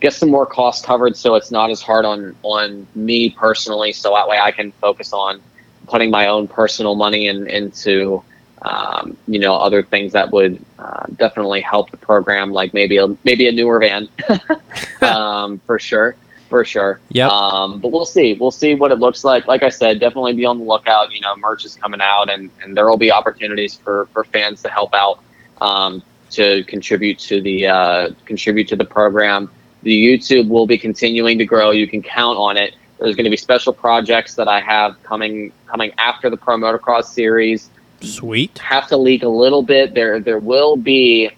[0.00, 4.12] get some more costs covered so it's not as hard on on me personally so
[4.12, 5.40] that way i can focus on
[5.86, 8.22] putting my own personal money in, into
[8.62, 13.06] um, you know other things that would uh, definitely help the program like maybe a
[13.24, 14.08] maybe a newer van
[15.02, 16.16] um, for sure
[16.54, 17.30] for sure Yep.
[17.30, 20.44] um, but we'll see we'll see what it looks like like i said definitely be
[20.44, 23.74] on the lookout you know merch is coming out and, and there will be opportunities
[23.74, 25.18] for for fans to help out
[25.60, 26.00] um,
[26.30, 29.50] to contribute to the uh, contribute to the program
[29.84, 31.70] the YouTube will be continuing to grow.
[31.70, 32.74] You can count on it.
[32.98, 37.04] There's going to be special projects that I have coming coming after the Pro Motocross
[37.04, 37.68] series.
[38.00, 38.56] Sweet.
[38.58, 39.92] Have to leak a little bit.
[39.94, 41.30] There there will be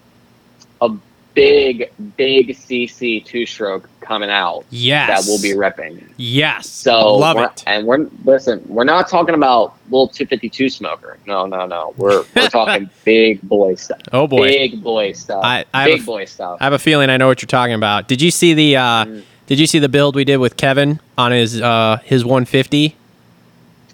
[0.81, 0.91] a
[1.37, 5.09] big big CC two stroke coming out Yes.
[5.27, 6.13] that we'll be ripping.
[6.17, 6.69] Yes.
[6.69, 7.63] So love it.
[7.67, 8.65] And we're listen.
[8.67, 11.19] We're not talking about little 252 smoker.
[11.27, 11.95] No, no, no.
[11.97, 14.01] We're we're talking big boy stuff.
[14.13, 14.49] Oh boy.
[14.49, 15.45] Big boy stuff.
[15.45, 16.59] I- I have big a- boy stuff.
[16.61, 18.09] I have a feeling I know what you're talking about.
[18.09, 19.23] Did you see the uh Mm.
[19.47, 22.97] did you see the build we did with Kevin on his uh his 150?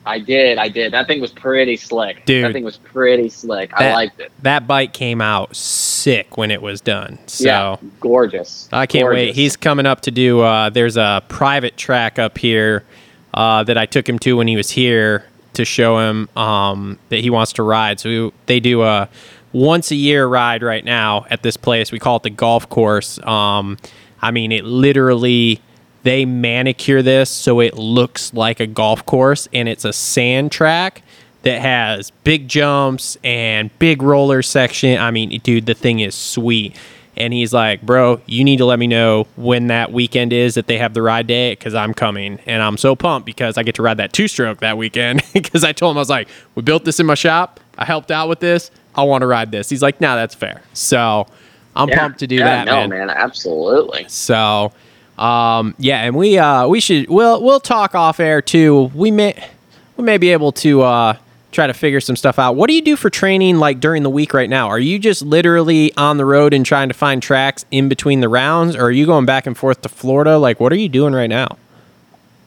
[0.05, 0.93] I did, I did.
[0.93, 2.25] That thing was pretty slick.
[2.25, 2.45] Dude.
[2.45, 3.73] That thing was pretty slick.
[3.75, 4.33] I liked it.
[4.43, 7.19] That bike came out sick when it was done.
[7.27, 8.69] So yeah, gorgeous.
[8.73, 9.35] I can't wait.
[9.35, 10.41] He's coming up to do.
[10.41, 12.85] Uh, there's a private track up here
[13.35, 15.25] uh, that I took him to when he was here
[15.55, 18.01] to show him um, that he wants to ride.
[18.01, 19.09] So we, they do a
[19.53, 21.93] once a year ride right now at this place.
[21.93, 23.19] We call it the golf course.
[23.25, 23.77] Um,
[24.21, 25.61] I mean, it literally
[26.03, 31.03] they manicure this so it looks like a golf course, and it's a sand track
[31.43, 34.99] that has big jumps and big roller section.
[34.99, 36.77] I mean, dude, the thing is sweet.
[37.15, 40.67] And he's like, bro, you need to let me know when that weekend is that
[40.67, 42.39] they have the ride day because I'm coming.
[42.47, 45.23] And I'm so pumped because I get to ride that two stroke that weekend.
[45.35, 47.61] Because I told him, I was like, we built this in my shop.
[47.77, 48.71] I helped out with this.
[48.95, 49.69] I want to ride this.
[49.69, 50.63] He's like, nah, that's fair.
[50.73, 51.27] So
[51.77, 53.11] I'm Yeah, pumped to do yeah, that, no, man.
[53.11, 54.07] absolutely.
[54.09, 54.73] So,
[55.19, 58.91] um, yeah, and we uh, we should we'll we'll talk off air too.
[58.95, 59.35] We may
[59.97, 61.17] we may be able to uh,
[61.53, 62.57] try to figure some stuff out.
[62.57, 64.69] What do you do for training like during the week right now?
[64.69, 68.29] Are you just literally on the road and trying to find tracks in between the
[68.29, 70.39] rounds, or are you going back and forth to Florida?
[70.39, 71.59] Like, what are you doing right now?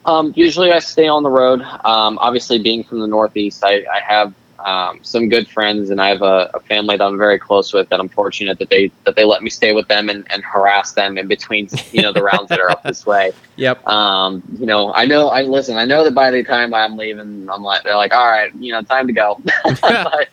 [0.04, 1.62] Um, usually I stay on the road.
[1.62, 4.32] Um, obviously, being from the Northeast, I, I have
[4.66, 7.88] um, some good friends, and I have a, a family that I'm very close with.
[7.88, 10.92] That I'm fortunate that they that they let me stay with them and, and harass
[10.92, 13.32] them in between, you know, the rounds that are up this way.
[13.54, 13.86] Yep.
[13.86, 15.28] Um, you know, I know.
[15.28, 15.76] I listen.
[15.76, 18.72] I know that by the time I'm leaving, I'm like, they're like, all right, you
[18.72, 19.40] know, time to go.
[19.80, 20.28] but,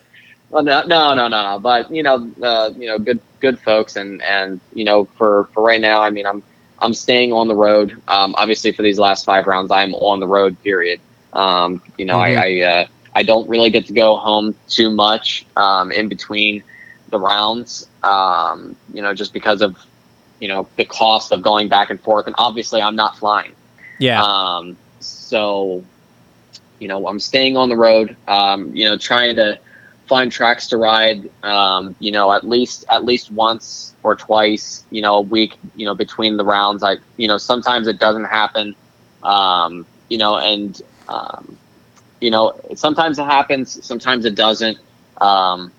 [0.50, 1.60] well, no, no, no, no.
[1.62, 5.62] But you know, uh, you know, good, good folks, and and you know, for for
[5.62, 6.42] right now, I mean, I'm
[6.80, 7.92] I'm staying on the road.
[8.08, 10.60] Um, obviously, for these last five rounds, I'm on the road.
[10.64, 11.00] Period.
[11.32, 12.36] Um, you know, Mhm.
[12.36, 16.62] I I, uh, I don't really get to go home too much um, in between
[17.10, 17.86] the rounds.
[18.02, 19.76] Um, you know, just because of
[20.40, 23.52] you know the cost of going back and forth, and obviously, I'm not flying.
[23.98, 24.22] Yeah.
[24.22, 25.84] Um, so,
[26.78, 28.16] you know, I'm staying on the road.
[28.26, 29.58] Um, you know, trying to
[30.06, 31.30] find tracks to ride.
[31.44, 34.84] Um, you know, at least at least once or twice.
[34.90, 35.56] You know, a week.
[35.76, 36.82] You know, between the rounds.
[36.82, 38.74] I, you know, sometimes it doesn't happen.
[39.22, 41.56] Um, you know, and um,
[42.20, 43.84] you know, sometimes it happens.
[43.84, 44.78] Sometimes it doesn't.
[45.20, 45.72] Um,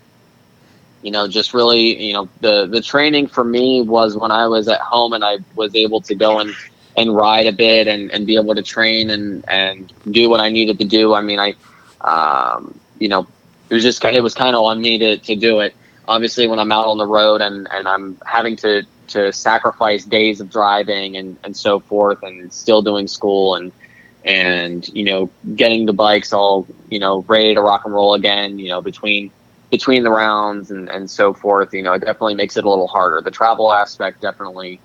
[1.01, 4.67] you know, just really, you know, the the training for me was when I was
[4.67, 6.55] at home and I was able to go and
[6.97, 10.49] and ride a bit and, and be able to train and, and do what I
[10.49, 11.13] needed to do.
[11.13, 11.53] I mean, I,
[12.01, 13.27] um, you know,
[13.69, 15.75] it was just, it was kind of on me to, to do it.
[16.07, 20.39] Obviously when I'm out on the road and, and I'm having to, to sacrifice days
[20.39, 23.71] of driving and, and so forth and still doing school and,
[24.25, 28.59] and, you know, getting the bikes all, you know, ready to rock and roll again,
[28.59, 29.31] you know, between,
[29.71, 32.87] between the rounds and, and so forth, you know, it definitely makes it a little
[32.87, 33.21] harder.
[33.21, 34.79] The travel aspect definitely,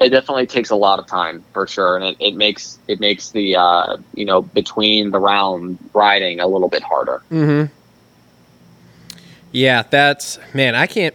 [0.00, 3.30] it definitely takes a lot of time for sure, and it, it makes it makes
[3.30, 7.22] the uh, you know between the round riding a little bit harder.
[7.30, 7.72] Mm-hmm.
[9.52, 10.74] Yeah, that's man.
[10.74, 11.14] I can't.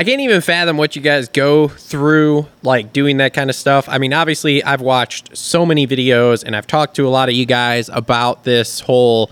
[0.00, 3.86] I can't even fathom what you guys go through, like doing that kind of stuff.
[3.86, 7.34] I mean, obviously, I've watched so many videos and I've talked to a lot of
[7.34, 9.30] you guys about this whole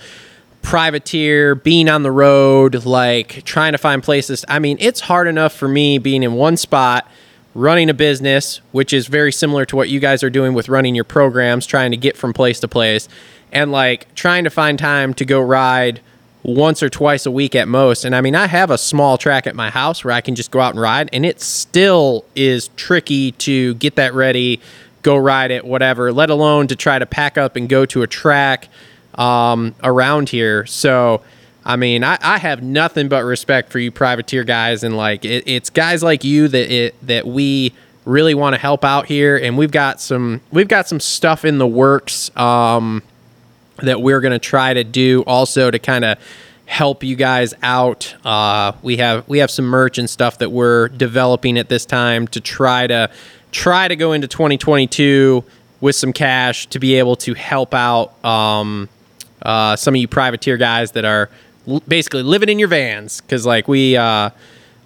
[0.61, 4.45] privateer, being on the road, like trying to find places.
[4.47, 7.11] I mean, it's hard enough for me being in one spot,
[7.55, 10.95] running a business, which is very similar to what you guys are doing with running
[10.95, 13.09] your programs, trying to get from place to place,
[13.53, 16.03] and like trying to find time to go ride
[16.49, 18.05] once or twice a week at most.
[18.05, 20.51] And I mean, I have a small track at my house where I can just
[20.51, 24.61] go out and ride, and it still is tricky to get that ready,
[25.03, 28.07] go ride it, whatever, let alone to try to pack up and go to a
[28.07, 28.69] track
[29.16, 30.65] um, around here.
[30.65, 31.23] So,
[31.66, 35.45] I mean, I, I have nothing but respect for you privateer guys, and like it,
[35.47, 37.75] it's guys like you that it that we
[38.07, 41.59] really want to help out here, and we've got some we've got some stuff in
[41.59, 42.35] the works.
[42.39, 43.03] Um,
[43.83, 46.19] that we're going to try to do also to kind of
[46.67, 48.15] help you guys out.
[48.25, 52.29] Uh, we have we have some merch and stuff that we're developing at this time
[52.29, 53.11] to try to
[53.51, 55.43] try to go into 2022
[55.81, 58.89] with some cash to be able to help out um,
[59.43, 61.31] uh, some of you privateer guys that are
[61.67, 63.97] l- basically living in your vans because like we.
[63.97, 64.31] Uh,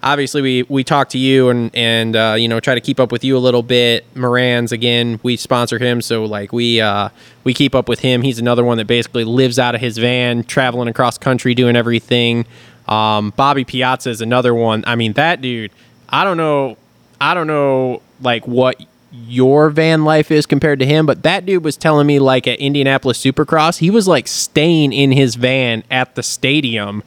[0.03, 3.11] obviously we we talk to you and and uh, you know try to keep up
[3.11, 4.13] with you a little bit.
[4.13, 7.09] Moranz again, we sponsor him, so like we uh,
[7.43, 8.21] we keep up with him.
[8.21, 12.45] He's another one that basically lives out of his van, traveling across country, doing everything.
[12.87, 14.83] Um, Bobby Piazza is another one.
[14.85, 15.71] I mean, that dude.
[16.09, 16.77] I don't know.
[17.19, 18.79] I don't know like what
[19.11, 22.59] your van life is compared to him, but that dude was telling me like at
[22.59, 27.03] Indianapolis Supercross, he was like staying in his van at the stadium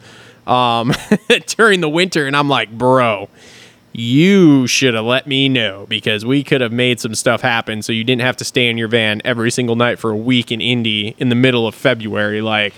[0.46, 0.92] um,
[1.46, 3.28] during the winter, and I'm like, bro,
[3.92, 7.92] you should have let me know because we could have made some stuff happen so
[7.92, 10.60] you didn't have to stay in your van every single night for a week in
[10.60, 12.42] Indy in the middle of February.
[12.42, 12.74] Like,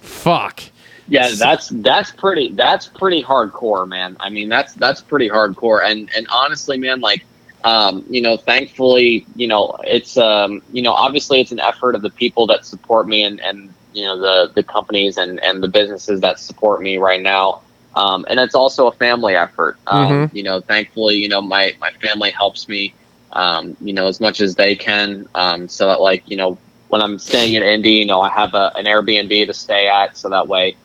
[0.00, 0.62] fuck.
[1.08, 4.18] Yeah, that's that's pretty that's pretty hardcore, man.
[4.20, 5.82] I mean, that's that's pretty hardcore.
[5.82, 7.24] And and honestly, man, like
[7.64, 12.02] um, you know, thankfully, you know, it's um, you know, obviously it's an effort of
[12.02, 15.68] the people that support me and and you know the the companies and and the
[15.68, 17.62] businesses that support me right now.
[17.94, 19.76] Um, and it's also a family effort.
[19.86, 20.34] Um, Mhm.
[20.34, 22.94] You know, thankfully, you know, my my family helps me,
[23.32, 25.26] um, you know, as much as they can.
[25.34, 26.58] Um, so that like, you know,
[26.88, 30.16] when I'm staying in Indy, you know, I have a, an Airbnb to stay at,
[30.16, 30.76] so that way,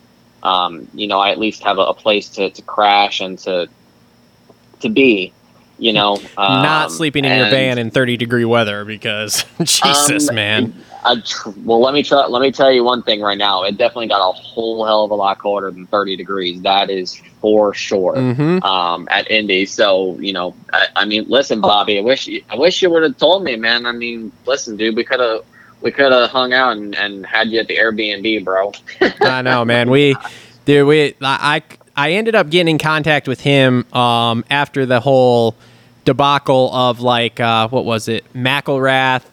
[0.41, 3.69] um, you know, I at least have a, a place to, to crash and to
[4.81, 5.34] to be.
[5.80, 10.35] You know, um, Not sleeping in your van in 30 degree weather because Jesus, Um,
[10.35, 10.73] man.
[11.05, 12.25] I tr- well, let me try.
[12.25, 13.63] Let me tell you one thing right now.
[13.63, 16.61] It definitely got a whole hell of a lot colder than 30 degrees.
[16.61, 18.15] That is for sure.
[18.15, 21.97] hmm Um, at Indy, so you know, I, I mean, listen, Bobby.
[21.97, 23.85] I wish you, I wish you would have told me, man.
[23.85, 25.41] I mean, listen, dude, we could have
[25.81, 28.71] we could have hung out and, and had you at the Airbnb, bro.
[29.21, 29.89] I know, man.
[29.89, 30.15] We,
[30.65, 31.63] dude, we, I, I
[31.95, 35.55] I ended up getting in contact with him um, after the whole
[36.05, 39.23] debacle of like, uh, what was it, McElrath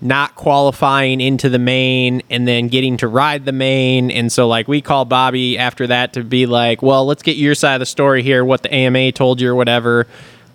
[0.00, 4.10] not qualifying into the main and then getting to ride the main.
[4.10, 7.54] And so, like, we called Bobby after that to be like, well, let's get your
[7.54, 10.06] side of the story here, what the AMA told you or whatever.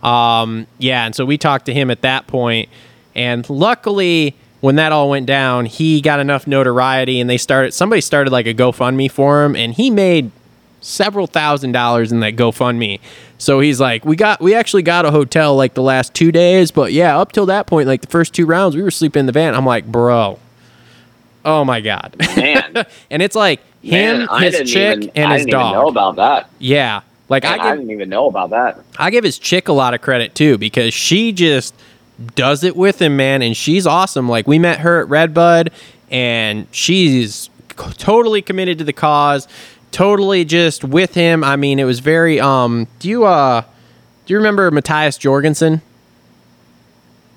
[0.04, 1.06] Um, yeah.
[1.06, 2.70] And so we talked to him at that point,
[3.16, 8.02] And luckily, when that all went down, he got enough notoriety and they started, somebody
[8.02, 10.32] started like a GoFundMe for him and he made
[10.82, 13.00] several thousand dollars in that GoFundMe.
[13.38, 16.72] So he's like, we got, we actually got a hotel like the last two days,
[16.72, 19.26] but yeah, up till that point, like the first two rounds, we were sleeping in
[19.26, 19.56] the van.
[19.56, 20.38] I'm like, bro,
[21.46, 25.46] oh my god, Man, and it's like him, man, his chick, even, and I his
[25.46, 25.88] didn't know dog.
[25.90, 26.50] about that.
[26.60, 28.80] Yeah, like Man, I I, didn't even know about that.
[28.98, 31.74] I give his chick a lot of credit too because she just
[32.36, 34.30] does it with him, man, and she's awesome.
[34.30, 35.72] Like we met her at Redbud,
[36.12, 39.48] and she's c- totally committed to the cause,
[39.92, 41.44] totally just with him.
[41.44, 42.40] I mean, it was very.
[42.40, 43.62] Um, do you uh,
[44.26, 45.82] do you remember Matthias Jorgensen?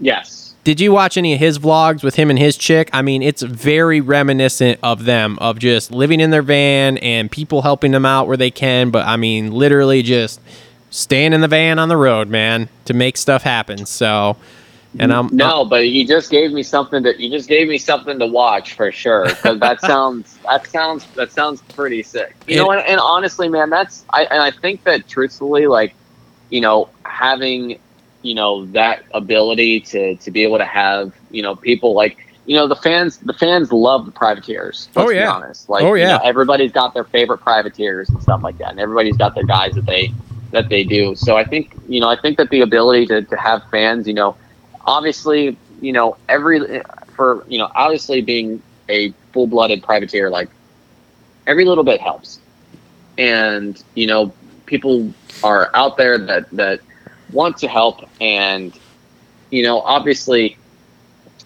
[0.00, 0.54] Yes.
[0.64, 2.88] Did you watch any of his vlogs with him and his chick?
[2.92, 7.60] I mean, it's very reminiscent of them, of just living in their van and people
[7.60, 8.90] helping them out where they can.
[8.90, 10.40] But I mean, literally just
[10.88, 13.84] staying in the van on the road, man, to make stuff happen.
[13.84, 14.38] So,
[14.98, 18.18] and I'm No, but you just gave me something that you just gave me something
[18.18, 19.24] to watch for sure.
[19.26, 22.34] Because that sounds that sounds that sounds pretty sick.
[22.46, 25.94] You It- know, and, and honestly, man, that's I and I think that truthfully, like,
[26.50, 27.78] you know, having
[28.22, 32.16] you know that ability to to be able to have you know people like
[32.46, 34.88] you know the fans the fans love the privateers.
[34.96, 35.30] Oh, be yeah.
[35.30, 35.68] honest.
[35.68, 36.16] Like, Oh, you yeah.
[36.16, 39.74] know, everybody's got their favorite privateers and stuff like that, and everybody's got their guys
[39.74, 40.12] that they
[40.52, 41.14] that they do.
[41.16, 44.14] So I think you know I think that the ability to, to have fans, you
[44.14, 44.36] know,
[44.86, 46.82] obviously, you know, every
[47.14, 50.48] for you know, obviously being a full blooded privateer, like
[51.46, 52.40] every little bit helps.
[53.18, 54.32] And you know,
[54.66, 55.12] people
[55.42, 56.80] are out there that that
[57.32, 58.76] want to help, and
[59.50, 60.56] you know, obviously,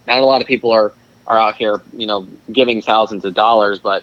[0.06, 0.92] not a lot of people are
[1.26, 4.02] are out here, you know, giving thousands of dollars, but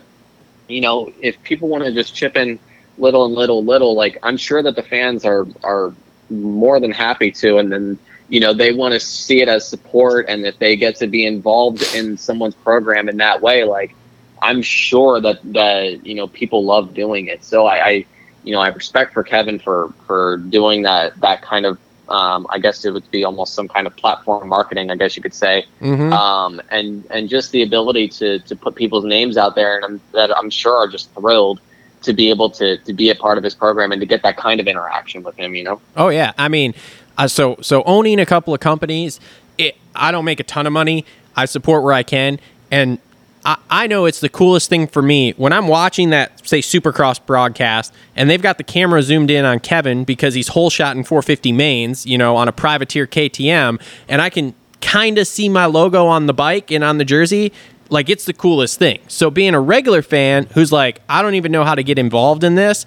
[0.67, 2.59] you know, if people want to just chip in
[2.97, 5.93] little and little, little, like I'm sure that the fans are are
[6.29, 7.97] more than happy to, and then
[8.29, 11.25] you know they want to see it as support, and if they get to be
[11.25, 13.95] involved in someone's program in that way, like
[14.41, 17.43] I'm sure that that you know people love doing it.
[17.43, 18.05] So I, I
[18.43, 21.77] you know I have respect for Kevin for for doing that that kind of
[22.09, 25.23] um, I guess it would be almost some kind of platform marketing, I guess you
[25.23, 26.11] could say, Mhm.
[26.13, 30.01] um, and and just the ability to to put people's names out there, and I'm,
[30.13, 31.59] that I'm sure are just thrilled
[32.03, 34.37] to be able to to be a part of his program and to get that
[34.37, 35.55] kind of interaction with him.
[35.55, 36.75] You know, Oh yeah, I mean,
[37.17, 39.19] uh, so so owning a couple of companies,
[39.57, 41.05] it, I don't make a ton of money.
[41.35, 42.39] I support where I can,
[42.71, 42.99] and
[43.45, 47.23] I, I know it's the coolest thing for me when I'm watching that say Supercross
[47.25, 51.03] broadcast, and they've got the camera zoomed in on Kevin because he's hole shot in
[51.03, 53.79] 450 mains, you know, on a privateer KTM,
[54.09, 57.51] and I can kind of see my logo on the bike and on the jersey.
[57.89, 58.99] Like it's the coolest thing.
[59.07, 62.43] So being a regular fan who's like, I don't even know how to get involved
[62.43, 62.85] in this,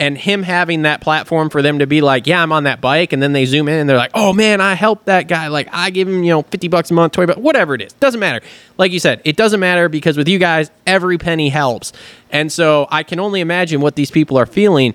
[0.00, 3.12] and him having that platform for them to be like, yeah, I'm on that bike,
[3.12, 5.48] and then they zoom in and they're like, oh man, I helped that guy.
[5.48, 7.92] Like I give him, you know, 50 bucks a month, 20 bucks, whatever it is.
[7.94, 8.44] Doesn't matter.
[8.76, 11.92] Like you said, it doesn't matter because with you guys, every penny helps.
[12.30, 14.94] And so I can only imagine what these people are feeling.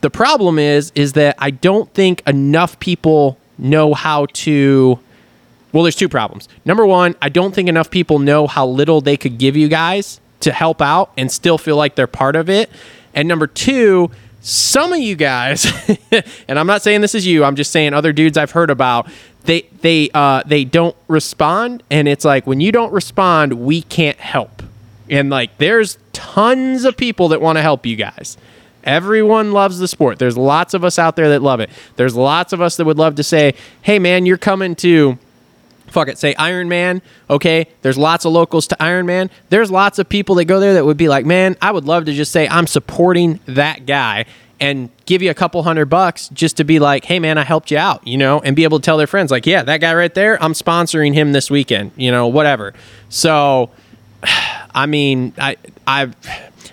[0.00, 4.98] The problem is, is that I don't think enough people know how to
[5.72, 6.48] well, there's two problems.
[6.64, 10.20] Number one, I don't think enough people know how little they could give you guys
[10.40, 12.70] to help out and still feel like they're part of it.
[13.14, 14.10] And number two,
[14.40, 15.66] some of you guys,
[16.48, 19.08] and I'm not saying this is you, I'm just saying other dudes I've heard about,
[19.44, 24.18] they they uh, they don't respond, and it's like when you don't respond, we can't
[24.18, 24.62] help.
[25.08, 28.36] And like, there's tons of people that want to help you guys.
[28.84, 30.18] Everyone loves the sport.
[30.18, 31.68] There's lots of us out there that love it.
[31.96, 35.18] There's lots of us that would love to say, "Hey, man, you're coming to."
[35.90, 37.02] Fuck it, say Iron Man.
[37.28, 39.30] Okay, there's lots of locals to Iron Man.
[39.48, 42.04] There's lots of people that go there that would be like, man, I would love
[42.06, 44.26] to just say I'm supporting that guy
[44.60, 47.70] and give you a couple hundred bucks just to be like, hey man, I helped
[47.70, 49.94] you out, you know, and be able to tell their friends like, yeah, that guy
[49.94, 52.74] right there, I'm sponsoring him this weekend, you know, whatever.
[53.08, 53.70] So,
[54.74, 55.56] I mean, I
[55.86, 56.14] I've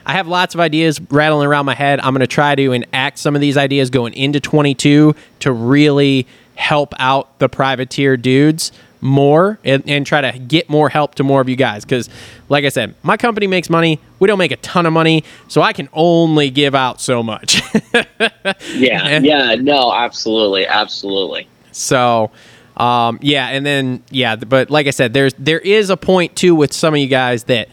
[0.06, 2.00] I have lots of ideas rattling around my head.
[2.00, 6.28] I'm going to try to enact some of these ideas going into 22 to really
[6.56, 8.72] help out the privateer dudes
[9.02, 12.10] more and, and try to get more help to more of you guys because
[12.50, 15.62] like i said my company makes money we don't make a ton of money so
[15.62, 17.62] i can only give out so much
[18.74, 21.48] yeah, yeah, no, absolutely, absolutely.
[21.72, 22.32] So,
[22.78, 26.56] um, yeah, and then yeah, but like I said, there's there is a point too
[26.56, 27.70] with some of you guys that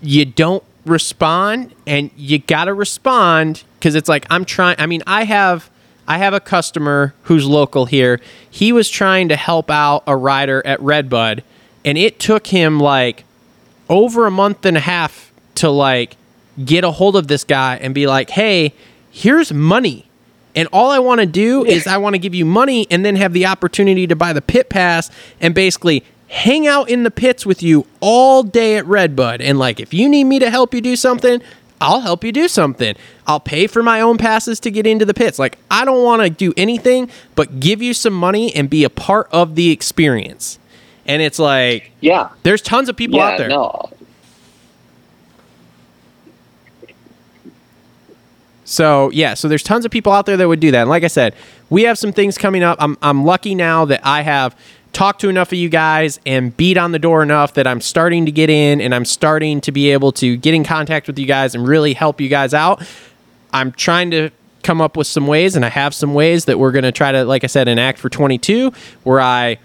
[0.00, 4.76] you don't respond, and you gotta respond because it's like I'm trying.
[4.78, 5.69] I mean, I have
[6.10, 8.20] I have a customer who's local here.
[8.50, 11.44] He was trying to help out a rider at Redbud,
[11.84, 13.22] and it took him like
[13.88, 16.16] over a month and a half to like
[16.64, 18.74] get a hold of this guy and be like, "Hey,
[19.12, 20.06] here's money."
[20.56, 23.14] And all I want to do is I want to give you money and then
[23.14, 27.46] have the opportunity to buy the pit pass and basically hang out in the pits
[27.46, 29.40] with you all day at Redbud.
[29.40, 31.40] And like, if you need me to help you do something,
[31.80, 32.94] I'll help you do something.
[33.26, 35.38] I'll pay for my own passes to get into the pits.
[35.38, 38.90] Like, I don't want to do anything but give you some money and be a
[38.90, 40.58] part of the experience.
[41.06, 43.48] And it's like, Yeah, there's tons of people yeah, out there.
[43.48, 43.90] no,
[48.70, 50.82] So yeah, so there's tons of people out there that would do that.
[50.82, 51.34] And like I said,
[51.70, 52.78] we have some things coming up.
[52.80, 54.54] I'm I'm lucky now that I have
[54.92, 58.26] talked to enough of you guys and beat on the door enough that I'm starting
[58.26, 61.26] to get in and I'm starting to be able to get in contact with you
[61.26, 62.82] guys and really help you guys out.
[63.52, 64.30] I'm trying to
[64.62, 67.12] come up with some ways and I have some ways that we're going to try
[67.12, 68.72] to like I said enact for 22
[69.04, 69.58] where I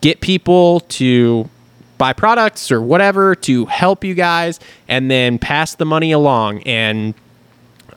[0.00, 1.50] get people to
[1.98, 4.58] buy products or whatever to help you guys
[4.88, 7.14] and then pass the money along and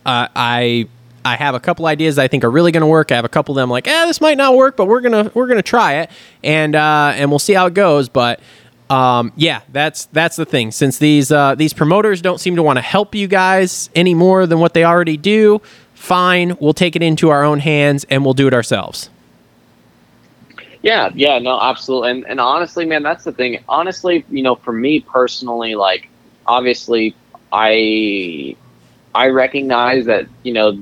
[0.05, 0.87] uh, I
[1.25, 3.11] I have a couple ideas I think are really going to work.
[3.11, 5.31] I have a couple of them like, eh, this might not work, but we're gonna
[5.33, 6.11] we're gonna try it,
[6.43, 8.09] and uh, and we'll see how it goes.
[8.09, 8.39] But
[8.89, 10.71] um, yeah, that's that's the thing.
[10.71, 14.45] Since these uh, these promoters don't seem to want to help you guys any more
[14.45, 15.61] than what they already do,
[15.93, 19.09] fine, we'll take it into our own hands and we'll do it ourselves.
[20.81, 22.11] Yeah, yeah, no, absolutely.
[22.11, 23.63] And and honestly, man, that's the thing.
[23.67, 26.09] Honestly, you know, for me personally, like
[26.47, 27.15] obviously
[27.51, 28.55] I
[29.13, 30.79] I recognize that, you know,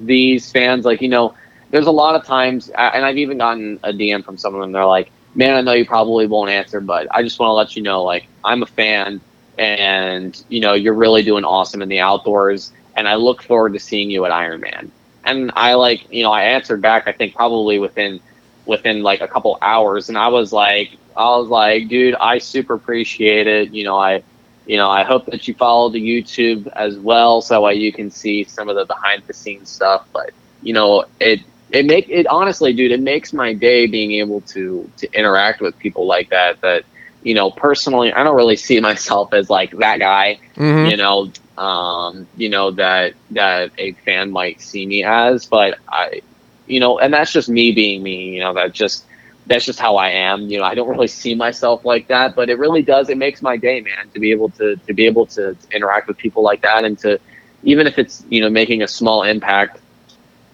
[0.00, 1.34] these fans like, you know,
[1.70, 4.84] there's a lot of times, and I've even gotten a DM from someone, and they're
[4.86, 7.82] like, "Man, I know you probably won't answer, but I just want to let you
[7.82, 9.20] know, like, I'm a fan,
[9.58, 13.78] and you know, you're really doing awesome in the outdoors, and I look forward to
[13.78, 14.90] seeing you at Ironman."
[15.24, 17.06] And I like, you know, I answered back.
[17.06, 18.20] I think probably within
[18.66, 22.74] within like a couple hours, and I was like, I was like, dude, I super
[22.74, 23.72] appreciate it.
[23.72, 24.22] You know, I
[24.70, 27.92] you know, I hope that you follow the YouTube as well, so that way you
[27.92, 30.06] can see some of the behind the scenes stuff.
[30.12, 30.30] But
[30.62, 31.40] you know, it
[31.70, 35.76] it make it honestly, dude, it makes my day being able to to interact with
[35.78, 36.60] people like that.
[36.60, 36.84] That
[37.22, 40.38] you know, personally, I don't really see myself as like that guy.
[40.56, 40.90] Mhm.
[40.92, 41.32] You know,
[41.62, 46.20] um, you know that that a fan might see me as, but I,
[46.66, 48.30] you know, and that's just me being me.
[48.36, 49.04] You know, that just
[49.50, 50.42] that's just how I am.
[50.42, 53.10] You know, I don't really see myself like that, but it really does.
[53.10, 56.06] It makes my day, man, to be able to to be able to, to interact
[56.06, 57.18] with people like that, and to
[57.64, 59.80] even if it's you know making a small impact,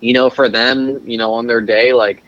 [0.01, 2.25] you know, for them, you know, on their day, like,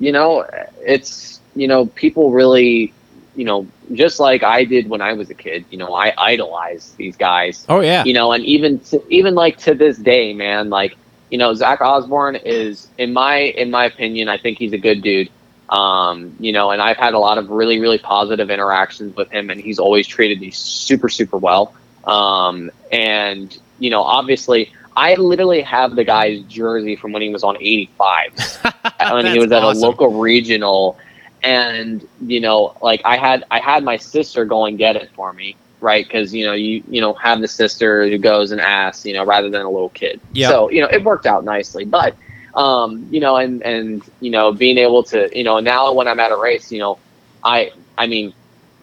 [0.00, 0.44] you know,
[0.80, 2.92] it's you know, people really,
[3.36, 5.66] you know, just like I did when I was a kid.
[5.70, 8.02] You know, I idolize these guys Oh yeah.
[8.02, 10.96] you know, and even to, even like to this day, man, like
[11.30, 15.00] you know, Zach Osborne is in my in my opinion, I think he's a good
[15.00, 15.30] dude.
[15.70, 19.50] Um, you know, and I've had a lot of really really positive interactions with him,
[19.50, 21.74] and he's always treated me super super well.
[22.04, 27.44] Um, and you know, obviously, I literally have the guy's jersey from when he was
[27.44, 28.32] on 85
[29.12, 29.82] when he was at awesome.
[29.82, 30.98] a local regional
[31.44, 35.32] and you know like i had i had my sister go and get it for
[35.32, 39.06] me right because you know you you know have the sister who goes and asks
[39.06, 40.50] you know rather than a little kid Yep.
[40.50, 42.16] so you know it worked out nicely but
[42.54, 46.20] um you know and and you know being able to you know now when i'm
[46.20, 46.98] at a race you know
[47.44, 48.32] i i mean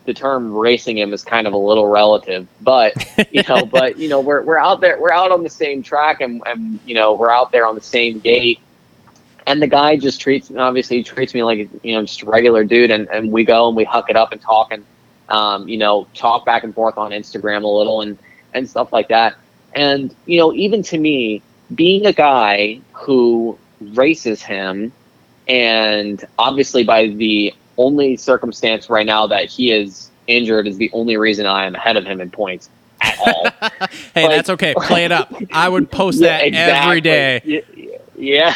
[0.05, 2.93] the term racing him is kind of a little relative but
[3.31, 6.21] you know but you know we're, we're out there we're out on the same track
[6.21, 8.59] and, and you know we're out there on the same gate
[9.47, 12.25] and the guy just treats me obviously he treats me like you know just a
[12.25, 14.85] regular dude and, and we go and we huck it up and talk and
[15.29, 18.17] um, you know talk back and forth on instagram a little and
[18.53, 19.35] and stuff like that
[19.73, 21.41] and you know even to me
[21.73, 23.57] being a guy who
[23.93, 24.91] races him
[25.47, 31.17] and obviously by the only circumstance right now that he is injured is the only
[31.17, 32.69] reason i am ahead of him in points
[33.01, 33.47] at all
[34.13, 34.73] hey, like- that's okay.
[34.77, 35.33] Play it up.
[35.51, 37.01] I would post Yeah, that every exactly.
[37.01, 37.41] day.
[37.45, 38.53] Y- yeah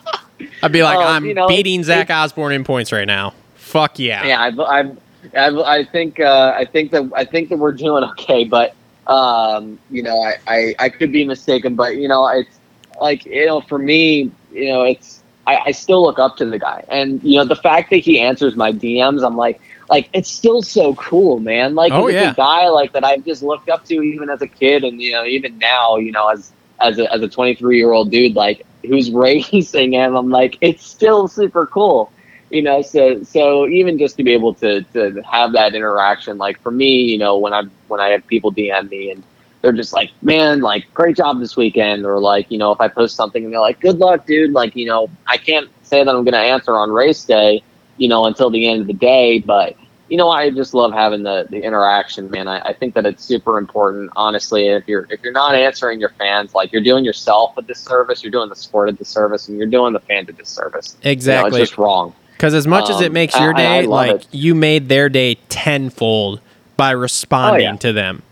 [0.62, 3.34] I'd be like, Um, I'm you know, beating Zach Osborne in points right now.
[3.56, 4.24] Fuck yeah.
[4.26, 4.98] yeah, I've, I've,
[5.34, 8.74] I've, I think, uh, I think that, I think that we're doing okay, but,
[9.06, 12.58] um, you know, I, I, I could be mistaken, but you know, it's
[13.00, 16.58] like, you know, for me, you know, it's, I, I still look up to the
[16.58, 20.28] guy, and you know, the fact that he answers my DMs, I'm like, like it's
[20.28, 21.76] still so cool, man.
[21.76, 22.32] Like, Oh, yeah.
[22.32, 25.12] a guy like that I've just looked up to even as a kid, and you
[25.12, 28.66] know, even now, you know, as as a as a 23 year old dude, like
[28.82, 32.10] who's racing him, I'm like, it's still super cool
[32.56, 36.58] you know so so even just to be able to to have that interaction like
[36.62, 39.22] for me you know when i'm when i have people dm me and
[39.60, 42.88] they're just like man like great job this weekend or like you know if i
[42.88, 46.14] post something and they're like good luck dude like you know i can't say that
[46.14, 47.62] i'm going to answer on race day
[47.98, 49.76] you know until the end of the day but
[50.08, 52.48] you know i just love having the the interaction man.
[52.48, 56.10] I, I think that it's super important honestly if you're if you're not answering your
[56.10, 59.66] fans like you're doing yourself a disservice you're doing the sport a disservice and you're
[59.66, 60.96] doing the fans a disservice.
[61.02, 61.60] You know, Exactly.
[61.60, 63.86] it's just wrong Because as much as it Um, makes I- your I- I day,
[63.86, 64.26] like it.
[64.32, 66.40] you made their day tenfold
[66.76, 67.76] by responding Oh, yeah.
[67.78, 68.22] to them.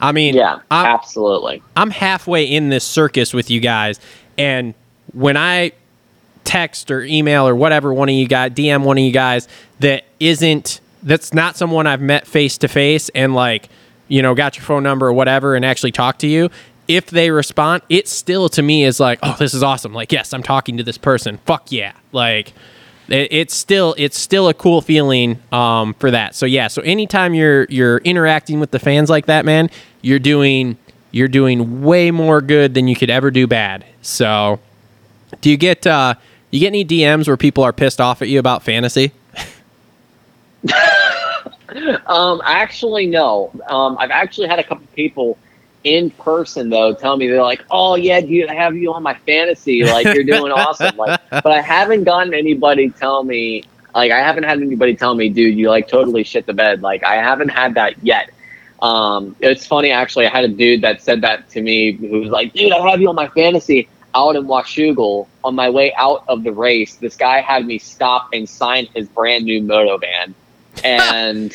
[0.00, 1.62] I mean, yeah, I'm, absolutely.
[1.76, 3.98] I'm halfway in this circus with you guys,
[4.38, 4.74] and
[5.12, 5.72] when I
[6.44, 9.48] text or email or whatever one of you guys DM one of you guys
[9.80, 13.70] that isn't that's not someone I've met face to face and like
[14.08, 16.50] you know got your phone number or whatever and actually talk to you
[16.86, 20.34] if they respond it still to me is like oh this is awesome like yes
[20.34, 22.52] I'm talking to this person fuck yeah like
[23.08, 27.34] it, it's still it's still a cool feeling um, for that so yeah so anytime
[27.34, 29.70] you're you're interacting with the fans like that man
[30.02, 30.76] you're doing
[31.10, 34.58] you're doing way more good than you could ever do bad so
[35.40, 36.14] do you get uh
[36.54, 39.12] you get any DMs where people are pissed off at you about fantasy?
[42.06, 43.50] Um, actually, no.
[43.66, 45.36] Um, I've actually had a couple people
[45.84, 49.14] in person though tell me they're like, "Oh yeah, dude, I have you on my
[49.14, 49.84] fantasy.
[49.84, 53.64] Like you're doing awesome." Like, but I haven't gotten anybody tell me.
[53.94, 57.04] Like, I haven't had anybody tell me, "Dude, you like totally shit the bed." Like,
[57.04, 58.30] I haven't had that yet.
[58.82, 60.26] Um, it's funny actually.
[60.26, 63.00] I had a dude that said that to me who was like, "Dude, I have
[63.00, 67.16] you on my fantasy." Out in Washougal, on my way out of the race, this
[67.16, 70.36] guy had me stop and sign his brand new moto van,
[70.84, 71.52] and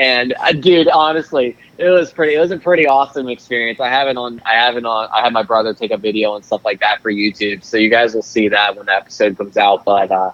[0.00, 2.34] And uh, dude, honestly, it was pretty.
[2.34, 3.80] It was a pretty awesome experience.
[3.80, 4.40] I haven't on.
[4.46, 5.10] I haven't on.
[5.14, 7.90] I had my brother take a video and stuff like that for YouTube, so you
[7.90, 9.84] guys will see that when the episode comes out.
[9.84, 10.30] But uh,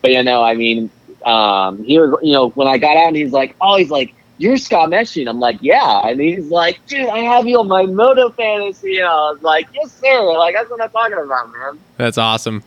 [0.00, 0.88] but you know, I mean,
[1.26, 4.14] um, he was, you know, when I got out, and he's like, oh, he's like,
[4.38, 5.20] you're Scott Meshey.
[5.20, 6.08] And I'm like, yeah.
[6.08, 9.00] And he's like, dude, I have you on my Moto Fantasy.
[9.00, 10.32] And I was like, yes, sir.
[10.32, 11.78] Like, that's what I'm talking about, man.
[11.98, 12.62] That's awesome.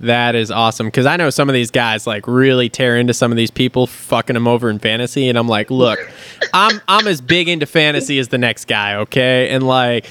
[0.00, 3.32] That is awesome because I know some of these guys like really tear into some
[3.32, 5.98] of these people fucking them over in fantasy, and I'm like, look,
[6.54, 10.06] I'm I'm as big into fantasy as the next guy, okay, and like,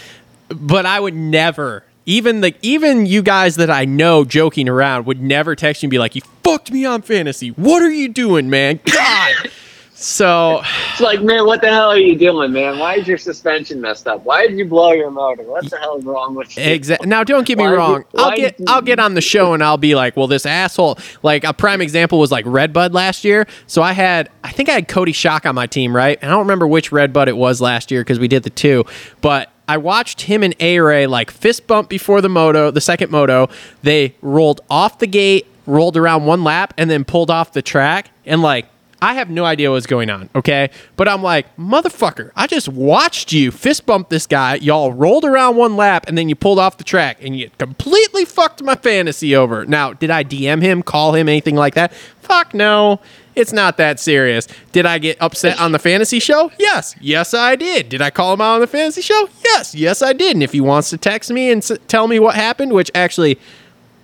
[0.50, 1.84] but I would never.
[2.06, 5.92] Even the even you guys that I know joking around would never text you and
[5.92, 7.50] be like, "You fucked me on fantasy.
[7.50, 8.80] What are you doing, man?
[8.86, 9.52] God."
[10.00, 10.62] So
[10.92, 12.78] It's like, man, what the hell are you doing, man?
[12.78, 14.24] Why is your suspension messed up?
[14.26, 15.42] Why did you blow your motor?
[15.42, 16.62] What the hell is wrong with you?
[16.62, 17.08] Exactly.
[17.08, 18.06] Now, don't get me Why wrong.
[18.12, 21.00] why I'll get I'll get on the show and I'll be like, well, this asshole.
[21.24, 23.48] Like a prime example was like Redbud last year.
[23.66, 26.20] So I had I think I had Cody Schock on my team, right?
[26.22, 28.86] And I don't remember which Redbud it was last year because we did the two,
[29.22, 29.52] but.
[29.70, 33.50] I watched him and A Ray like fist bump before the moto, the second moto.
[33.84, 38.10] They rolled off the gate, rolled around one lap, and then pulled off the track.
[38.26, 38.66] And like,
[39.02, 40.70] I have no idea what's going on, okay?
[40.96, 44.56] But I'm like, motherfucker, I just watched you fist bump this guy.
[44.56, 48.26] Y'all rolled around one lap and then you pulled off the track and you completely
[48.26, 49.66] fucked my fantasy over.
[49.66, 51.94] Now, did I DM him, call him, anything like that?
[51.94, 53.00] Fuck no.
[53.36, 54.48] It's not that serious.
[54.72, 56.50] Did I get upset on the fantasy show?
[56.58, 56.96] Yes.
[57.00, 57.90] Yes, I did.
[57.90, 59.30] Did I call him out on the fantasy show?
[59.46, 59.76] Yes.
[59.76, 60.36] Yes, I did.
[60.36, 63.38] And if he wants to text me and s- tell me what happened, which actually,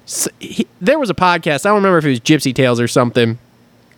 [0.06, 1.66] s- he, there was a podcast.
[1.66, 3.40] I don't remember if it was Gypsy Tales or something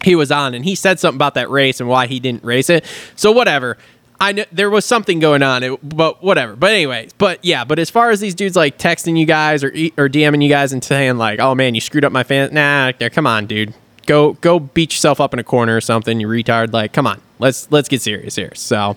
[0.03, 2.69] he was on and he said something about that race and why he didn't race
[2.69, 2.85] it.
[3.15, 3.77] So whatever.
[4.19, 6.55] I know there was something going on, it, but whatever.
[6.55, 7.65] But anyways, but yeah.
[7.65, 9.67] But as far as these dudes like texting you guys or
[9.97, 12.93] or DMing you guys and saying like, "Oh man, you screwed up my fan," nah,
[13.09, 13.73] come on, dude,
[14.05, 16.19] go go beat yourself up in a corner or something.
[16.19, 16.71] You retard.
[16.71, 18.53] Like, come on, let's let's get serious here.
[18.55, 18.95] So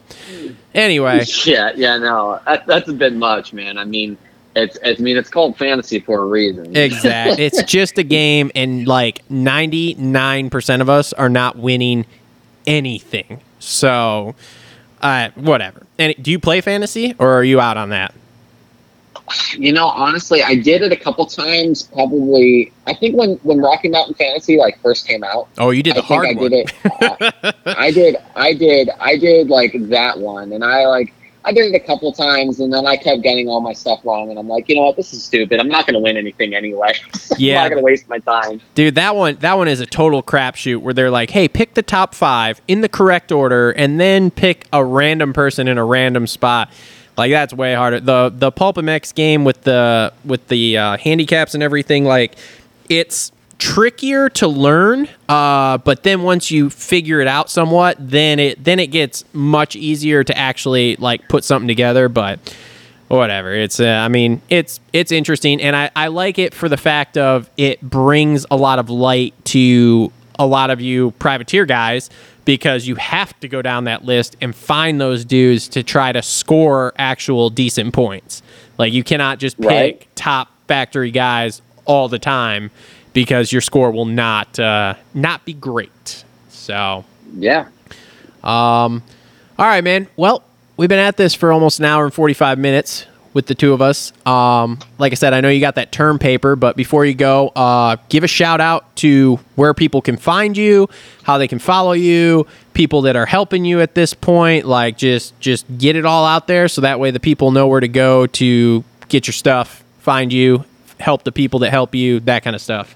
[0.75, 3.79] anyway, Yeah, yeah, no, that, that's bit much, man.
[3.79, 4.17] I mean,
[4.63, 6.77] it's, it's, I mean, it's called fantasy for a reason.
[6.77, 7.39] Exact.
[7.39, 12.07] it's just a game, and like ninety nine percent of us are not winning
[12.67, 13.41] anything.
[13.61, 14.35] So,
[15.03, 15.85] uh, whatever.
[15.99, 18.15] And do you play fantasy, or are you out on that?
[19.59, 21.83] You know, honestly, I did it a couple times.
[21.83, 25.97] Probably, I think when when Rocky Mountain Fantasy like first came out, Oh, you did
[25.97, 26.51] the I think hard I one.
[26.51, 27.55] did it.
[27.67, 31.13] I, I did, I did, I did like that one, and I like
[31.49, 34.29] I did it a couple times, and then I kept getting all my stuff wrong,
[34.29, 35.59] and I'm like, you know what, this is stupid.
[35.59, 36.93] I'm not going to win anything anyway.
[37.39, 37.57] Yeah.
[37.63, 38.61] I'm not going to waste my time.
[38.75, 41.83] Dude, that one that one is a total crapshoot where they're like, "Hey, pick the
[41.83, 46.27] top five in the correct order, and then pick a random person in a random
[46.27, 46.71] spot."
[47.17, 48.01] Like that's way harder.
[48.01, 52.37] The the PulpMX game with the with the uh, handicaps and everything, like
[52.91, 55.09] it's trickier to learn.
[55.29, 59.77] Uh, but then once you figure it out somewhat, then it then it gets much
[59.77, 62.09] easier to actually like put something together.
[62.09, 62.39] But
[63.09, 66.77] whatever it's uh, i mean it's it's interesting and I, I like it for the
[66.77, 72.11] fact of it brings a lot of light to a lot of you privateer guys
[72.45, 76.21] because you have to go down that list and find those dudes to try to
[76.21, 78.43] score actual decent points
[78.77, 80.07] like you cannot just pick Right.
[80.15, 82.71] top factory guys all the time
[83.19, 87.05] because your score will not uh, not be great so
[87.37, 87.67] Yeah.
[89.59, 90.07] all right, man.
[90.17, 90.45] Well,
[90.77, 93.83] we've been at this for almost an hour and 45 minutes with the two of
[93.83, 94.13] us.
[94.25, 97.49] Um, like I said, I know you got that term paper, but before you go,
[97.49, 100.89] uh, give a shout out to where people can find you,
[101.25, 104.65] how they can follow you, people that are helping you at this point.
[104.65, 107.81] Like, just just get it all out there so that way the people know where
[107.81, 110.65] to go to get your stuff, find you,
[111.01, 112.95] help the people that help you, that kind of stuff.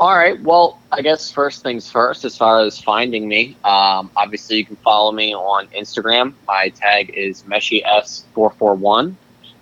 [0.00, 0.40] All right.
[0.40, 4.76] Well, I guess first things first, as far as finding me, um, obviously you can
[4.76, 6.34] follow me on Instagram.
[6.46, 9.14] My tag is MeshyS441.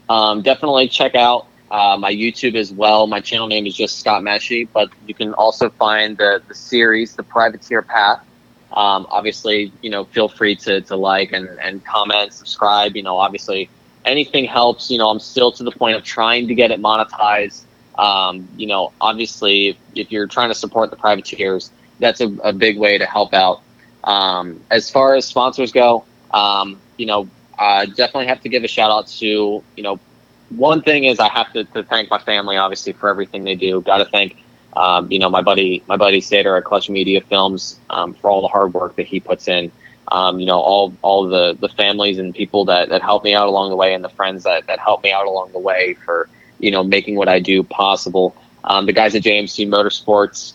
[0.09, 3.07] Um, definitely check out uh, my YouTube as well.
[3.07, 7.15] My channel name is just Scott Meshey, but you can also find the, the series,
[7.15, 8.24] The Privateer Path.
[8.73, 12.97] Um, obviously, you know, feel free to, to like and, and comment, subscribe.
[12.97, 13.69] You know, obviously
[14.05, 14.90] anything helps.
[14.90, 17.62] You know, I'm still to the point of trying to get it monetized.
[18.01, 22.52] Um, you know, obviously, if, if you're trying to support the privateers, that's a, a
[22.52, 23.60] big way to help out.
[24.05, 27.28] Um, as far as sponsors go, um, you know,
[27.59, 30.01] I definitely have to give a shout out to, you know,
[30.48, 33.82] one thing is I have to, to thank my family, obviously, for everything they do.
[33.82, 34.43] Got to thank,
[34.74, 38.40] um, you know, my buddy, my buddy Sater at Clutch Media Films um, for all
[38.40, 39.70] the hard work that he puts in.
[40.10, 43.47] Um, you know, all all the the families and people that that help me out
[43.47, 46.28] along the way, and the friends that that help me out along the way for
[46.61, 48.35] you know making what I do possible.
[48.65, 50.55] Um, the guys at JMC Motorsports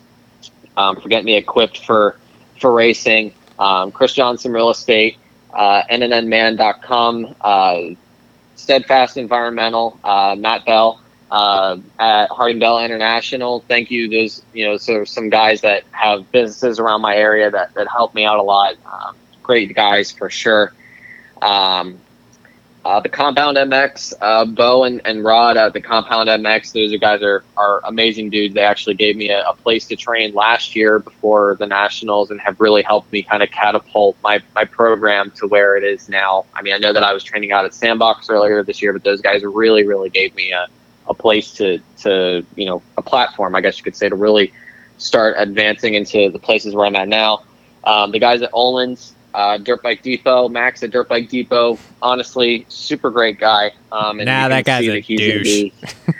[0.77, 2.18] um, for getting me equipped for
[2.60, 3.34] for racing.
[3.60, 5.18] um, Chris Johnson Real Estate,
[5.53, 7.82] uh, NNNman.com, uh,
[8.56, 11.02] Steadfast Environmental, uh, Matt Bell
[11.32, 13.61] uh, at Harding Bell International.
[13.68, 14.10] Thank you.
[14.10, 18.14] Those, you know, so some guys that have businesses around my area that, that help
[18.14, 18.76] me out a lot.
[18.86, 20.73] Um, great guys for sure.
[21.41, 21.99] Um,
[22.85, 27.23] uh, the Compound MX, uh, Bo and, and Rod at the Compound MX, those guys
[27.23, 28.53] are, are amazing dudes.
[28.53, 32.39] They actually gave me a, a place to train last year before the Nationals and
[32.39, 36.45] have really helped me kind of catapult my, my program to where it is now.
[36.53, 39.03] I mean, I know that I was training out at Sandbox earlier this year, but
[39.03, 40.67] those guys really, really gave me a,
[41.09, 44.53] a place to, to, you know, a platform, I guess you could say, to really
[44.99, 47.45] start advancing into the places where I'm at now.
[47.83, 51.77] Um, the guys at Olin's, uh, Dirt Bike Depot, Max at Dirt Bike Depot.
[52.01, 53.71] Honestly, super great guy.
[53.91, 55.71] Um, and Nah, that guy's a that he's douche.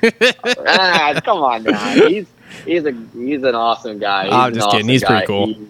[0.67, 1.89] ah, come on now.
[2.07, 2.27] He's
[2.65, 4.25] he's a he's an awesome guy.
[4.25, 4.81] He's I'm just kidding.
[4.85, 5.47] awesome He's pretty cool.
[5.47, 5.67] He-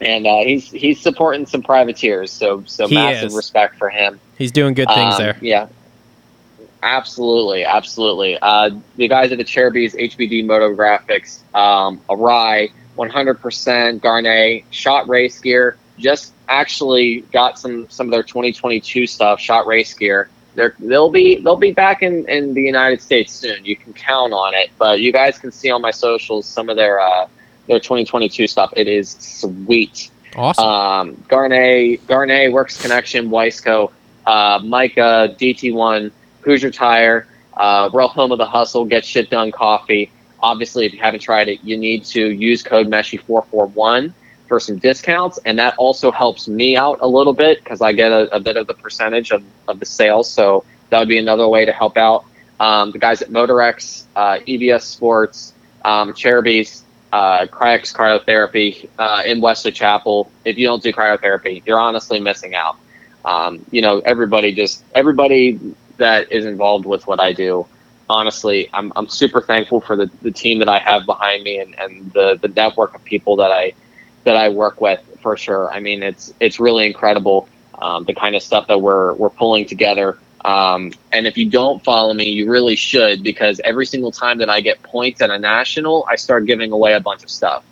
[0.00, 3.36] and uh, he's he's supporting some privateers, so so He massive is.
[3.36, 4.18] respect for him.
[4.36, 5.36] He's doing good things Um, there.
[5.40, 5.68] Yeah.
[6.82, 8.36] Absolutely, absolutely.
[8.42, 15.38] Uh, the guys at the Cherubies HBD Moto Graphics, um, Arai, 100% Garnet, Shot Race
[15.38, 20.28] Gear, just actually got some some of their 2022 stuff, Shot Race Gear.
[20.54, 23.64] They're, they'll be they'll be back in, in the United States soon.
[23.64, 24.70] You can count on it.
[24.78, 27.26] But you guys can see on my socials some of their uh,
[27.68, 28.72] their 2022 stuff.
[28.76, 30.64] It is sweet Awesome.
[30.64, 33.92] um, Garnet, Garnet, Works Connection, Wiseco,
[34.26, 36.10] uh, Mika, DT1,
[36.40, 40.10] Hoosier Tire, uh, Real Home of the Hustle, Get Shit Done Coffee.
[40.40, 44.12] Obviously, if you haven't tried it, you need to use code MESHY441
[44.52, 48.12] for some discounts, and that also helps me out a little bit because I get
[48.12, 50.30] a, a bit of the percentage of, of the sales.
[50.30, 52.26] So that would be another way to help out.
[52.60, 55.54] Um, the guys at Motorex, uh, EVS Sports,
[55.86, 56.82] um, Cherubies,
[57.14, 60.30] uh, Cryotherapy uh, in Wesley Chapel.
[60.44, 62.76] If you don't do cryotherapy, you're honestly missing out.
[63.24, 65.58] Um, you know, everybody just everybody
[65.96, 67.66] that is involved with what I do.
[68.10, 71.74] Honestly, I'm, I'm super thankful for the, the team that I have behind me and,
[71.78, 73.72] and the, the network of people that I
[74.24, 75.72] that I work with for sure.
[75.72, 77.48] I mean, it's it's really incredible
[77.80, 80.18] um, the kind of stuff that we're we're pulling together.
[80.44, 84.50] Um, and if you don't follow me, you really should because every single time that
[84.50, 87.64] I get points at a national, I start giving away a bunch of stuff.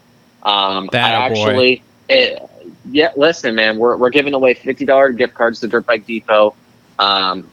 [0.43, 1.49] Um, That I a boy.
[1.49, 2.43] actually, it,
[2.91, 6.55] yeah, listen, man, we're we're giving away fifty dollar gift cards to Dirt Bike Depot.
[6.99, 7.49] Um,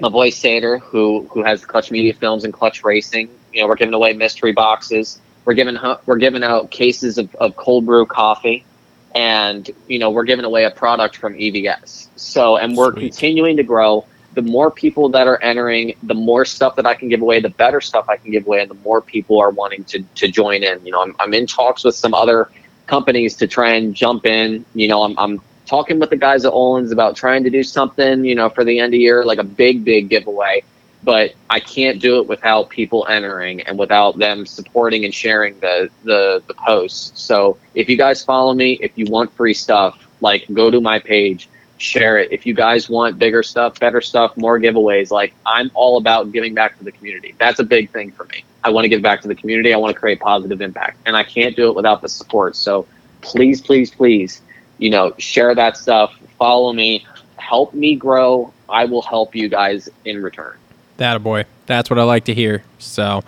[0.00, 3.76] my boy Sater, who who has Clutch Media Films and Clutch Racing, you know, we're
[3.76, 5.20] giving away mystery boxes.
[5.48, 8.66] We're giving we're giving out cases of, of cold brew coffee,
[9.14, 12.08] and you know, we're giving away a product from EVS.
[12.16, 13.00] So, and we're Sweet.
[13.00, 14.04] continuing to grow.
[14.34, 17.48] The more people that are entering, the more stuff that I can give away, the
[17.48, 20.62] better stuff I can give away, and the more people are wanting to to join
[20.62, 20.84] in.
[20.84, 22.50] You know, I'm I'm in talks with some other
[22.86, 24.66] companies to try and jump in.
[24.74, 28.22] You know, I'm I'm talking with the guys at Olin's about trying to do something,
[28.22, 30.62] you know, for the end of year, like a big, big giveaway.
[31.04, 35.90] But I can't do it without people entering and without them supporting and sharing the,
[36.04, 37.20] the, the posts.
[37.20, 40.98] So if you guys follow me, if you want free stuff, like go to my
[40.98, 41.48] page,
[41.78, 42.32] share it.
[42.32, 46.54] If you guys want bigger stuff, better stuff, more giveaways, like I'm all about giving
[46.54, 47.34] back to the community.
[47.38, 48.44] That's a big thing for me.
[48.64, 49.72] I want to give back to the community.
[49.72, 52.56] I want to create positive impact and I can't do it without the support.
[52.56, 52.86] So
[53.20, 54.42] please, please, please,
[54.78, 57.06] you know, share that stuff, follow me,
[57.36, 58.52] help me grow.
[58.68, 60.56] I will help you guys in return.
[60.98, 61.46] That a boy.
[61.66, 62.62] That's what I like to hear.
[62.78, 63.24] So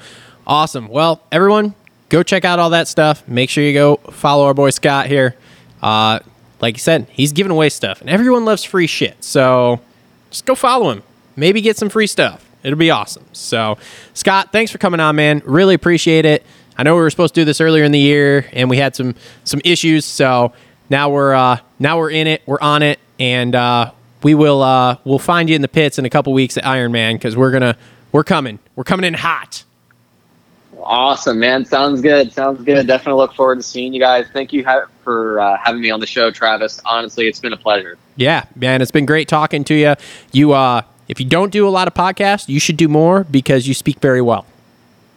[0.47, 0.89] awesome.
[0.89, 1.75] Well, everyone,
[2.09, 3.27] go check out all that stuff.
[3.27, 5.35] Make sure you go follow our boy Scott here.
[5.83, 6.19] Uh,
[6.61, 9.25] like you said, he's giving away stuff, and everyone loves free shit.
[9.25, 9.81] So
[10.31, 11.03] just go follow him.
[11.37, 12.45] Maybe get some free stuff.
[12.63, 13.25] It'll be awesome.
[13.33, 13.79] So,
[14.13, 15.41] Scott, thanks for coming on, man.
[15.47, 16.45] Really appreciate it.
[16.77, 18.95] I know we were supposed to do this earlier in the year, and we had
[18.97, 19.15] some
[19.45, 20.05] some issues.
[20.05, 20.53] So
[20.91, 22.43] now we're uh, now we're in it.
[22.47, 23.93] We're on it, and uh,
[24.23, 26.93] we will uh, we'll find you in the pits in a couple weeks at Iron
[26.93, 27.77] Man because we're gonna
[28.13, 28.59] we're coming.
[28.77, 29.65] We're coming in hot.
[30.83, 31.65] Awesome, man.
[31.65, 32.33] Sounds good.
[32.33, 32.87] Sounds good.
[32.87, 34.27] Definitely look forward to seeing you guys.
[34.33, 36.81] Thank you ha- for uh, having me on the show, Travis.
[36.85, 37.99] Honestly, it's been a pleasure.
[38.17, 39.95] Yeah, man, it's been great talking to you.
[40.33, 43.69] You, uh, if you don't do a lot of podcasts, you should do more because
[43.69, 44.47] you speak very well.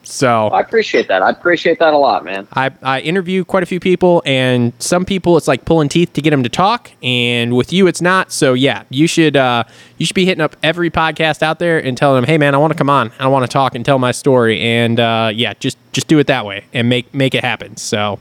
[0.04, 1.22] So I appreciate that.
[1.22, 2.48] I appreciate that a lot, man.
[2.54, 6.22] I, I interview quite a few people, and some people it's like pulling teeth to
[6.22, 8.32] get them to talk, and with you it's not.
[8.32, 9.64] So yeah, you should uh,
[9.98, 12.58] you should be hitting up every podcast out there and telling them, hey man, I
[12.58, 15.54] want to come on, I want to talk and tell my story, and uh, yeah,
[15.54, 17.78] just just do it that way and make make it happen.
[17.78, 18.20] So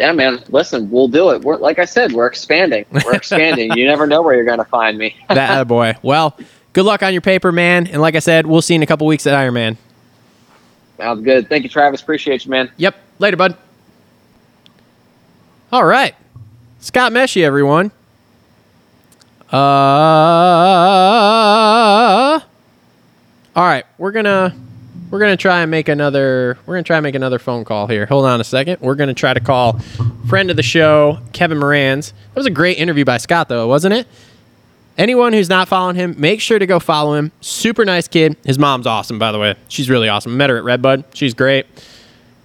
[0.00, 0.42] Yeah, man.
[0.48, 1.42] Listen, we'll do it.
[1.42, 2.86] We're like I said, we're expanding.
[3.04, 3.76] We're expanding.
[3.76, 5.14] you never know where you're going to find me.
[5.28, 5.94] that boy.
[6.02, 6.38] Well,
[6.72, 8.86] good luck on your paper, man, and like I said, we'll see you in a
[8.86, 9.76] couple weeks at Iron Man.
[10.98, 11.48] Sounds good.
[11.48, 12.02] Thank you, Travis.
[12.02, 12.70] Appreciate you, man.
[12.76, 12.96] Yep.
[13.18, 13.56] Later, bud.
[15.72, 16.14] All right.
[16.80, 17.90] Scott Meshey, everyone.
[19.50, 19.56] Uh,
[23.56, 24.54] all right, we're gonna
[25.10, 28.04] we're gonna try and make another we're gonna try and make another phone call here.
[28.04, 28.82] Hold on a second.
[28.82, 29.78] We're gonna try to call
[30.28, 32.12] friend of the show, Kevin Moranz.
[32.34, 34.06] That was a great interview by Scott, though, wasn't it?
[34.98, 37.30] Anyone who's not following him, make sure to go follow him.
[37.40, 38.36] Super nice kid.
[38.44, 39.54] His mom's awesome, by the way.
[39.68, 40.36] She's really awesome.
[40.36, 41.04] Met her at Redbud.
[41.14, 41.66] She's great.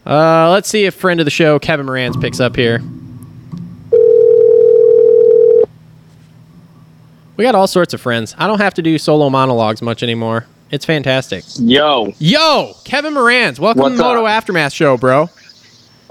[0.06, 2.80] Uh, let's see if friend of the show, Kevin Moranz, picks up here.
[7.36, 8.36] We got all sorts of friends.
[8.38, 10.46] I don't have to do solo monologues much anymore.
[10.70, 11.44] It's fantastic.
[11.58, 12.14] Yo.
[12.20, 14.32] Yo, Kevin Moranz, welcome What's to the Moto up?
[14.32, 15.30] Aftermath show, bro.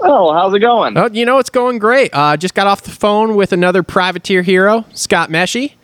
[0.01, 0.97] Oh, how's it going?
[0.97, 2.09] Oh, you know it's going great.
[2.13, 5.75] Uh, just got off the phone with another privateer hero, Scott Meshey.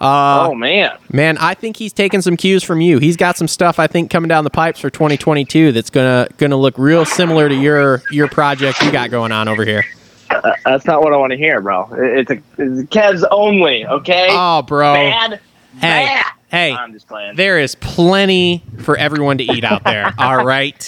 [0.00, 0.96] Uh, oh man.
[1.12, 2.98] Man, I think he's taking some cues from you.
[2.98, 6.56] He's got some stuff I think coming down the pipes for 2022 that's gonna gonna
[6.56, 9.84] look real similar to your your project you got going on over here.
[10.30, 11.88] Uh, that's not what I want to hear, bro.
[11.92, 14.28] It's a it's Kev's only, okay?
[14.30, 14.94] Oh, bro.
[14.94, 15.40] Bad.
[15.74, 16.26] Hey, Bad.
[16.48, 17.36] hey, I'm just playing.
[17.36, 20.14] there is plenty for everyone to eat out there.
[20.18, 20.82] all right.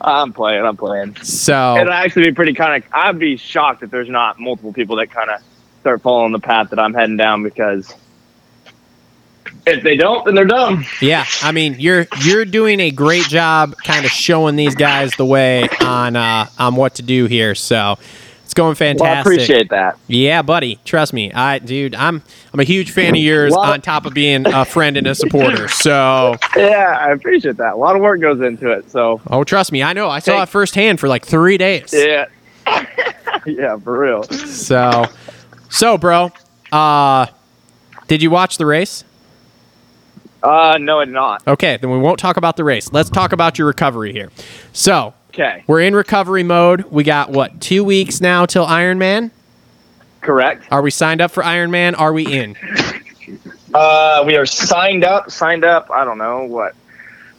[0.00, 0.64] I'm playing.
[0.64, 1.16] I'm playing.
[1.16, 2.88] So It'd actually be pretty kind of.
[2.92, 5.40] I'd be shocked if there's not multiple people that kind of
[5.80, 7.94] start following the path that I'm heading down because
[9.66, 10.84] if they don't, then they're dumb.
[11.00, 15.24] Yeah, I mean you're you're doing a great job, kind of showing these guys the
[15.24, 17.54] way on uh, on what to do here.
[17.54, 17.98] So
[18.44, 19.02] it's going fantastic.
[19.04, 19.98] Well, I appreciate that.
[20.06, 20.78] Yeah, buddy.
[20.84, 22.22] Trust me, I dude, I'm
[22.52, 23.54] I'm a huge fan of yours.
[23.54, 25.68] On top of being a friend and a supporter.
[25.68, 27.72] So Yeah, I appreciate that.
[27.72, 28.90] A lot of work goes into it.
[28.90, 30.08] So oh, trust me, I know.
[30.10, 30.42] I saw Hey.
[30.42, 31.92] it firsthand for like three days.
[31.92, 32.26] yeah,
[33.46, 34.22] yeah, for real.
[34.24, 35.06] So
[35.70, 36.30] so, bro,
[36.70, 37.26] uh,
[38.06, 39.02] did you watch the race?
[40.44, 41.46] Uh, no, it's not.
[41.48, 42.92] Okay, then we won't talk about the race.
[42.92, 44.30] Let's talk about your recovery here.
[44.74, 46.82] So Okay, We're in recovery mode.
[46.92, 49.30] We got what two weeks now till Ironman.
[50.20, 50.66] correct.
[50.70, 51.98] Are we signed up for Ironman?
[51.98, 52.56] Are we in?
[53.74, 55.30] Uh, we are signed up.
[55.30, 55.90] Signed up.
[55.90, 56.76] I don't know what.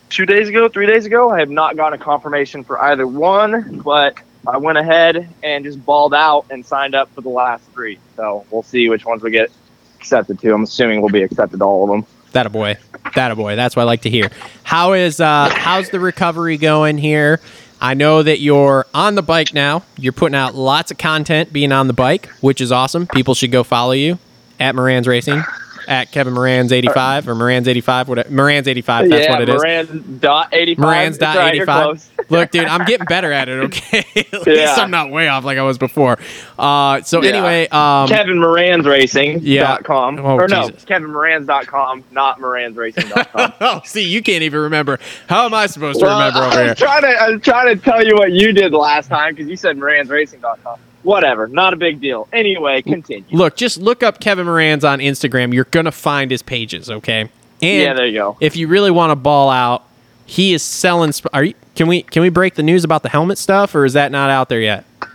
[0.09, 3.79] Two days ago, three days ago, I have not gotten a confirmation for either one,
[3.79, 4.17] but
[4.47, 7.97] I went ahead and just balled out and signed up for the last three.
[8.17, 9.51] So we'll see which ones we get
[9.95, 10.53] accepted to.
[10.53, 12.05] I'm assuming we'll be accepted to all of them.
[12.35, 12.75] That a boy.
[13.15, 13.55] That a boy.
[13.55, 14.29] That's what I like to hear.
[14.63, 17.39] How is uh how's the recovery going here?
[17.79, 19.83] I know that you're on the bike now.
[19.97, 23.07] You're putting out lots of content being on the bike, which is awesome.
[23.07, 24.19] People should go follow you
[24.59, 25.43] at Moranz Racing,
[25.87, 28.29] at Kevin Moranz 85 or Moranz 85, whatever.
[28.29, 29.55] Moranz 85, that's yeah, what it is.
[29.55, 30.85] Moran dot eighty five.
[30.85, 32.11] Moranz dot right, 85.
[32.29, 34.05] Look, dude, I'm getting better at it, okay?
[34.33, 36.17] at least I'm not way off like I was before.
[36.57, 37.31] Uh, so Yeah.
[37.31, 39.63] anyway, um, Kevin Moranz Racing Yeah.
[39.63, 40.19] dot com.
[40.19, 40.85] Oh, or no, Jesus.
[40.85, 43.53] Kevin Moranz dot com, not Moranz Racing dot com.
[43.61, 44.99] oh, see, you can't even remember.
[45.27, 46.75] How am I supposed to Well, remember over was here?
[46.75, 49.77] trying to I'm trying to tell you what you did last time because you said
[49.77, 50.79] Moranz moranzracing.com.
[51.05, 52.27] Whatever, not a big deal.
[52.33, 53.23] Anyway, continue.
[53.31, 55.53] Look, just look up Kevin Moranz on Instagram.
[55.53, 57.21] You're gonna find his pages, okay?
[57.61, 58.37] And yeah, there you go.
[58.41, 59.83] if you really want to ball out,
[60.25, 61.11] he is selling.
[61.13, 61.53] Sp- are you?
[61.75, 64.29] Can we can we break the news about the helmet stuff, or is that not
[64.29, 64.83] out there yet?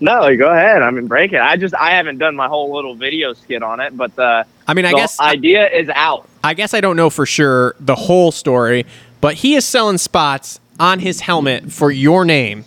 [0.00, 0.82] No, go ahead.
[0.82, 1.40] I mean, break it.
[1.40, 4.74] I just I haven't done my whole little video skit on it, but the, I
[4.74, 6.28] mean, I the guess idea is out.
[6.42, 8.84] I guess I don't know for sure the whole story,
[9.20, 12.64] but he is selling spots on his helmet for your name.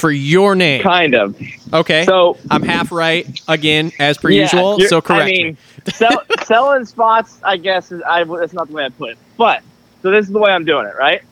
[0.00, 0.82] For your name.
[0.82, 1.38] Kind of.
[1.72, 2.04] Okay.
[2.06, 4.80] So I'm half right again, as per yeah, usual.
[4.80, 5.44] So correct I me.
[5.44, 5.58] mean,
[5.92, 7.38] sell, selling spots.
[7.44, 9.18] I guess is, I, that's not the way I put it.
[9.36, 9.62] But
[10.02, 11.22] so this is the way I'm doing it, right?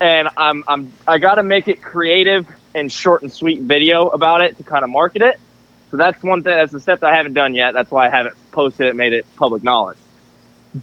[0.00, 4.40] And I'm I'm I got to make it creative and short and sweet video about
[4.40, 5.38] it to kind of market it.
[5.92, 6.56] So that's one thing.
[6.56, 7.72] That's the step that I haven't done yet.
[7.72, 9.98] That's why I haven't posted it, made it public knowledge.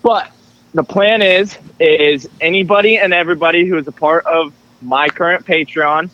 [0.02, 0.32] But
[0.74, 6.10] the plan is is anybody and everybody who is a part of my current Patreon,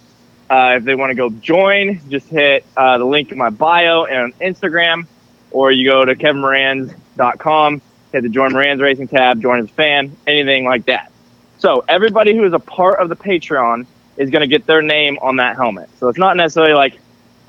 [0.50, 4.06] uh, if they want to go join, just hit uh, the link in my bio
[4.06, 5.08] and on Instagram,
[5.52, 7.82] or you go to kevinmoranz.com,
[8.12, 11.12] hit the join Moranz Racing tab, join as a fan, anything like that.
[11.58, 15.18] So everybody who is a part of the Patreon is going to get their name
[15.22, 15.90] on that helmet.
[16.00, 17.00] So it's not necessarily like,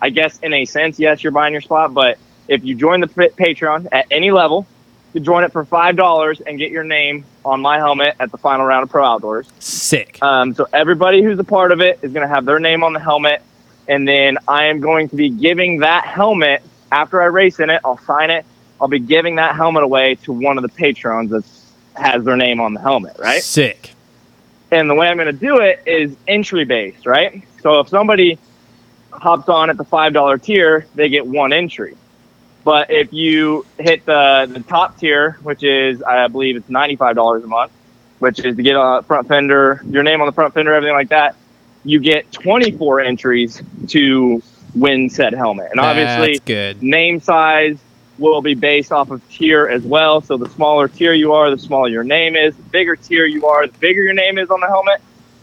[0.01, 2.19] I guess in a sense, yes, you're buying your spot, but
[2.49, 4.67] if you join the Pa- Patreon at any level,
[5.17, 8.37] you join it for five dollars and get your name on my helmet at the
[8.37, 9.49] final round of Pro Outdoors.
[9.59, 10.23] Sick.
[10.23, 12.93] Um, so everybody who's a part of it is going to have their name on
[12.93, 13.43] the helmet,
[13.89, 16.63] and then I am going to be giving that helmet
[16.93, 17.81] after I race in it.
[17.83, 18.45] I'll sign it.
[18.79, 21.45] I'll be giving that helmet away to one of the patrons that
[21.95, 23.43] has their name on the helmet, right?
[23.43, 23.95] Sick.
[24.71, 27.43] And the way I'm going to do it is entry based, right?
[27.63, 28.39] So if somebody
[29.13, 31.97] hops on at the five dollar tier, they get one entry.
[32.67, 37.15] But if you hit the the top tier, which is I believe it's ninety five
[37.15, 37.71] dollars a month,
[38.19, 41.11] which is to get a front fender, your name on the front fender, everything like
[41.11, 41.37] that,
[41.85, 44.43] you get twenty four entries to
[44.75, 45.71] win said helmet.
[45.71, 46.41] And obviously,
[46.83, 47.79] name size
[48.19, 50.21] will be based off of tier as well.
[50.21, 52.57] So the smaller tier you are, the smaller your name is.
[52.57, 55.01] The bigger tier you are, the bigger your name is on the helmet.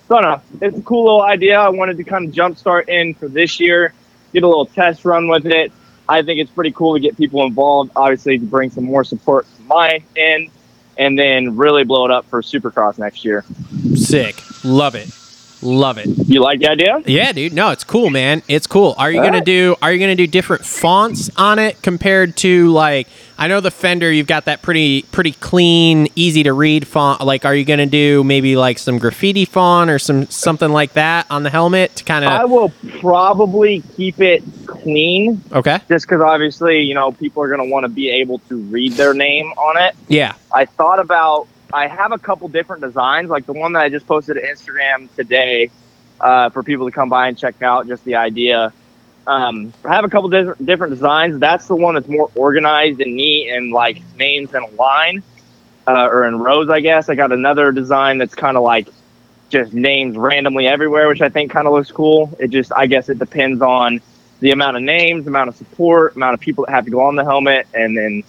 [0.10, 0.41] So I.
[0.60, 1.58] It's a cool little idea.
[1.58, 3.94] I wanted to kind of jumpstart in for this year,
[4.34, 5.72] get a little test run with it.
[6.08, 9.46] I think it's pretty cool to get people involved, obviously to bring some more support
[9.58, 10.50] to my end,
[10.98, 13.46] and then really blow it up for Supercross next year.
[13.96, 14.36] Sick.
[14.64, 15.23] Love it.
[15.64, 16.07] Love it.
[16.27, 17.02] You like the idea?
[17.06, 17.53] Yeah, dude.
[17.53, 18.44] No, it's cool, man.
[18.48, 18.95] It's cool.
[18.98, 19.45] Are you All gonna right.
[19.45, 19.76] do?
[19.81, 23.07] Are you gonna do different fonts on it compared to like?
[23.38, 24.11] I know the Fender.
[24.11, 27.22] You've got that pretty pretty clean, easy to read font.
[27.22, 31.26] Like, are you gonna do maybe like some graffiti font or some something like that
[31.31, 32.69] on the helmet to kind of I will
[32.99, 35.80] probably keep it clean, Okay.
[35.88, 38.94] just because obviously, you know, people are going to want to be able to read
[38.94, 39.95] their name on it.
[40.07, 40.34] Yeah.
[40.53, 41.48] I thought about.
[41.74, 45.14] I have a couple different designs, like the one that I just posted to Instagram
[45.16, 45.72] today,
[46.22, 47.88] uh, for people to come by and check out.
[47.88, 48.72] Just the idea.
[49.26, 51.40] Um, I have a couple different different designs.
[51.40, 55.24] That's the one that's more organized and neat and like names in a line
[55.88, 56.70] uh, or in rows.
[56.70, 58.88] I guess I got another design that's kind of like
[59.50, 62.36] just names randomly everywhere, which I think kind of looks cool.
[62.40, 64.02] It just, I guess, it depends on
[64.40, 67.16] the amount of names, amount of support, amount of people that have to go on
[67.16, 68.24] the helmet, and then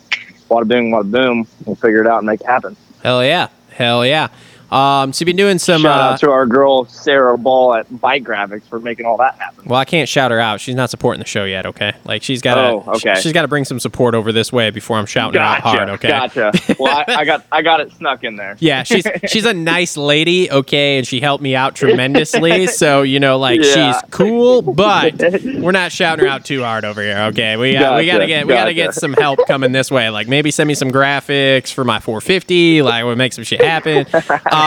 [0.48, 1.46] wada boom, wada boom.
[1.64, 2.76] We'll figure it out and make it happen.
[3.04, 3.48] Hell yeah.
[3.68, 4.28] Hell yeah.
[4.74, 5.82] Um, so you've been doing some.
[5.82, 9.36] Shout Uh, out to our girl Sarah Ball at Bike Graphics for making all that
[9.38, 9.64] happen.
[9.66, 10.60] well, I can't shout her out.
[10.60, 11.66] She's not supporting the show yet.
[11.66, 11.92] Okay.
[12.04, 12.58] Like she's got.
[12.58, 13.14] Oh, okay.
[13.20, 15.88] She's got to bring some support over this way before I'm shouting her out hard.
[15.90, 16.08] Okay.
[16.08, 16.52] gotcha.
[16.78, 18.56] Well, I, I got I got it snuck in there.
[18.58, 22.66] Yeah, she's she's a nice lady, okay, and she helped me out tremendously.
[22.74, 23.92] So you know, like Yeah.
[23.92, 25.14] she's cool, but
[25.44, 27.56] we're not shouting her out too hard over here, okay?
[27.56, 30.10] We we Gotcha, gotta get we gotta get some help coming this way.
[30.10, 32.82] Like maybe send me some graphics for my 450.
[32.82, 34.06] Like we'll make some shit happen.
[34.50, 34.63] Um,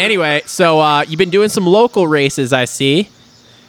[0.00, 3.08] anyway, so uh, you've been doing some local races, I see.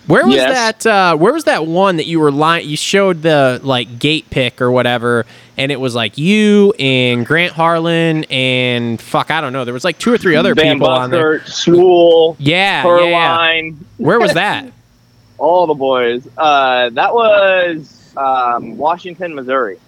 [0.08, 0.84] Where was Yes.
[0.84, 0.86] that?
[0.86, 2.68] Uh, where was that one that you were lying?
[2.70, 5.26] You showed the like gate pick or whatever,
[5.58, 9.66] and it was like you and Grant Harlan and fuck, I don't know.
[9.66, 11.40] There was like two or three other Van people on there.
[11.40, 13.72] Swool, Yeah, yeah, yeah.
[13.98, 14.72] Where was that?
[15.40, 16.28] all the boys.
[16.38, 19.80] Uh, that was um, Washington, Missouri.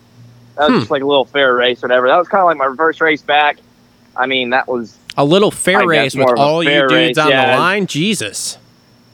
[0.55, 0.79] That was Hmm.
[0.79, 2.07] just like a little fair race, or whatever.
[2.07, 3.57] That was kind of like my first race back.
[4.15, 6.93] I mean, that was A little fair race with more of a all you dudes
[6.93, 7.51] race, on yeah.
[7.51, 7.87] the line.
[7.87, 8.57] Jesus.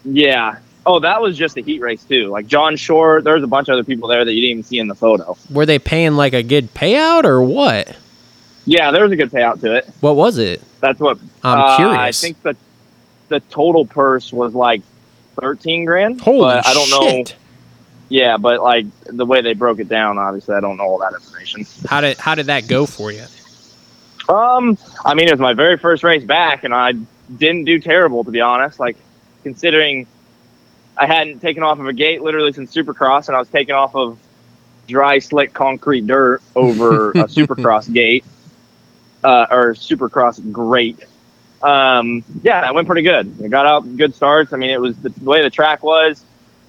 [0.04, 0.58] yeah.
[0.86, 2.28] Oh, that was just a heat race too.
[2.28, 4.80] Like John Short, there's a bunch of other people there that you didn't even see
[4.80, 5.38] in the photo.
[5.50, 7.96] Were they paying like a good payout or what?
[8.66, 9.90] Yeah, there was a good payout to it.
[10.02, 10.62] What was it?
[10.82, 12.58] That's what I'm uh, I think the
[13.30, 14.82] the total purse was like
[15.40, 16.20] thirteen grand.
[16.20, 17.24] Holy I don't know.
[18.10, 21.14] Yeah, but like the way they broke it down, obviously, I don't know all that
[21.14, 21.66] information.
[21.88, 23.24] How did how did that go for you?
[24.30, 26.94] Um, I mean, it was my very first race back, and I
[27.38, 28.80] didn't do terrible to be honest.
[28.80, 28.98] Like
[29.44, 30.08] considering
[30.98, 33.96] I hadn't taken off of a gate literally since Supercross, and I was taking off
[33.96, 34.18] of
[34.88, 38.24] dry, slick concrete dirt over a Supercross gate
[39.24, 41.04] uh, or Supercross grate.
[41.62, 43.34] Um, yeah, that went pretty good.
[43.44, 44.52] I got out good starts.
[44.54, 46.24] I mean, it was the, the way the track was.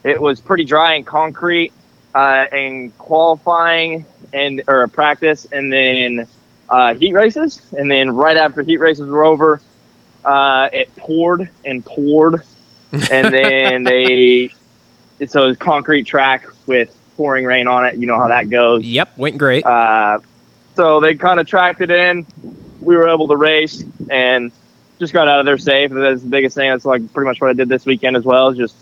[0.05, 1.73] It was pretty dry and concrete
[2.15, 6.29] uh, and qualifying and or practice, and then
[6.69, 9.61] uh, heat races, and then right after heat races were over,
[10.25, 12.43] uh, it poured and poured,
[13.11, 14.51] and then they
[15.27, 17.97] so it was concrete track with pouring rain on it.
[17.97, 18.85] You know how that goes.
[18.85, 19.65] Yep, went great.
[19.65, 20.19] Uh,
[20.75, 22.27] so they kind of tracked it in.
[22.81, 24.51] We were able to race and
[24.99, 25.91] just got out of there safe.
[25.91, 26.71] That's the biggest thing.
[26.71, 28.49] That's like pretty much what I did this weekend as well.
[28.49, 28.77] Is just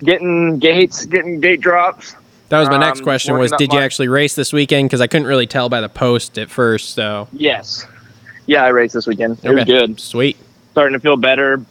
[0.00, 2.14] getting gates, getting gate drops.
[2.50, 5.06] That was my next um, question was did you actually race this weekend because I
[5.06, 7.86] couldn't really tell by the post at first, so Yes.
[8.46, 9.38] Yeah, I raced this weekend.
[9.44, 10.00] It was good.
[10.00, 10.36] sweet.
[10.72, 11.64] starting to feel better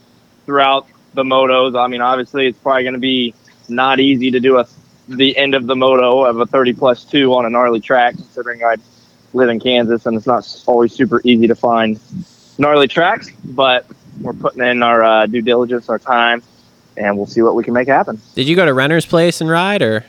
[0.45, 1.77] throughout the motos.
[1.77, 3.33] I mean, obviously, it's probably going to be
[3.67, 4.65] not easy to do a
[5.09, 8.63] the end of the moto of a 30 plus two on a gnarly track, considering
[8.63, 8.77] I
[9.33, 11.99] live in Kansas and it's not always super easy to find
[12.57, 13.29] gnarly tracks.
[13.43, 13.85] But
[14.21, 16.41] we're putting in our uh, due diligence, our time,
[16.95, 18.21] and we'll see what we can make happen.
[18.35, 20.05] Did you go to Renner's place and ride or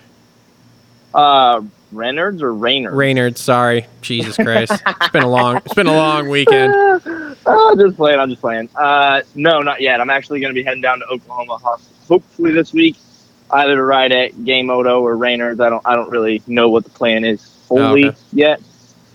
[1.14, 1.62] Uh,
[1.92, 2.94] Reynolds or Raynard?
[2.94, 3.86] Raynard, sorry.
[4.00, 4.72] Jesus Christ.
[4.86, 6.72] it's been a long it's been a long weekend.
[7.46, 8.20] oh, just playing.
[8.20, 8.68] I'm just playing.
[8.76, 10.00] Uh, no, not yet.
[10.00, 11.58] I'm actually going to be heading down to Oklahoma,
[12.06, 12.96] hopefully this week,
[13.50, 15.58] either to ride at Game Moto or Raynard's.
[15.60, 15.84] I don't.
[15.84, 18.18] I don't really know what the plan is fully Oh, okay.
[18.32, 18.62] yet.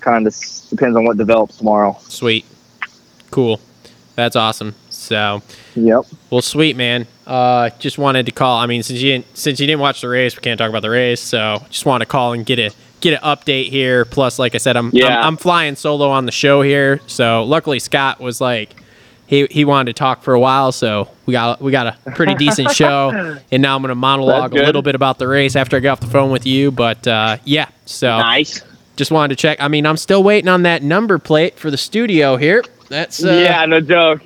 [0.01, 0.35] Kind of
[0.69, 1.97] depends on what develops tomorrow.
[2.01, 2.45] Sweet.
[3.31, 3.59] Cool.
[4.15, 4.75] That's awesome.
[5.05, 5.41] So
[5.75, 6.05] Yep.
[6.29, 7.07] Well, sweet man.
[7.25, 8.57] Uh, just wanted to call.
[8.59, 10.81] I mean, since you didn't, since you didn't watch the race, we can't talk about
[10.81, 11.21] the race.
[11.21, 12.71] So just wanted to call and get a
[13.01, 14.05] get an update here.
[14.05, 15.19] Plus, like I said, I'm Yeah.
[15.19, 16.99] I'm, I'm flying solo on the show here.
[17.07, 18.75] So luckily, Scott was like
[19.27, 22.35] he he wanted to talk for a while, so we got we got a pretty
[22.45, 23.39] decent show.
[23.51, 25.89] And now I'm going to monologue a little bit about the race after I get
[25.89, 26.71] off the phone with you.
[26.71, 28.61] But uh, yeah, so Nice.
[28.95, 29.59] just wanted to check.
[29.59, 32.63] I mean, I'm still waiting on that number plate for the studio here.
[32.87, 34.21] That's uh, yeah, no joke.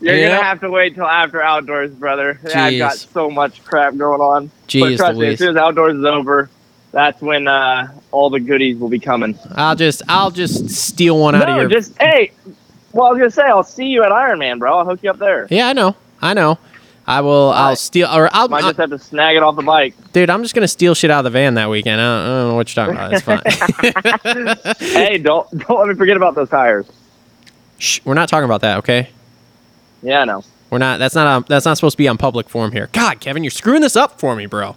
[0.00, 0.28] You're yeah.
[0.28, 2.38] gonna have to wait till after outdoors, brother.
[2.54, 4.50] I've got so much crap going on.
[4.68, 6.48] Jeez but trust me, as soon as outdoors is over,
[6.92, 9.36] that's when uh, all the goodies will be coming.
[9.56, 11.68] I'll just I'll just steal one out of no, your.
[11.70, 12.32] just hey.
[12.92, 14.78] Well, I was gonna say I'll see you at Ironman, bro.
[14.78, 15.46] I'll hook you up there.
[15.50, 16.58] yeah, I know, I know.
[17.06, 17.50] I will.
[17.50, 17.78] I'll Right.
[17.78, 19.94] steal, or I'll, Might I- just have to snag it off the bike.
[20.12, 20.28] dude.
[20.30, 22.00] I'm just gonna steal shit out of the van that weekend.
[22.00, 23.12] I don't, I don't know what you're talking about.
[23.14, 24.76] It's fine.
[24.92, 26.86] hey, don't don't let me forget about those tires.
[27.78, 29.08] Shh, we're not talking about that, okay?
[30.02, 30.44] Yeah, I know.
[30.70, 30.98] We're not.
[30.98, 31.26] That's not.
[31.26, 32.88] On, that's not supposed to be on public forum here.
[32.92, 34.76] God, Kevin, you're screwing this up for me, bro.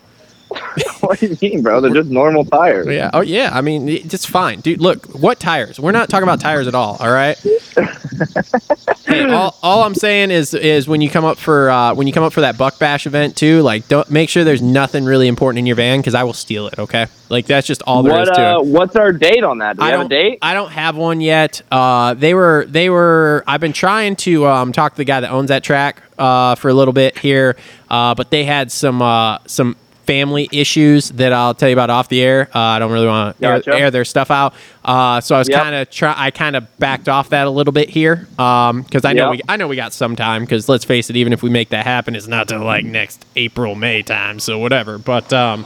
[1.02, 1.82] what do you mean, bro?
[1.82, 2.88] They're just normal tires.
[2.88, 3.10] Yeah.
[3.14, 3.50] Oh yeah.
[3.54, 4.82] I mean, it's just fine, dude.
[4.82, 5.80] Look, what tires?
[5.80, 6.98] We're not talking about tires at all.
[7.00, 7.38] All right.
[9.06, 12.14] hey, all, all I'm saying is is when you come up for uh, when you
[12.14, 15.28] come up for that buck bash event too, like don't make sure there's nothing really
[15.28, 16.78] important in your van because I will steal it.
[16.78, 17.08] Okay.
[17.30, 18.66] Like that's just all there is What to uh, it.
[18.66, 19.78] what's our date on that?
[19.78, 20.40] Do we I have a date?
[20.42, 21.62] I don't have one yet.
[21.72, 22.66] Uh, they were.
[22.68, 23.44] They were.
[23.48, 26.70] I've been trying to um, talk to the guy that owns that track uh, for
[26.70, 27.56] a little bit here,
[27.90, 29.76] uh, but they had some uh, some
[30.12, 32.50] family issues that I'll tell you about off the air.
[32.54, 34.54] Uh, I don't really want to air, air their stuff out.
[34.84, 35.62] Uh, so I was Yep.
[35.64, 36.14] kind of try.
[36.18, 39.32] I kind of backed off that a little bit here because I know Yep.
[39.32, 39.42] we.
[39.48, 41.86] I know we got some time because let's face it, even if we make that
[41.86, 44.40] happen, it's not till like next April May time.
[44.40, 44.98] So whatever.
[44.98, 45.64] But um,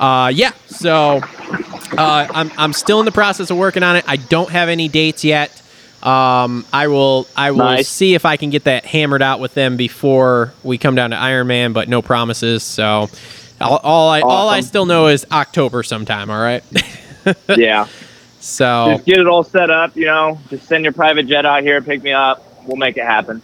[0.00, 0.50] uh, yeah.
[0.66, 1.20] So
[1.96, 4.04] uh, I'm, I'm still in the process of working on it.
[4.08, 5.62] I don't have any dates yet.
[6.02, 7.88] Um, I will I will Nice.
[7.88, 11.16] see if I can get that hammered out with them before we come down to
[11.16, 12.62] Ironman, but no promises.
[12.62, 13.08] So
[13.60, 16.30] all, all I all I still know is October sometime.
[16.30, 16.62] All right.
[17.56, 17.86] yeah.
[18.40, 20.38] so Just get it all set up, you know.
[20.50, 22.42] Just send your private jet out here, pick me up.
[22.66, 23.42] We'll make it happen.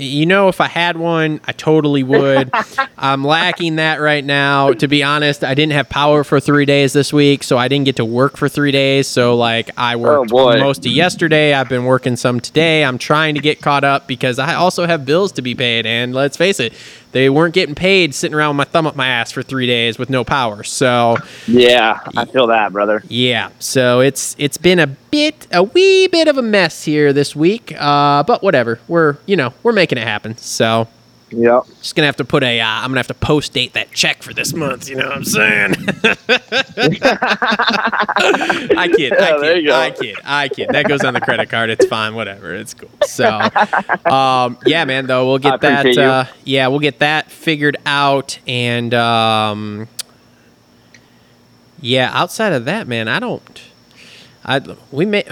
[0.00, 2.52] You know, if I had one, I totally would.
[2.98, 4.72] I'm lacking that right now.
[4.72, 7.84] To be honest, I didn't have power for three days this week, so I didn't
[7.84, 9.08] get to work for three days.
[9.08, 10.60] So, like, I oh, worked boy.
[10.60, 11.52] most of yesterday.
[11.52, 12.84] I've been working some today.
[12.84, 15.84] I'm trying to get caught up because I also have bills to be paid.
[15.84, 16.74] And let's face it,
[17.12, 19.98] they weren't getting paid sitting around with my thumb up my ass for three days
[19.98, 20.62] with no power.
[20.62, 21.16] So,
[21.46, 23.02] Yeah, I feel that, brother.
[23.08, 27.34] yeah, so it's it's been a bit a wee bit of a mess here this
[27.34, 28.78] week, uh, but whatever.
[28.88, 30.36] We're you know we're making it happen.
[30.36, 30.86] So
[31.30, 31.66] Yep.
[31.80, 32.60] just gonna have to put a.
[32.60, 34.88] Uh, I'm gonna have to post date that check for this month.
[34.88, 35.74] You know what I'm saying?
[38.78, 39.12] I kid.
[39.18, 39.70] Yeah, I kid.
[39.70, 40.16] I kid.
[40.24, 40.68] I kid.
[40.70, 41.70] That goes on the credit card.
[41.70, 42.14] It's fine.
[42.14, 42.54] Whatever.
[42.54, 42.88] It's cool.
[43.06, 43.28] So,
[44.10, 45.06] um, yeah, man.
[45.06, 45.98] Though we'll get that.
[45.98, 48.38] Uh, yeah, we'll get that figured out.
[48.46, 49.88] And um,
[51.80, 53.62] yeah, outside of that, man, I don't.
[54.44, 54.60] I
[54.90, 55.24] we may.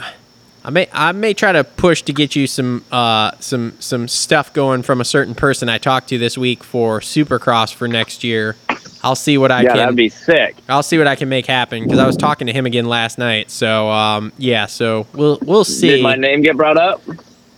[0.66, 4.52] I may I may try to push to get you some uh, some some stuff
[4.52, 8.56] going from a certain person I talked to this week for Supercross for next year.
[9.04, 9.76] I'll see what I yeah, can.
[9.76, 10.56] that'd be sick.
[10.68, 13.16] I'll see what I can make happen because I was talking to him again last
[13.16, 13.48] night.
[13.52, 15.88] So um, yeah, so we'll we'll see.
[15.90, 17.00] Did my name get brought up?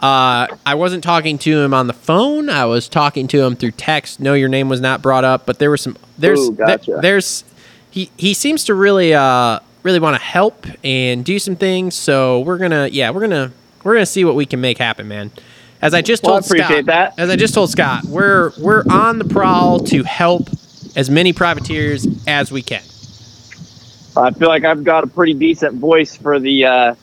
[0.01, 2.51] Uh, I wasn't talking to him on the phone.
[2.51, 4.21] I was talking to him through text.
[4.21, 5.97] No, your name was not brought up, but there was some.
[6.19, 6.91] There's Ooh, gotcha.
[6.93, 7.45] there- there's
[7.91, 11.95] he he seems to really uh really want to help and do some things.
[11.95, 13.53] So we're gonna yeah we're gonna
[13.85, 15.31] we're gonna see what we can make happen, man.
[15.81, 17.15] As I just Well, told Scott, that.
[17.19, 20.49] as I just told Scott, we're we're on the prowl to help
[20.97, 22.83] as many privateers as we can.
[24.17, 26.95] I feel like I've got a pretty decent voice for the uh,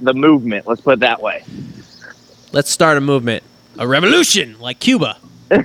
[0.00, 0.66] the movement.
[0.66, 1.44] Let's put it that way.
[2.52, 3.42] Let's start a movement,
[3.78, 5.16] a revolution like Cuba.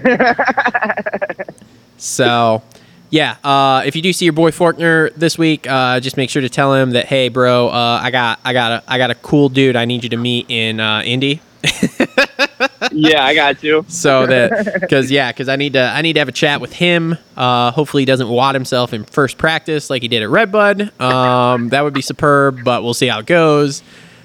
[1.97, 2.63] so,
[3.09, 6.41] yeah, uh, if you do see your boy Forkner this week, uh, just make sure
[6.41, 9.15] to tell him that, hey, bro, uh, I got, I got, a, I got a
[9.15, 11.41] cool dude I need you to meet in uh, Indy.
[12.91, 13.83] yeah, I got you.
[13.87, 16.73] So that, because yeah, because I need to, I need to have a chat with
[16.73, 17.17] him.
[17.35, 20.99] Uh, hopefully, he doesn't wad himself in first practice like he did at Redbud.
[21.01, 23.83] Um, that would be superb, but we'll see how it goes.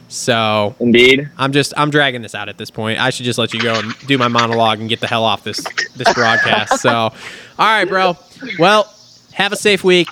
[0.09, 1.28] So Indeed.
[1.36, 3.01] I'm just I'm dragging this out at this point.
[3.01, 5.43] I should just let you go and do my monologue and get the hell off
[5.44, 5.60] this
[5.97, 6.81] this broadcast.
[6.81, 7.12] So, all
[7.59, 8.16] right, bro.
[8.59, 8.93] Well,
[9.32, 10.09] have a safe week.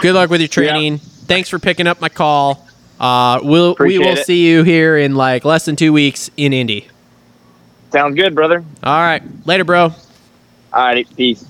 [0.00, 0.98] Good luck with your training.
[0.98, 2.66] Thanks for picking up my call.
[2.98, 4.24] Uh, we'll Appreciate we will it.
[4.24, 6.88] see you here in like less than two weeks in Indy.
[7.92, 8.64] Sounds good, brother.
[8.82, 9.84] All right, later, bro.
[9.84, 9.94] All
[10.72, 11.44] right, peace.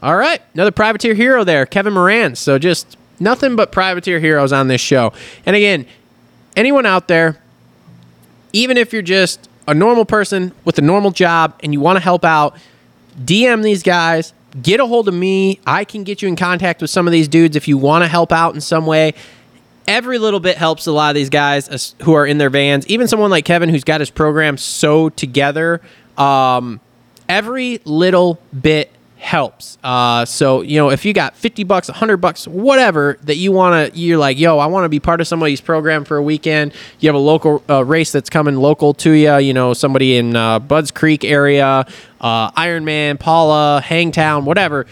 [0.00, 2.36] All right, another privateer hero there, Kevin Moranz.
[2.36, 5.12] So just nothing but privateer heroes on this show.
[5.44, 5.86] And again,
[6.56, 7.38] anyone out there,
[8.52, 12.00] even if you're just a normal person with a normal job and you want to
[12.02, 12.56] help out,
[13.24, 14.32] DM these guys,
[14.62, 15.60] get a hold of me.
[15.66, 18.08] I can get you in contact with some of these dudes if you want to
[18.08, 19.14] help out in some way.
[19.88, 22.86] every little bit helps a lot of these guys who are in their vans.
[22.88, 25.80] Even someone like Kevin, who's got his program so together.
[26.18, 26.80] Um,
[27.28, 29.78] every little bit helps.
[29.82, 33.92] Uh, so you know, if you got fifty bucks, hundred bucks, whatever that you want
[33.94, 36.72] to, you're like, yo, I want to be part of somebody's program for a weekend.
[37.00, 39.36] You have a local uh, race that's coming local to you.
[39.36, 41.86] You know, somebody in uh, Budds Creek area,
[42.20, 44.86] uh, Ironman, Pala, Hangtown, whatever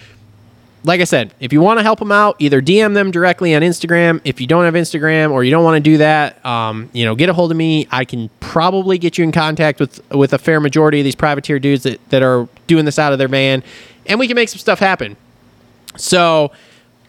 [0.85, 3.63] like I said, if you want to help them out, either DM them directly on
[3.63, 4.21] Instagram.
[4.25, 7.15] If you don't have Instagram or you don't want to do that, um, you know,
[7.15, 7.89] get a hold of me.
[7.91, 11.59] I can probably get you in contact with with a fair majority of these privateer
[11.59, 13.63] dudes that, that are doing this out of their van,
[14.07, 15.17] and we can make some stuff happen.
[15.97, 16.53] So,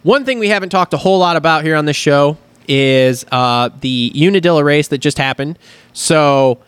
[0.03, 3.69] one thing we haven't talked a whole lot about here on this show is uh,
[3.81, 5.57] the Unadilla race that just happened.
[5.93, 6.59] So,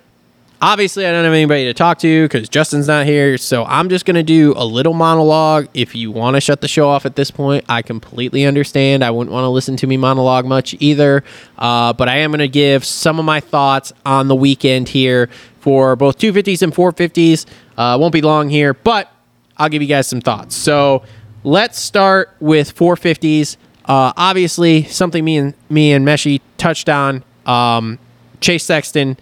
[0.61, 3.37] obviously I don't have anybody to talk to because Justin's not here.
[3.37, 5.67] So I'm just gonna do a little monologue.
[5.73, 9.03] If you want to shut the show off at this point, I completely understand.
[9.03, 11.23] I wouldn't want to listen to me monologue much either.
[11.57, 15.29] Uh, but I am gonna give some of my thoughts on the weekend here
[15.59, 17.45] for both 250s and 450s.
[17.77, 19.11] Uh, won't be long here, but
[19.57, 20.55] I'll give you guys some thoughts.
[20.55, 21.03] So
[21.43, 23.57] let's start with 450s.
[23.85, 27.23] Uh, obviously, something me and me and Meshey touched on.
[27.45, 27.99] Um,
[28.39, 29.17] Chase Sexton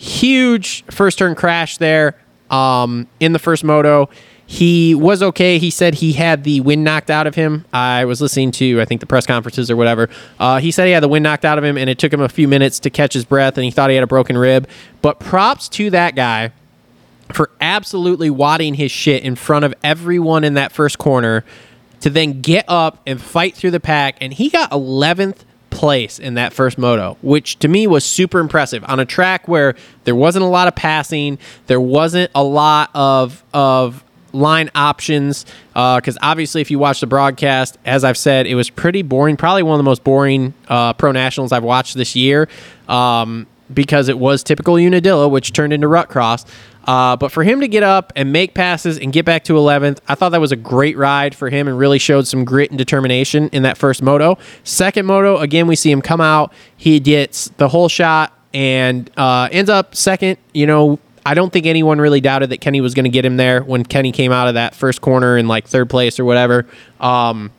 [0.00, 2.16] huge first turn crash there
[2.50, 4.08] um, in the first moto.
[4.46, 5.58] He was okay.
[5.58, 7.64] He said he had the wind knocked out of him.
[7.72, 10.08] I was listening to, I think, the press conferences or whatever.
[10.40, 12.20] Uh, he said he had the wind knocked out of him, and it took him
[12.20, 14.66] a few minutes to catch his breath, and he thought he had a broken rib.
[15.02, 16.50] But props to that guy
[17.32, 21.44] for absolutely wadding his shit in front of everyone in that first corner
[22.00, 24.16] to then get up and fight through the pack.
[24.20, 28.84] And he got 11th place in that first moto, which to me was super impressive
[28.86, 29.74] on a track where
[30.04, 35.44] there wasn't a lot of passing, there wasn't a lot of of line options
[35.74, 39.60] because obviously if you watch the broadcast as i've said it was pretty boring probably
[39.60, 42.48] one of the most boring uh, pro nationals i've watched this year
[42.88, 43.44] um,
[43.74, 46.44] because it was typical unadilla which turned into rut cross
[46.84, 49.98] uh, but for him to get up and make passes and get back to 11th,
[50.08, 52.78] I thought that was a great ride for him and really showed some grit and
[52.78, 54.38] determination in that first moto.
[54.64, 56.52] Second moto, again, we see him come out.
[56.76, 60.38] He gets the whole shot and uh, ends up second.
[60.54, 63.36] You know, I don't think anyone really doubted that Kenny was going to get him
[63.36, 66.66] there when Kenny came out of that first corner in like third place or whatever.
[66.98, 67.50] Um,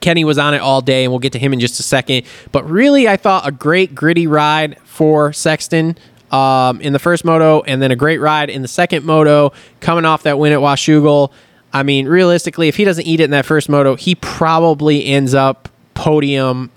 [0.00, 2.26] Kenny was on it all day, and we'll get to him in just a second.
[2.50, 5.96] But really, I thought a great gritty ride for Sexton
[6.32, 10.04] um, in the first moto, and then a great ride in the second moto, coming
[10.04, 11.30] off that win at Washougal.
[11.72, 15.34] I mean, realistically, if he doesn't eat it in that first moto, he probably ends
[15.34, 16.70] up podium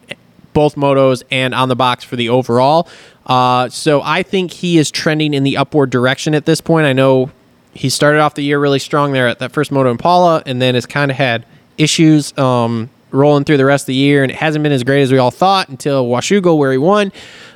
[0.54, 2.88] both motos and on the box for the overall.
[3.26, 6.86] Uh, so I think he is trending in the upward direction at this point.
[6.86, 7.32] I know
[7.74, 10.62] he started off the year really strong there at that first moto in Pala, and
[10.62, 11.46] then has kind of had
[11.78, 15.02] issues um, rolling through the rest of the year, and it hasn't been as great
[15.02, 17.12] as we all thought until Washougal, where he won.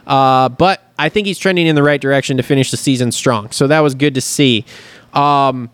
[0.07, 3.51] Uh, but I think he's trending in the right direction to finish the season strong.
[3.51, 4.65] So that was good to see.
[5.13, 5.69] Um,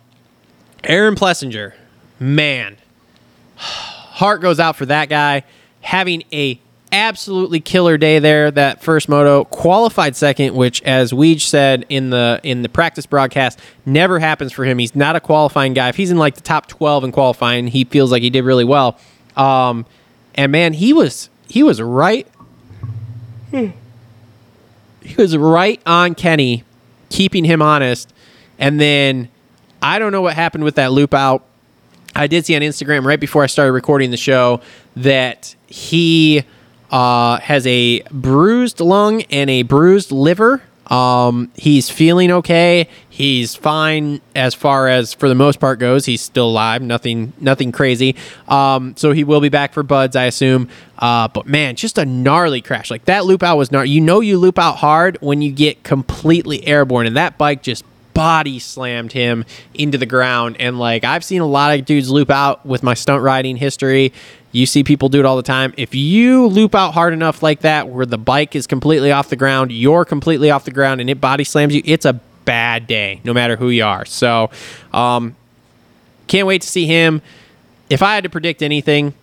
[0.83, 1.73] Aaron Plessinger,
[2.19, 2.77] man,
[3.55, 5.43] heart goes out for that guy.
[5.81, 6.59] Having a
[6.91, 8.49] absolutely killer day there.
[8.49, 13.59] That first moto qualified second, which, as Weege said in the in the practice broadcast,
[13.85, 14.79] never happens for him.
[14.79, 15.89] He's not a qualifying guy.
[15.89, 18.63] If he's in like the top twelve in qualifying, he feels like he did really
[18.63, 18.97] well.
[19.35, 19.85] Um,
[20.35, 22.27] and man, he was he was right.
[25.01, 26.63] He was right on Kenny,
[27.09, 28.13] keeping him honest.
[28.57, 29.29] And then
[29.81, 31.45] I don't know what happened with that loop out.
[32.15, 34.61] I did see on Instagram right before I started recording the show
[34.95, 36.43] that he
[36.89, 40.63] uh, has a bruised lung and a bruised liver.
[40.87, 42.87] Um, he's feeling okay.
[43.09, 46.05] He's fine as far as for the most part goes.
[46.05, 46.81] He's still alive.
[46.81, 48.15] Nothing, nothing crazy.
[48.47, 50.69] Um, so he will be back for budds, I assume.
[50.99, 52.91] Uh, but man, just a gnarly crash.
[52.91, 53.89] Like that loop out was gnarly.
[53.89, 57.83] You know, you loop out hard when you get completely airborne, and that bike just
[58.15, 60.55] body slammed him into the ground.
[60.59, 64.11] And like I've seen a lot of dudes loop out with my stunt riding history.
[64.51, 65.73] You see people do it all the time.
[65.77, 69.35] If you loop out hard enough like that, where the bike is completely off the
[69.35, 72.13] ground, you're completely off the ground, and it body slams you, it's a
[72.45, 74.05] bad day, no matter who you are.
[74.05, 74.49] So,
[74.93, 75.35] um,
[76.27, 77.21] can't wait to see him.
[77.89, 79.13] If I had to predict anything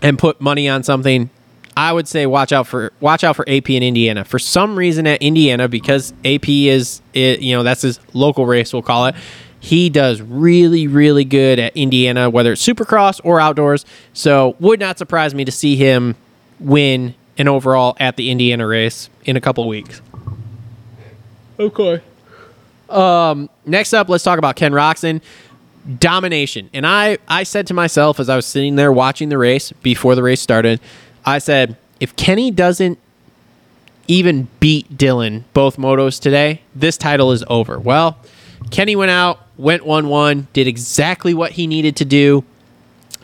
[0.00, 1.28] and put money on something,
[1.76, 4.24] I would say watch out for watch out for AP in Indiana.
[4.24, 8.72] For some reason at Indiana, because AP is it, you know that's his local race,
[8.72, 9.14] we'll call it.
[9.60, 13.84] He does really, really good at Indiana, whether it's Supercross or outdoors.
[14.12, 16.14] So would not surprise me to see him
[16.60, 20.00] win an overall at the Indiana race in a couple weeks.
[21.58, 22.00] Okay.
[22.88, 25.20] Um, next up, let's talk about Ken Roczen.
[25.98, 26.68] Domination.
[26.72, 30.14] And I, I said to myself as I was sitting there watching the race before
[30.14, 30.80] the race started,
[31.26, 32.98] I said, if Kenny doesn't
[34.08, 37.78] even beat Dylan both motos today, this title is over.
[37.78, 38.16] Well,
[38.70, 42.44] Kenny went out, went 1 1, did exactly what he needed to do.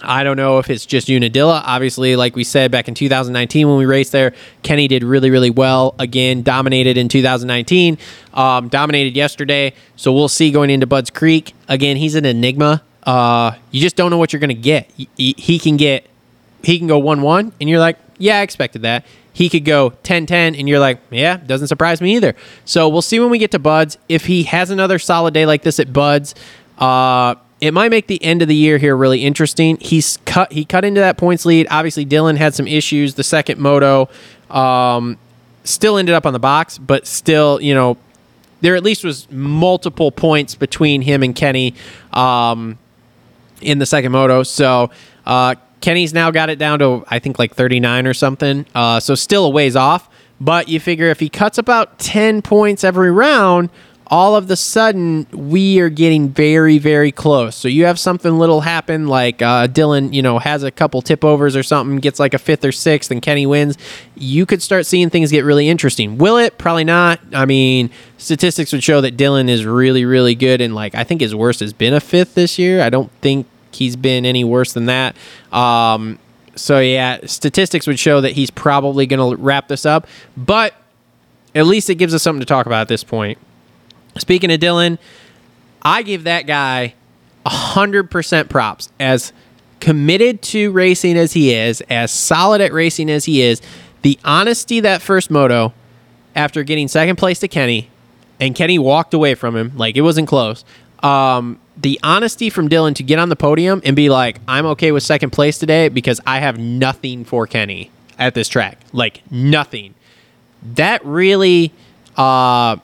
[0.05, 1.63] I don't know if it's just Unadilla.
[1.65, 5.51] Obviously, like we said back in 2019 when we raced there, Kenny did really, really
[5.51, 5.95] well.
[5.99, 7.99] Again, dominated in 2019,
[8.35, 9.73] um, dominated yesterday.
[9.95, 11.55] So we'll see going into Budds Creek.
[11.69, 12.83] Again, he's an enigma.
[13.05, 14.91] Uh, you just don't know what you're going to get.
[14.97, 16.07] He, he can get,
[16.63, 19.05] he can go 1 1, and you're like, yeah, I expected that.
[19.33, 22.35] He could go 10 10, and you're like, yeah, doesn't surprise me either.
[22.65, 23.99] So we'll see when we get to Budds.
[24.09, 26.35] If he has another solid day like this at Budds,
[26.79, 29.79] uh, it might make the end of the year here really interesting.
[29.81, 31.69] He's cut he cut into that points lead.
[31.71, 33.15] Obviously, Dylan had some issues.
[33.15, 34.09] The second moto
[34.51, 35.17] um,
[35.65, 37.97] still ended up on the box, but still, you know,
[38.63, 41.75] there at least was multiple points between him and Kenny
[42.13, 42.79] um,
[43.61, 44.43] in the second moto.
[44.43, 44.91] So
[45.25, 48.67] uh, Kenny's now got it down to I think like 39 or something.
[48.75, 50.09] Uh, so still a ways off.
[50.41, 53.71] But you figure if he cuts about 10 points every round,
[54.09, 57.57] all of the sudden we are getting very very close.
[57.57, 61.25] So you have something little happen like uh, dylan you know has a couple tip
[61.25, 63.79] overs or something gets like a fifth or sixth and kenny wins.
[64.15, 66.19] You could start seeing things get really interesting.
[66.19, 66.59] Will it?
[66.59, 67.21] Probably not.
[67.33, 67.89] I mean
[68.19, 71.59] statistics would show that dylan is really really good and like i think his worst
[71.59, 72.83] has been a fifth this year.
[72.83, 75.17] I don't think he's been any worse than that
[75.53, 76.19] um,
[76.55, 80.75] so yeah statistics would show that he's probably going to wrap this up but
[81.55, 83.39] at least it gives us something to talk about at this point
[84.19, 84.99] Speaking of Dylan,
[85.83, 86.95] I give that guy
[87.47, 89.33] 100% props as
[89.81, 93.61] committed to racing as he is, as solid at racing as he is.
[94.03, 95.73] The honesty that first moto
[96.35, 97.91] after getting second place to Kenny,
[98.39, 100.65] and Kenny walked away from him like it wasn't close.
[101.03, 104.93] Um, the honesty from Dylan to get on the podium and be like, I'm okay
[104.93, 108.79] with second place today because I have nothing for Kenny at this track.
[108.93, 109.95] Like, nothing.
[110.63, 111.73] That really.
[112.17, 112.77] Uh,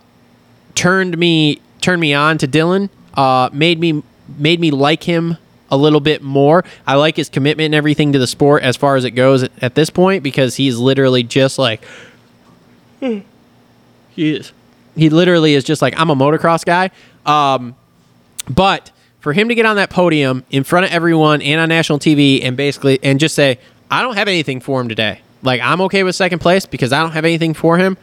[0.79, 2.89] turned me turned me on to Dylan.
[3.15, 4.03] Uh, made me
[4.39, 5.37] made me like him
[5.71, 6.65] a little bit more.
[6.87, 9.53] I like his commitment and everything to the sport as far as it goes at,
[9.61, 11.85] at this point because he's literally just like
[13.01, 13.25] he
[14.17, 14.53] is.
[14.97, 16.91] He literally is just like I'm a motocross guy.
[17.27, 17.75] Um,
[18.49, 21.99] but for him to get on that podium in front of everyone and on national
[21.99, 23.59] TV and basically and just say
[23.91, 25.21] I don't have anything for him today.
[25.43, 27.97] Like I'm okay with second place because I don't have anything for him.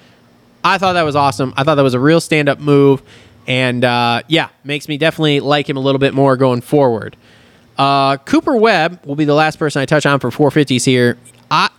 [0.64, 1.54] I thought that was awesome.
[1.56, 3.02] I thought that was a real stand up move.
[3.48, 7.16] And uh, yeah, makes me definitely like him a little bit more going forward.
[7.78, 11.18] Uh, Cooper Webb will be the last person I touch on for 450s here.
[11.52, 11.70] I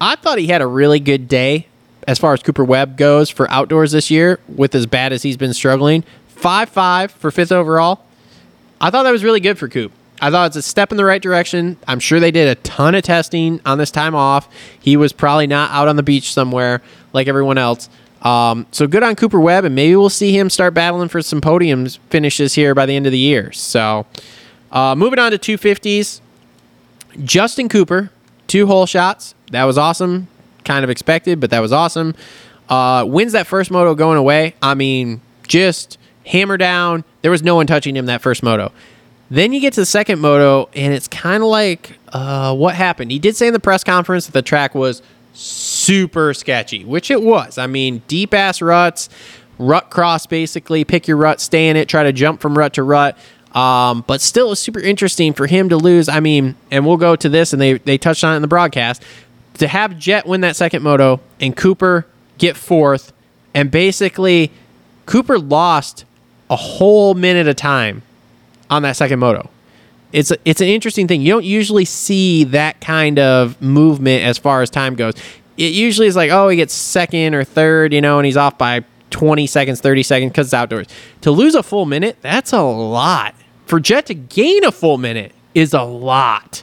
[0.00, 1.68] I thought he had a really good day
[2.06, 5.38] as far as Cooper Webb goes for outdoors this year, with as bad as he's
[5.38, 6.04] been struggling.
[6.26, 8.04] Five five for fifth overall.
[8.84, 9.92] I thought that was really good for Coop.
[10.20, 11.78] I thought it's a step in the right direction.
[11.88, 14.46] I'm sure they did a ton of testing on this time off.
[14.78, 16.82] He was probably not out on the beach somewhere
[17.14, 17.88] like everyone else.
[18.20, 21.40] Um, so good on Cooper Webb, and maybe we'll see him start battling for some
[21.40, 23.52] podiums finishes here by the end of the year.
[23.52, 24.04] So
[24.70, 26.20] uh, moving on to 250s,
[27.24, 28.10] Justin Cooper,
[28.48, 29.34] two hole shots.
[29.50, 30.28] That was awesome.
[30.66, 32.14] Kind of expected, but that was awesome.
[32.68, 34.54] Uh, wins that first moto going away.
[34.60, 35.96] I mean, just
[36.26, 37.04] hammer down.
[37.22, 38.72] There was no one touching him that first moto.
[39.30, 43.10] Then you get to the second moto, and it's kind of like uh, what happened.
[43.10, 45.02] He did say in the press conference that the track was
[45.32, 47.58] super sketchy, which it was.
[47.58, 49.08] I mean, deep ass ruts,
[49.58, 52.82] rut cross basically, pick your rut, stay in it, try to jump from rut to
[52.82, 53.18] rut.
[53.54, 56.08] Um, but still, it's super interesting for him to lose.
[56.08, 58.48] I mean, and we'll go to this, and they, they touched on it in the
[58.48, 59.02] broadcast.
[59.58, 62.06] To have Jet win that second moto and Cooper
[62.38, 63.12] get fourth,
[63.54, 64.50] and basically,
[65.06, 66.04] Cooper lost
[66.54, 68.02] a whole minute of time
[68.70, 69.50] on that second moto
[70.14, 71.20] it's it's an interesting thing.
[71.22, 75.14] You don't usually see that kind of movement as far as time goes.
[75.56, 78.56] It usually is like, oh, he gets second or third, you know, and he's off
[78.56, 80.86] by 20 seconds, 30 seconds because it's outdoors.
[81.22, 83.34] To lose a full minute, that's a lot.
[83.66, 86.62] For Jet to gain a full minute is a lot.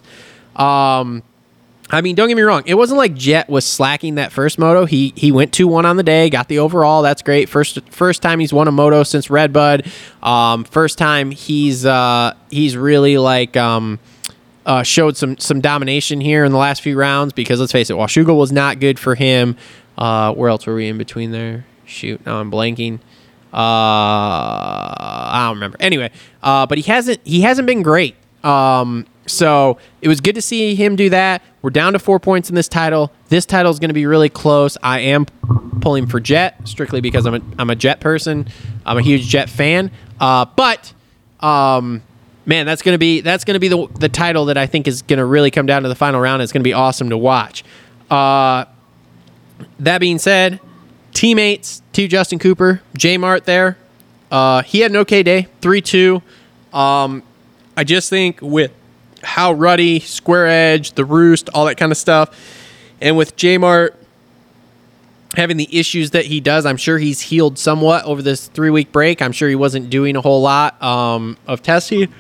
[0.55, 1.22] Um,
[1.91, 2.63] I mean, don't get me wrong.
[2.65, 4.85] It wasn't like Jet was slacking that first moto.
[4.85, 7.01] He he went two one on the day, got the overall.
[7.01, 7.49] That's great.
[7.49, 9.91] First first time he's won a moto since Redbud.
[10.23, 13.99] Um, first time he's uh, he's really like um,
[14.65, 17.34] uh, showed some some domination here in the last few rounds.
[17.34, 19.57] Because let's face it, Washougal was not good for him.
[19.97, 21.65] Uh, where else were we in between there?
[21.85, 22.99] Shoot, now I'm blanking.
[23.53, 25.76] Uh, I don't remember.
[25.81, 26.09] Anyway,
[26.41, 28.15] uh, but he hasn't he hasn't been great.
[28.45, 31.41] Um, so it was good to see him do that.
[31.61, 33.11] We're down to four points in this title.
[33.30, 34.77] This title is going to be really close.
[34.81, 35.26] I am
[35.81, 38.48] pulling for Jet strictly because I'm a, I'm a Jet person.
[38.85, 39.91] I'm a huge Jet fan.
[40.19, 40.93] Uh, but
[41.39, 42.02] um,
[42.45, 44.88] man, that's going to be that's going to be the the title that I think
[44.88, 46.41] is going to really come down to the final round.
[46.41, 47.64] It's going to be awesome to watch.
[48.10, 48.65] Uh,
[49.80, 50.60] that being said,
[51.14, 53.77] teammates to Justin Cooper, J Mart there.
[54.31, 56.22] Uh, he had an okay day, 3 2.
[56.73, 57.23] Um,
[57.76, 58.72] I just think with
[59.23, 62.38] how ruddy, square edge, the roost, all that kind of stuff,
[62.99, 63.98] and with J Mart
[65.35, 68.91] having the issues that he does, I'm sure he's healed somewhat over this three week
[68.91, 69.22] break.
[69.22, 72.14] I'm sure he wasn't doing a whole lot um, of testing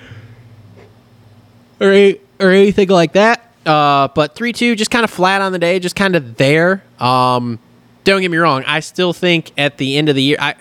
[1.79, 3.47] or, or anything like that.
[3.65, 6.83] Uh, but 3 2, just kind of flat on the day, just kind of there.
[6.99, 7.59] Um,
[8.03, 8.63] don't get me wrong.
[8.65, 10.55] I still think at the end of the year, I.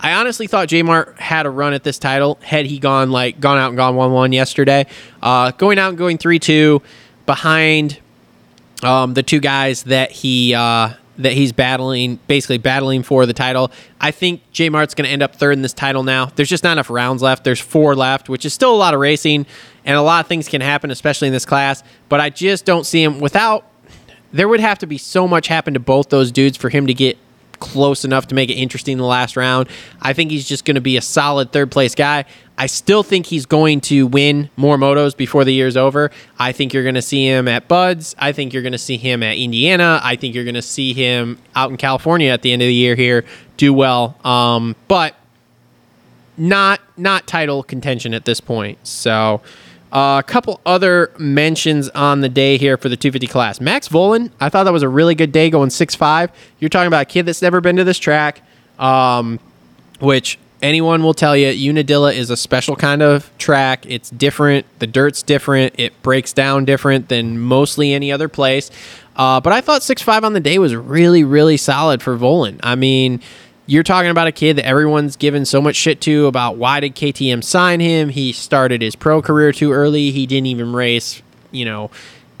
[0.00, 3.40] I honestly thought J Mart had a run at this title had he gone like
[3.40, 4.86] gone out and gone one one yesterday.
[5.22, 6.82] Uh, going out and going three two
[7.26, 7.98] behind
[8.82, 13.70] um, the two guys that he uh, that he's battling, basically battling for the title.
[14.00, 16.26] I think J Mart's going to end up third in this title now.
[16.26, 17.44] There's just not enough rounds left.
[17.44, 19.46] There's four left, which is still a lot of racing,
[19.84, 21.82] and a lot of things can happen, especially in this class.
[22.08, 23.66] But I just don't see him without.
[24.32, 26.94] There would have to be so much happen to both those dudes for him to
[26.94, 27.16] get
[27.64, 29.68] close enough to make it interesting in the last round.
[30.02, 32.26] I think he's just going to be a solid third place guy.
[32.58, 36.10] I still think he's going to win more motos before the year's over.
[36.38, 38.14] I think you're going to see him at Budds.
[38.18, 40.00] I think you're going to see him at Indiana.
[40.04, 42.74] I think you're going to see him out in California at the end of the
[42.74, 43.24] year here
[43.56, 44.18] do well.
[44.24, 45.16] Um, but
[46.36, 48.78] not not title contention at this point.
[48.86, 49.40] So
[49.94, 53.60] uh, a couple other mentions on the day here for the 250 class.
[53.60, 56.30] Max Vohland, I thought that was a really good day going 6'5.
[56.58, 58.42] You're talking about a kid that's never been to this track,
[58.80, 59.38] um,
[60.00, 63.86] which anyone will tell you Unadilla is a special kind of track.
[63.86, 64.66] It's different.
[64.80, 65.76] The dirt's different.
[65.78, 68.72] It breaks down different than mostly any other place.
[69.14, 72.58] Uh, but I thought 6'5 on the day was really, really solid for Vohland.
[72.64, 73.20] I mean,
[73.66, 76.94] you're talking about a kid that everyone's given so much shit to about why did
[76.94, 78.10] KTM sign him?
[78.10, 80.10] He started his pro career too early.
[80.10, 81.90] He didn't even race, you know,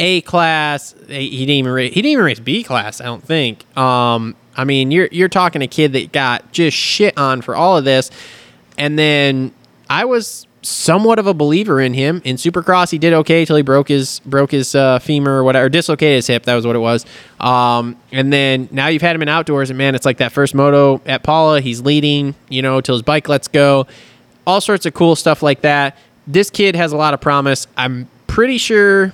[0.00, 0.94] A class.
[1.08, 3.00] He didn't even race, he didn't even race B class.
[3.00, 3.64] I don't think.
[3.76, 7.76] Um, I mean, you're you're talking a kid that got just shit on for all
[7.76, 8.10] of this,
[8.76, 9.52] and then
[9.88, 12.90] I was somewhat of a believer in him in Supercross.
[12.90, 16.16] He did okay till he broke his broke his uh, femur or whatever, or dislocated
[16.16, 16.44] his hip.
[16.44, 17.04] That was what it was.
[17.38, 20.54] Um, and then now you've had him in outdoors, and man, it's like that first
[20.54, 21.60] moto at Pala.
[21.60, 23.86] He's leading, you know, till his bike lets go.
[24.46, 25.96] All sorts of cool stuff like that.
[26.26, 27.66] This kid has a lot of promise.
[27.76, 29.12] I'm pretty sure.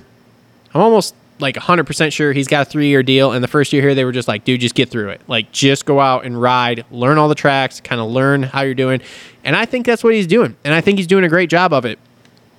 [0.73, 3.33] I'm almost like 100% sure he's got a three year deal.
[3.33, 5.21] And the first year here, they were just like, dude, just get through it.
[5.27, 8.75] Like, just go out and ride, learn all the tracks, kind of learn how you're
[8.75, 9.01] doing.
[9.45, 10.57] And I think that's what he's doing.
[10.65, 11.99] And I think he's doing a great job of it.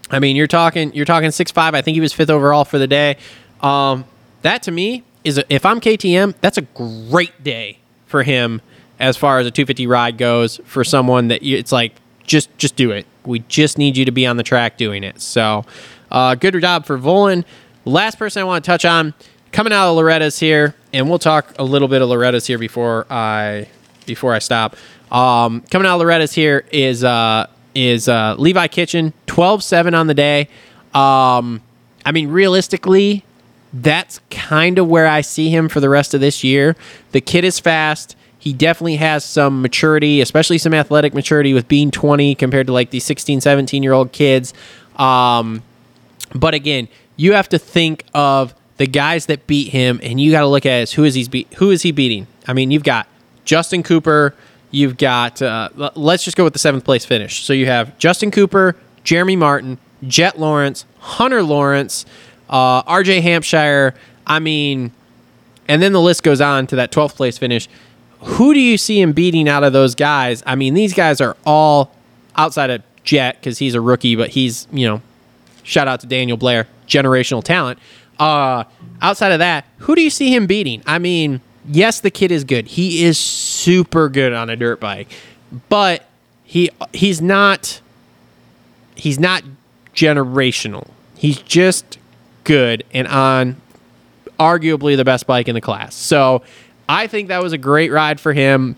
[0.09, 1.73] I mean, you're talking, you're talking six five.
[1.73, 3.17] I think he was fifth overall for the day.
[3.61, 4.05] Um,
[4.41, 8.61] that to me is, a, if I'm KTM, that's a great day for him
[8.99, 12.75] as far as a 250 ride goes for someone that you, it's like, just, just
[12.75, 13.05] do it.
[13.25, 15.21] We just need you to be on the track doing it.
[15.21, 15.65] So,
[16.11, 17.45] uh, good job for Vohland.
[17.85, 19.13] Last person I want to touch on
[19.51, 23.05] coming out of Loretta's here, and we'll talk a little bit of Loretta's here before
[23.09, 23.67] I
[24.05, 24.75] before I stop.
[25.11, 30.13] Um, coming out of Loretta's here is uh, is uh, Levi Kitchen, 12-7 on the
[30.13, 30.47] day.
[30.93, 31.61] Um,
[32.05, 33.23] I mean, realistically,
[33.73, 36.75] that's kind of where I see him for the rest of this year.
[37.11, 38.15] The kid is fast.
[38.37, 42.89] He definitely has some maturity, especially some athletic maturity with being 20 compared to like
[42.89, 44.53] these 16, 17 year old kids.
[44.97, 45.63] Um,
[46.33, 50.41] but again, you have to think of the guys that beat him, and you got
[50.41, 52.27] to look at who is he be- who is he beating?
[52.47, 53.07] I mean, you've got
[53.45, 54.33] Justin Cooper.
[54.71, 57.43] You've got uh, let's just go with the seventh place finish.
[57.43, 62.05] So you have Justin Cooper, Jeremy Martin, Jet Lawrence, Hunter Lawrence,
[62.49, 63.21] uh, R.J.
[63.21, 63.93] Hampshire.
[64.25, 64.91] I mean,
[65.67, 67.67] and then the list goes on to that 12th place finish.
[68.19, 70.43] Who do you see him beating out of those guys?
[70.45, 71.93] I mean, these guys are all
[72.35, 75.01] outside of Jet because he's a rookie, but he's you know,
[75.63, 77.79] shout out to Daniel Blair, generational talent.
[78.19, 78.65] Uh,
[79.01, 80.83] outside of that, who do you see him beating?
[80.85, 82.67] I mean, yes, the kid is good.
[82.67, 85.09] He is super good on a dirt bike,
[85.69, 86.05] but
[86.43, 87.81] he he's not
[88.95, 89.43] he's not
[89.95, 90.87] generational.
[91.15, 91.97] He's just
[92.43, 93.61] good and on
[94.39, 95.95] arguably the best bike in the class.
[95.95, 96.43] So
[96.89, 98.75] I think that was a great ride for him.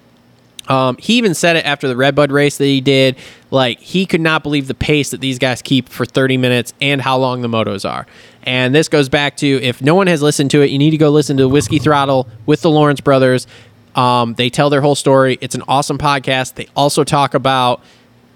[0.68, 3.18] Um, he even said it after the Redbud race that he did.
[3.52, 7.02] Like he could not believe the pace that these guys keep for 30 minutes and
[7.02, 8.08] how long the motos are.
[8.44, 10.98] And this goes back to if no one has listened to it, you need to
[10.98, 13.48] go listen to Whiskey Throttle with the Lawrence brothers.
[13.96, 15.38] Um, they tell their whole story.
[15.42, 16.56] It's an awesome podcast.
[16.56, 17.82] They also talk about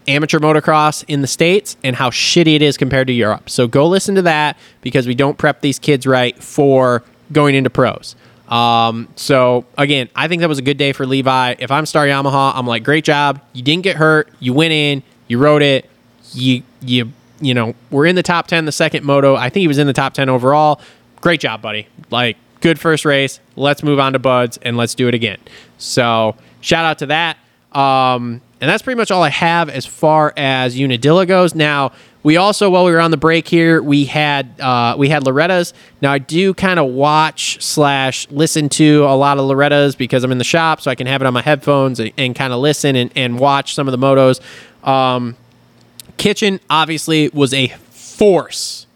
[0.08, 3.50] amateur motocross in the states and how shitty it is compared to Europe.
[3.50, 7.70] So go listen to that because we don't prep these kids right for going into
[7.70, 8.16] pros.
[8.48, 11.56] Um, so again, I think that was a good day for Levi.
[11.60, 13.42] If I'm Star Yamaha, I'm like, great job.
[13.54, 14.30] You didn't get hurt.
[14.40, 15.04] You went in.
[15.28, 15.90] You rode it.
[16.34, 19.36] You you you know we're in the top ten the second moto.
[19.36, 20.82] I think he was in the top ten overall.
[21.22, 21.88] Great job, buddy.
[22.10, 23.40] Like good first race.
[23.56, 25.40] Let's move on to budds and let's do it again.
[25.78, 27.38] So shout out to that.
[27.74, 31.54] Um, and that's pretty much all I have as far as Unadilla goes.
[31.54, 31.92] Now
[32.28, 35.74] we also, while we were on the break here, we had uh, we had Loretta's.
[36.02, 40.34] Now I do kind of watch slash listen to a lot of Loretta's because I'm
[40.34, 42.60] in the shop, so I can have it on my headphones and, and kind of
[42.60, 44.42] listen and, and watch some of the motos.
[44.86, 45.38] Um,
[46.18, 48.88] Kitchen obviously was a force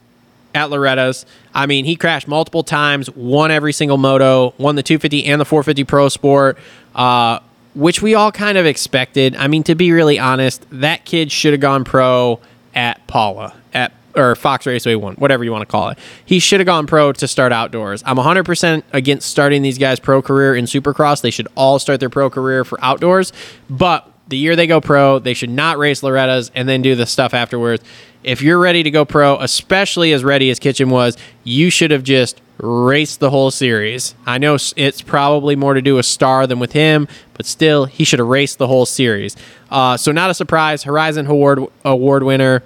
[0.53, 1.26] at Loretta's.
[1.53, 5.45] I mean, he crashed multiple times, won every single moto, won the 250 and the
[5.45, 6.58] 450 Pro Sport,
[6.95, 7.40] uh,
[7.76, 9.38] which we all kind of expected.
[9.38, 12.42] I mean, to be really honest, that kid should have gone pro
[12.75, 15.98] at Pala, at or Fox Raceway One, whatever you want to call it.
[16.25, 18.03] He should have gone pro to start outdoors.
[18.06, 21.22] I'm 100% against starting these guys' pro career in Supercross.
[21.22, 23.32] They should all start their pro career for outdoors,
[23.69, 27.06] but the year they go pro, they should not race Loretta's and then do the
[27.06, 27.83] stuff afterwards.
[28.24, 32.03] If you're ready to go pro, especially as ready as Kitchen was, you should have
[32.03, 34.14] just raced the whole series.
[34.26, 38.04] I know it's probably more to do with Star than with him, but still, he
[38.04, 39.36] should have raced the whole series.
[39.70, 40.84] Uh, so, not a surprise.
[40.84, 42.64] Horizon Award award winner.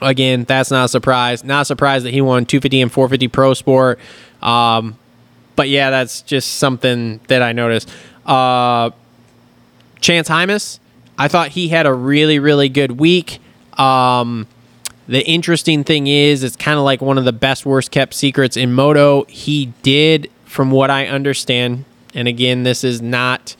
[0.00, 1.44] Again, that's not a surprise.
[1.44, 3.98] Not a surprise that he won 250 and 450 Pro Sport.
[4.42, 4.98] Um,
[5.56, 7.90] but yeah, that's just something that I noticed.
[8.26, 8.90] Uh,
[10.00, 10.80] Chance Hymas,
[11.16, 13.40] I thought he had a really, really good week.
[13.78, 14.46] Um,
[15.06, 18.56] the interesting thing is, it's kind of like one of the best, worst kept secrets
[18.56, 19.24] in Moto.
[19.24, 21.84] He did, from what I understand,
[22.14, 23.56] and again, this is not.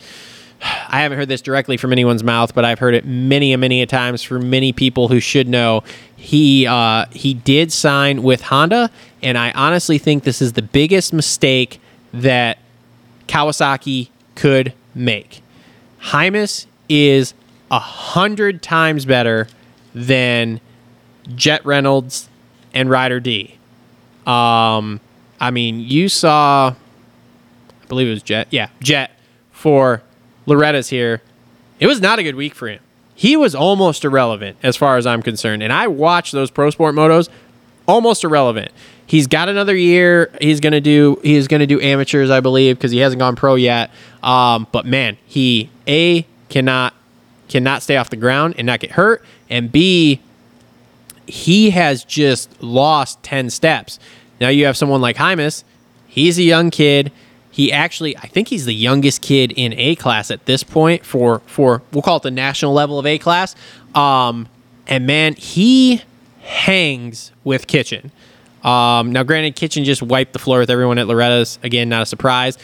[0.89, 3.83] I haven't heard this directly from anyone's mouth, but I've heard it many and many
[3.83, 5.83] a times from many people who should know.
[6.17, 8.91] He uh, he did sign with Honda,
[9.23, 11.81] and I honestly think this is the biggest mistake
[12.15, 12.59] that
[13.29, 15.43] Kawasaki could make.
[16.01, 17.35] Hymas is
[17.71, 19.49] a hundred times better
[19.95, 20.61] than
[21.35, 22.28] Jet Reynolds
[22.73, 23.57] and Ryder D.
[24.27, 25.01] Um,
[25.41, 26.75] I mean, you saw,
[27.83, 28.49] I believe it was Jet.
[28.51, 29.11] Yeah, Jet
[29.53, 30.03] for
[30.47, 31.23] Loretta's here.
[31.81, 32.81] It was not a good week for him.
[33.15, 35.62] He was almost irrelevant as far as I'm concerned.
[35.62, 37.28] And I watched those Pro Sport motos,
[37.86, 38.73] almost irrelevant.
[39.07, 40.31] He's got another year.
[40.41, 41.20] He's gonna do.
[41.23, 43.91] He's gonna do amateurs, I believe, because he hasn't gone pro yet.
[44.23, 46.94] Um, but man, he a cannot
[47.49, 50.20] cannot stay off the ground and not get hurt, and b
[51.27, 53.99] he has just lost 10 steps.
[54.41, 55.65] Now you have someone like Hymas.
[56.07, 57.12] He's a young kid.
[57.51, 61.41] He actually, I think he's the youngest kid in A class at this point for
[61.47, 63.55] for we'll call it the national level of A class.
[63.94, 64.49] Um,
[64.86, 66.03] and man, he
[66.43, 68.11] hangs with Kitchen.
[68.65, 71.59] Um, now, granted, Kitchen just wiped the floor with everyone at Loretta's.
[71.62, 72.59] Again, not a surprise.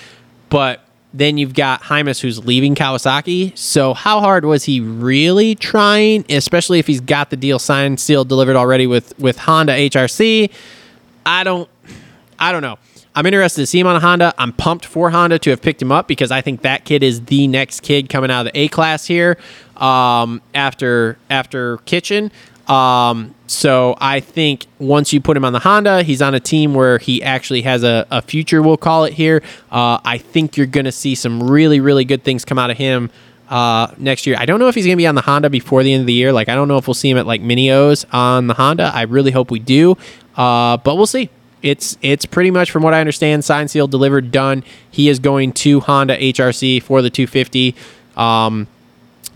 [0.48, 3.56] But then you've got Hymas who's leaving Kawasaki.
[3.56, 8.28] So how hard was he really trying, especially if he's got the deal signed, sealed,
[8.28, 10.50] delivered already with with Honda HRC?
[11.26, 11.68] I don't
[12.38, 12.78] I don't know.
[13.14, 14.32] I'm interested to see him on a Honda.
[14.38, 17.24] I'm pumped for Honda to have picked him up because I think that kid is
[17.24, 19.36] the next kid coming out of the A class here
[19.76, 22.30] um, after after Kitchen.
[22.68, 26.74] Um, so I think once you put him on the Honda, he's on a team
[26.74, 29.42] where he actually has a, a future, we'll call it here.
[29.70, 32.76] Uh, I think you're going to see some really, really good things come out of
[32.76, 33.10] him
[33.48, 34.36] uh, next year.
[34.38, 36.06] I don't know if he's going to be on the Honda before the end of
[36.06, 36.32] the year.
[36.32, 38.92] Like, I don't know if we'll see him at like Mini O's on the Honda.
[38.94, 39.96] I really hope we do,
[40.36, 41.28] uh, but we'll see.
[41.62, 44.64] It's it's pretty much from what I understand, signed, sealed, delivered, done.
[44.90, 47.74] He is going to Honda HRC for the 250.
[48.16, 48.66] Um,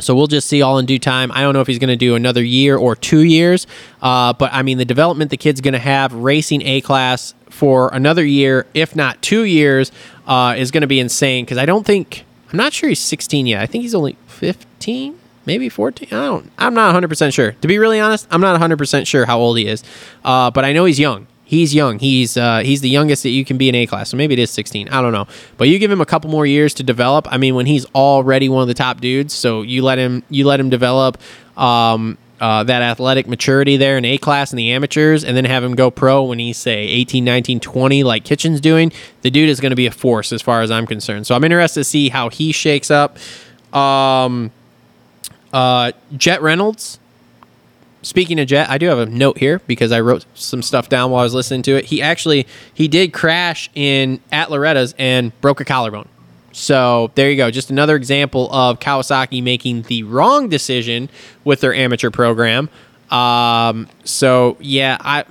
[0.01, 1.31] so we'll just see all in due time.
[1.33, 3.67] I don't know if he's going to do another year or two years,
[4.03, 7.91] uh, but I mean the development the kid's going to have racing A class for
[7.93, 9.93] another year, if not two years,
[10.27, 11.45] uh, is going to be insane.
[11.45, 13.61] Because I don't think I'm not sure he's 16 yet.
[13.61, 16.09] I think he's only 15, maybe 14.
[16.09, 16.51] I don't.
[16.59, 17.53] I'm not 100 percent sure.
[17.53, 19.85] To be really honest, I'm not 100 percent sure how old he is,
[20.25, 21.99] uh, but I know he's young he's young.
[21.99, 24.11] He's uh, he's the youngest that you can be in A class.
[24.11, 24.89] So maybe it is 16.
[24.89, 25.27] I don't know.
[25.57, 27.31] But you give him a couple more years to develop.
[27.31, 30.47] I mean, when he's already one of the top dudes, so you let him you
[30.47, 31.19] let him develop
[31.57, 35.63] um, uh, that athletic maturity there in A class in the amateurs, and then have
[35.63, 38.93] him go pro when he's say 18, 19, 20, like Kitchen's doing.
[39.23, 41.27] The dude is going to be a force as far as I'm concerned.
[41.27, 43.19] So I'm interested to see how he shakes up.
[43.75, 44.51] Um,
[45.53, 46.99] uh, Jet Reynolds
[48.05, 51.11] speaking of Jet, I do have a note here because I wrote some stuff down
[51.11, 51.87] while I was listening to it.
[51.87, 56.09] He actually he did crash in at Loretta's and broke a collarbone.
[56.53, 61.09] So there you go, just another example of Kawasaki making the wrong decision
[61.43, 62.69] with their amateur program.
[63.11, 65.25] Um, so yeah, I.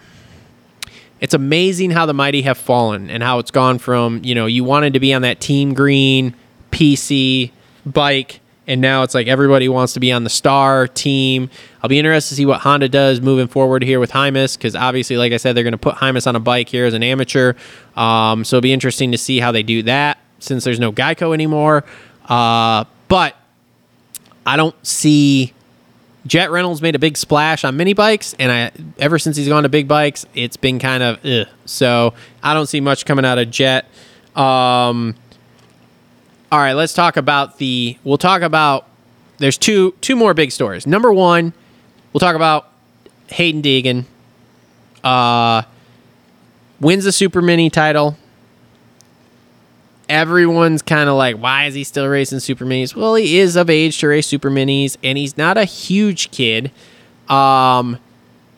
[1.19, 4.65] It's amazing how the mighty have fallen and how it's gone from you know you
[4.65, 6.35] wanted to be on that team green
[6.71, 7.51] PC
[7.85, 11.50] bike and now it's like everybody wants to be on the star team.
[11.82, 15.17] I'll be interested to see what Honda does moving forward here with Hymas because obviously,
[15.17, 17.53] like I said, they're going to put Hymas on a bike here as an amateur.
[17.95, 21.33] Um, so it'll be interesting to see how they do that since there's no Geico
[21.33, 21.83] anymore.
[22.27, 23.35] Uh, but
[24.45, 25.53] I don't see
[26.25, 29.64] Jet Reynolds made a big splash on mini bikes, and I ever since he's gone
[29.64, 31.48] to big bikes, it's been kind of ugh.
[31.66, 33.85] so I don't see much coming out of Jet.
[34.35, 35.16] Um,
[36.53, 37.98] all right, let's talk about the.
[38.03, 38.88] We'll talk about.
[39.40, 40.85] There's two two more big stories.
[40.85, 41.51] Number one,
[42.14, 42.69] we'll talk about
[43.30, 44.06] Hayden Deegan.
[45.03, 45.64] Uh,
[46.80, 48.17] wins the Super Mini title.
[50.07, 52.95] Everyone's kind of like, why is he still racing Super Minis?
[52.95, 56.69] Well, he is of age to race Super Minis, and he's not a huge kid.
[57.30, 57.98] Um,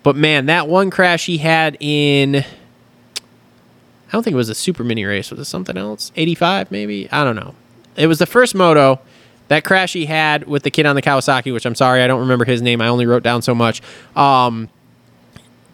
[0.03, 2.35] but man, that one crash he had in.
[2.35, 5.32] I don't think it was a Super Mini race.
[5.32, 6.11] Was it something else?
[6.17, 7.09] 85, maybe?
[7.09, 7.56] I don't know.
[7.95, 8.99] It was the first moto.
[9.48, 12.22] That crash he had with the kid on the Kawasaki, which I'm sorry, I don't
[12.22, 12.82] remember his name.
[12.82, 13.82] I only wrote down so much.
[14.15, 14.69] Um,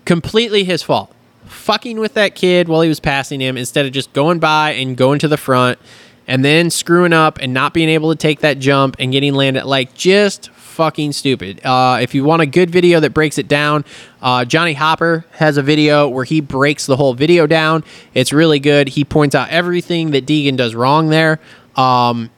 [0.03, 1.13] completely his fault.
[1.45, 4.97] Fucking with that kid while he was passing him instead of just going by and
[4.97, 5.79] going to the front
[6.27, 9.65] and then screwing up and not being able to take that jump and getting landed.
[9.65, 11.59] Like, just fucking stupid.
[11.65, 13.83] Uh, if you want a good video that breaks it down,
[14.21, 17.83] uh, Johnny Hopper has a video where he breaks the whole video down.
[18.13, 18.89] It's really good.
[18.89, 21.39] He points out everything that Deegan does wrong there.
[21.75, 22.29] Um,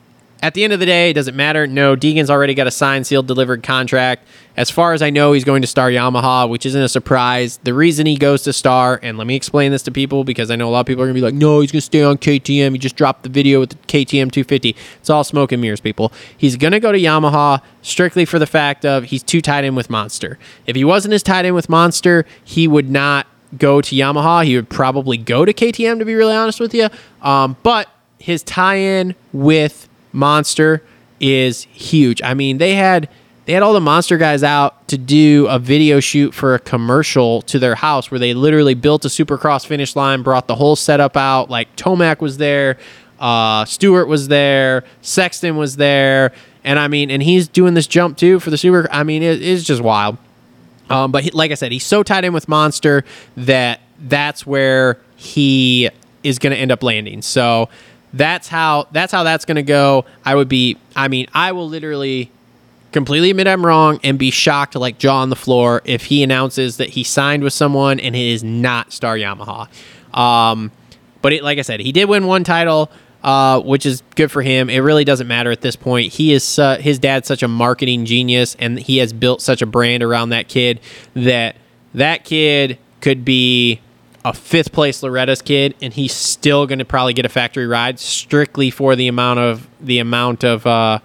[0.43, 1.65] at the end of the day, it doesn't matter.
[1.67, 4.27] No, Deegan's already got a signed, sealed, delivered contract.
[4.57, 7.61] As far as I know, he's going to Star Yamaha, which isn't a surprise.
[7.63, 10.57] The reason he goes to Star, and let me explain this to people because I
[10.57, 12.03] know a lot of people are going to be like, no, he's going to stay
[12.03, 12.73] on KTM.
[12.73, 14.75] He just dropped the video with the KTM 250.
[14.97, 16.11] It's all smoke and mirrors, people.
[16.37, 19.75] He's going to go to Yamaha strictly for the fact of he's too tied in
[19.75, 20.37] with Monster.
[20.67, 24.43] If he wasn't as tied in with Monster, he would not go to Yamaha.
[24.43, 26.89] He would probably go to KTM, to be really honest with you.
[27.21, 27.87] Um, but
[28.23, 30.81] his tie in with Monster
[31.19, 32.21] is huge.
[32.23, 33.09] I mean, they had
[33.43, 37.41] they had all the monster guys out to do a video shoot for a commercial
[37.41, 41.17] to their house where they literally built a supercross finish line, brought the whole setup
[41.17, 41.49] out.
[41.49, 42.77] Like Tomac was there,
[43.19, 46.31] uh, Stewart was there, Sexton was there,
[46.63, 48.87] and I mean, and he's doing this jump too for the super.
[48.89, 50.17] I mean, it's just wild.
[50.89, 53.03] Um, but he, like I said, he's so tied in with Monster
[53.35, 55.89] that that's where he
[56.23, 57.21] is going to end up landing.
[57.21, 57.67] So
[58.13, 60.05] that's how that's how that's going to go.
[60.23, 60.77] I would be.
[60.95, 62.31] I mean, I will literally
[62.91, 66.77] completely admit I'm wrong and be shocked, like jaw on the floor, if he announces
[66.77, 69.67] that he signed with someone and it is not Star Yamaha.
[70.17, 70.71] Um,
[71.21, 72.91] but it, like I said, he did win one title,
[73.23, 74.69] uh, which is good for him.
[74.69, 76.13] It really doesn't matter at this point.
[76.13, 79.65] He is uh, his dad's such a marketing genius, and he has built such a
[79.65, 80.79] brand around that kid
[81.15, 81.55] that
[81.95, 83.81] that kid could be
[84.25, 87.99] a fifth place Loretta's kid, and he's still going to probably get a factory ride
[87.99, 90.99] strictly for the amount of the amount of uh,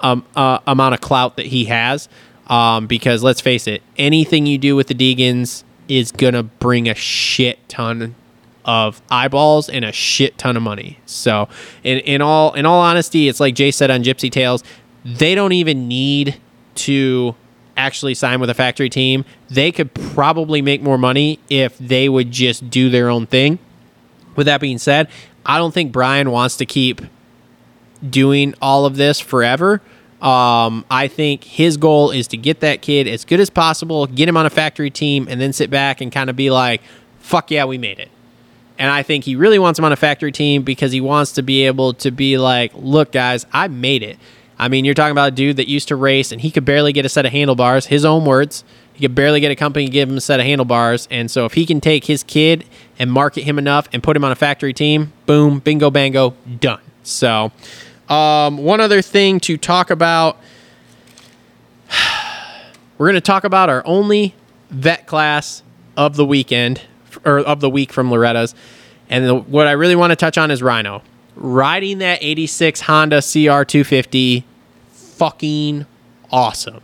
[0.00, 2.08] um, uh, amount of clout that he has.
[2.48, 6.94] Um, because let's face it, anything you do with the Deegans is gonna bring a
[6.94, 8.14] shit ton
[8.64, 10.98] of eyeballs and a shit ton of money.
[11.06, 11.48] So,
[11.82, 14.62] in, in all in all honesty, it's like Jay said on Gypsy Tales,
[15.04, 16.40] they don't even need
[16.74, 17.34] to
[17.76, 19.24] actually sign with a factory team.
[19.48, 23.58] They could probably make more money if they would just do their own thing.
[24.36, 25.08] With that being said,
[25.44, 27.02] I don't think Brian wants to keep
[28.08, 29.80] doing all of this forever.
[30.20, 34.28] Um, I think his goal is to get that kid as good as possible, get
[34.28, 36.80] him on a factory team, and then sit back and kind of be like,
[37.18, 38.08] fuck yeah, we made it.
[38.78, 41.42] And I think he really wants him on a factory team because he wants to
[41.42, 44.18] be able to be like, look, guys, I made it.
[44.62, 46.92] I mean, you're talking about a dude that used to race and he could barely
[46.92, 48.62] get a set of handlebars, his own words.
[48.92, 51.08] He could barely get a company to give him a set of handlebars.
[51.10, 52.64] And so if he can take his kid
[52.96, 56.80] and market him enough and put him on a factory team, boom, bingo, bango, done.
[57.02, 57.50] So,
[58.08, 60.38] um, one other thing to talk about
[62.98, 64.36] we're going to talk about our only
[64.70, 65.64] vet class
[65.96, 66.82] of the weekend
[67.24, 68.54] or of the week from Loretta's.
[69.10, 71.02] And the, what I really want to touch on is Rhino.
[71.34, 74.44] Riding that 86 Honda CR250,
[75.22, 75.86] fucking
[76.32, 76.80] awesome.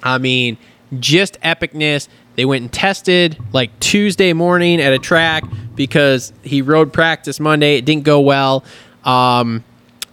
[0.00, 0.58] I mean,
[1.00, 2.06] just epicness.
[2.36, 5.42] They went and tested like Tuesday morning at a track
[5.74, 7.76] because he rode practice Monday.
[7.76, 8.62] It didn't go well.
[9.02, 9.64] Um,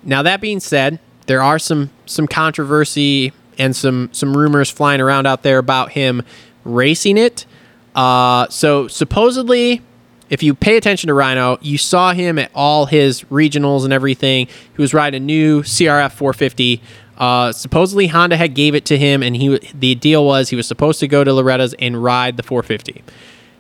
[0.01, 5.27] now that being said, there are some some controversy and some some rumors flying around
[5.27, 6.23] out there about him
[6.63, 7.45] racing it.
[7.93, 9.83] Uh, so supposedly,
[10.29, 14.47] if you pay attention to Rhino, you saw him at all his regionals and everything.
[14.47, 16.81] He was riding a new CRF 450.
[17.17, 20.67] Uh, supposedly Honda had gave it to him, and he the deal was he was
[20.67, 23.03] supposed to go to Loretta's and ride the 450.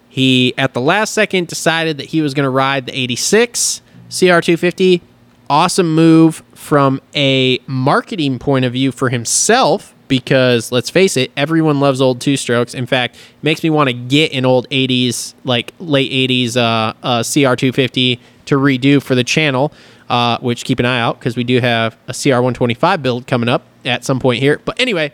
[0.09, 5.01] He at the last second decided that he was going to ride the 86 CR250.
[5.49, 11.79] Awesome move from a marketing point of view for himself because let's face it, everyone
[11.79, 12.73] loves old two strokes.
[12.73, 16.93] In fact, it makes me want to get an old 80s, like late 80s uh,
[17.03, 19.73] uh, CR250 to redo for the channel,
[20.09, 23.63] uh, which keep an eye out because we do have a CR125 build coming up
[23.83, 24.59] at some point here.
[24.63, 25.13] But anyway,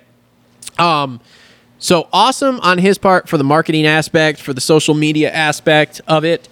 [0.77, 1.19] um,
[1.79, 6.23] so awesome on his part for the marketing aspect, for the social media aspect of
[6.23, 6.47] it.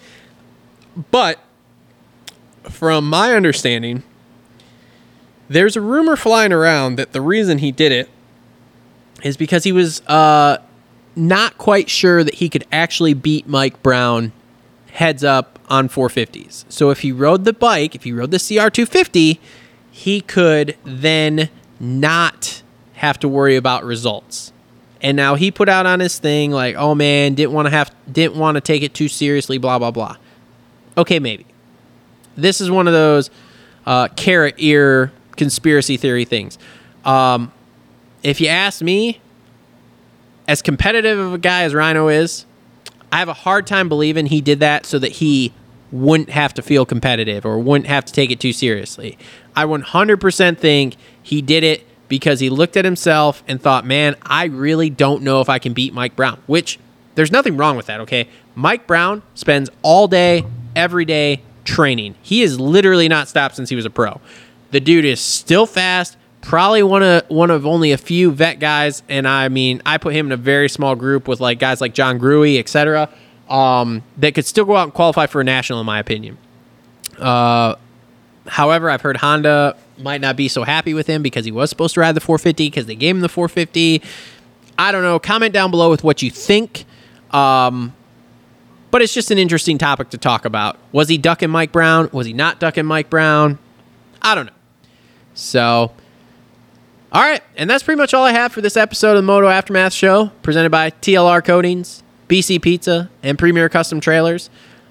[1.11, 1.39] But
[2.63, 4.03] from my understanding,
[5.47, 8.09] there's a rumor flying around that the reason he did it
[9.23, 10.57] is because he was uh,
[11.15, 14.31] not quite sure that he could actually beat Mike Brown
[14.91, 16.65] heads up on 450s.
[16.69, 19.39] So if he rode the bike, if he rode the CR250,
[19.91, 21.49] he could then
[21.79, 24.51] not have to worry about results.
[25.01, 27.93] And now he put out on his thing like, "Oh man, didn't want to have
[28.11, 30.17] didn't want to take it too seriously, blah blah blah."
[30.97, 31.45] Okay, maybe.
[32.35, 33.29] This is one of those
[33.85, 36.57] uh, carrot ear conspiracy theory things.
[37.05, 37.51] Um,
[38.23, 39.21] if you ask me,
[40.47, 42.45] as competitive of a guy as Rhino is,
[43.11, 45.53] I have a hard time believing he did that so that he
[45.91, 49.17] wouldn't have to feel competitive or wouldn't have to take it too seriously.
[49.55, 54.45] I 100% think he did it because he looked at himself and thought, man, I
[54.45, 56.79] really don't know if I can beat Mike Brown, which
[57.15, 58.27] there's nothing wrong with that, okay?
[58.55, 62.15] Mike Brown spends all day, every day training.
[62.21, 64.19] He has literally not stopped since he was a pro.
[64.71, 69.03] The dude is still fast, probably one of one of only a few vet guys,
[69.09, 71.93] and I mean, I put him in a very small group with like guys like
[71.93, 73.09] John Gruey, etc.,
[73.49, 76.37] um, that could still go out and qualify for a national, in my opinion.
[77.17, 77.75] Uh,
[78.47, 81.95] however, I've heard Honda might not be so happy with him because he was supposed
[81.95, 84.01] to ride the 450 because they gave him the 450.
[84.77, 85.19] I don't know.
[85.19, 86.85] Comment down below with what you think.
[87.31, 87.93] Um,
[88.91, 90.77] but it's just an interesting topic to talk about.
[90.91, 92.09] Was he ducking Mike Brown?
[92.11, 93.59] Was he not ducking Mike Brown?
[94.21, 94.53] I don't know.
[95.33, 95.91] So,
[97.11, 97.41] all right.
[97.55, 100.31] And that's pretty much all I have for this episode of the Moto Aftermath Show,
[100.43, 104.49] presented by TLR Coatings, BC Pizza, and Premier Custom Trailers.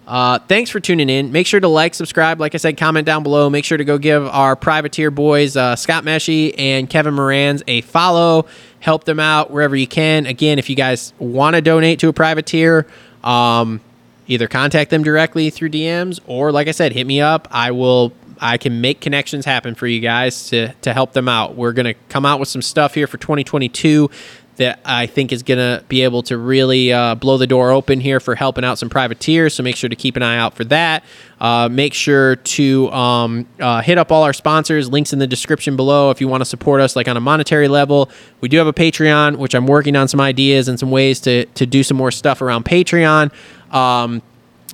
[0.08, 1.30] Uh, thanks for tuning in.
[1.32, 3.50] Make sure to like, subscribe, like I said, comment down below.
[3.50, 7.82] Make sure to go give our privateer boys, uh, Scott Meshey and Kevin Moranz, a
[7.82, 8.46] follow.
[8.80, 10.24] Help them out wherever you can.
[10.24, 12.86] Again, if you guys want to donate to a privateer,
[13.22, 13.82] um,
[14.26, 17.46] either contact them directly through DMs or, like I said, hit me up.
[17.50, 21.56] I will I can make connections happen for you guys to, to help them out.
[21.56, 24.10] We're to come out with some stuff here for 2022
[24.58, 28.00] that I think is going to be able to really uh, blow the door open
[28.00, 29.54] here for helping out some privateers.
[29.54, 31.04] So make sure to keep an eye out for that.
[31.40, 34.90] Uh, make sure to um, uh, hit up all our sponsors.
[34.90, 37.68] Links in the description below if you want to support us, like on a monetary
[37.68, 38.10] level.
[38.40, 41.46] We do have a Patreon, which I'm working on some ideas and some ways to
[41.46, 43.32] to do some more stuff around Patreon.
[43.72, 44.22] Um,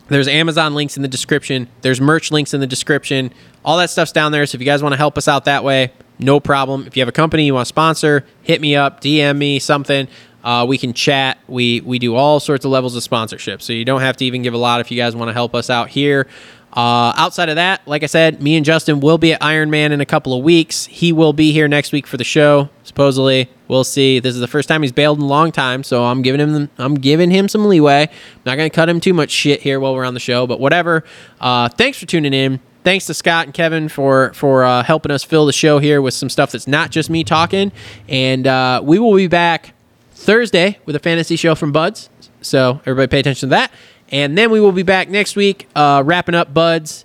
[0.09, 1.69] there's Amazon links in the description.
[1.81, 3.33] There's merch links in the description.
[3.65, 4.45] All that stuff's down there.
[4.47, 6.87] So if you guys want to help us out that way, no problem.
[6.87, 10.09] If you have a company you want to sponsor, hit me up, DM me something.
[10.43, 11.39] Uh, we can chat.
[11.49, 13.63] We we do all sorts of levels of sponsorship.
[13.63, 15.55] So you don't have to even give a lot if you guys want to help
[15.55, 16.27] us out here.
[16.75, 19.93] Uh, outside of that, like I said, me and Justin will be at Iron Man
[19.93, 20.87] in a couple of weeks.
[20.87, 22.69] He will be here next week for the show.
[22.83, 24.19] Supposedly, we'll see.
[24.19, 26.69] This is the first time he's bailed in a long time, so I'm giving him
[26.77, 28.03] I'm giving him some leeway.
[28.03, 30.59] I'm not gonna cut him too much shit here while we're on the show, but
[30.59, 31.05] whatever.
[31.41, 32.59] Uh, thanks for tuning in.
[32.83, 36.15] Thanks to Scott and Kevin for for uh, helping us fill the show here with
[36.15, 37.71] some stuff that's not just me talking.
[38.09, 39.75] And uh, we will be back
[40.11, 42.11] Thursday with a fantasy show from Budds.
[42.41, 43.71] So everybody pay attention to that.
[44.15, 47.05] And then we will be back next week, uh, wrapping up Budds.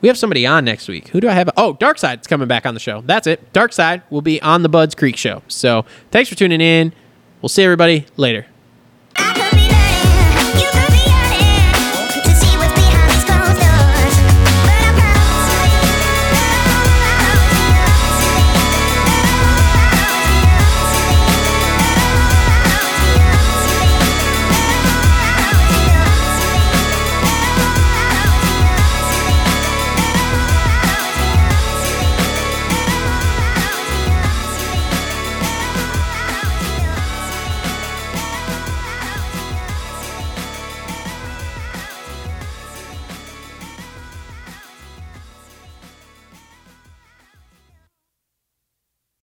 [0.00, 1.08] We have somebody on next week.
[1.08, 1.50] Who do I have?
[1.54, 3.02] Oh, Dark Side's coming back on the show.
[3.02, 3.52] That's it.
[3.52, 5.42] Dark Side will be on the Budds Creek show.
[5.48, 6.94] So thanks for tuning in.
[7.42, 8.46] We'll see everybody later.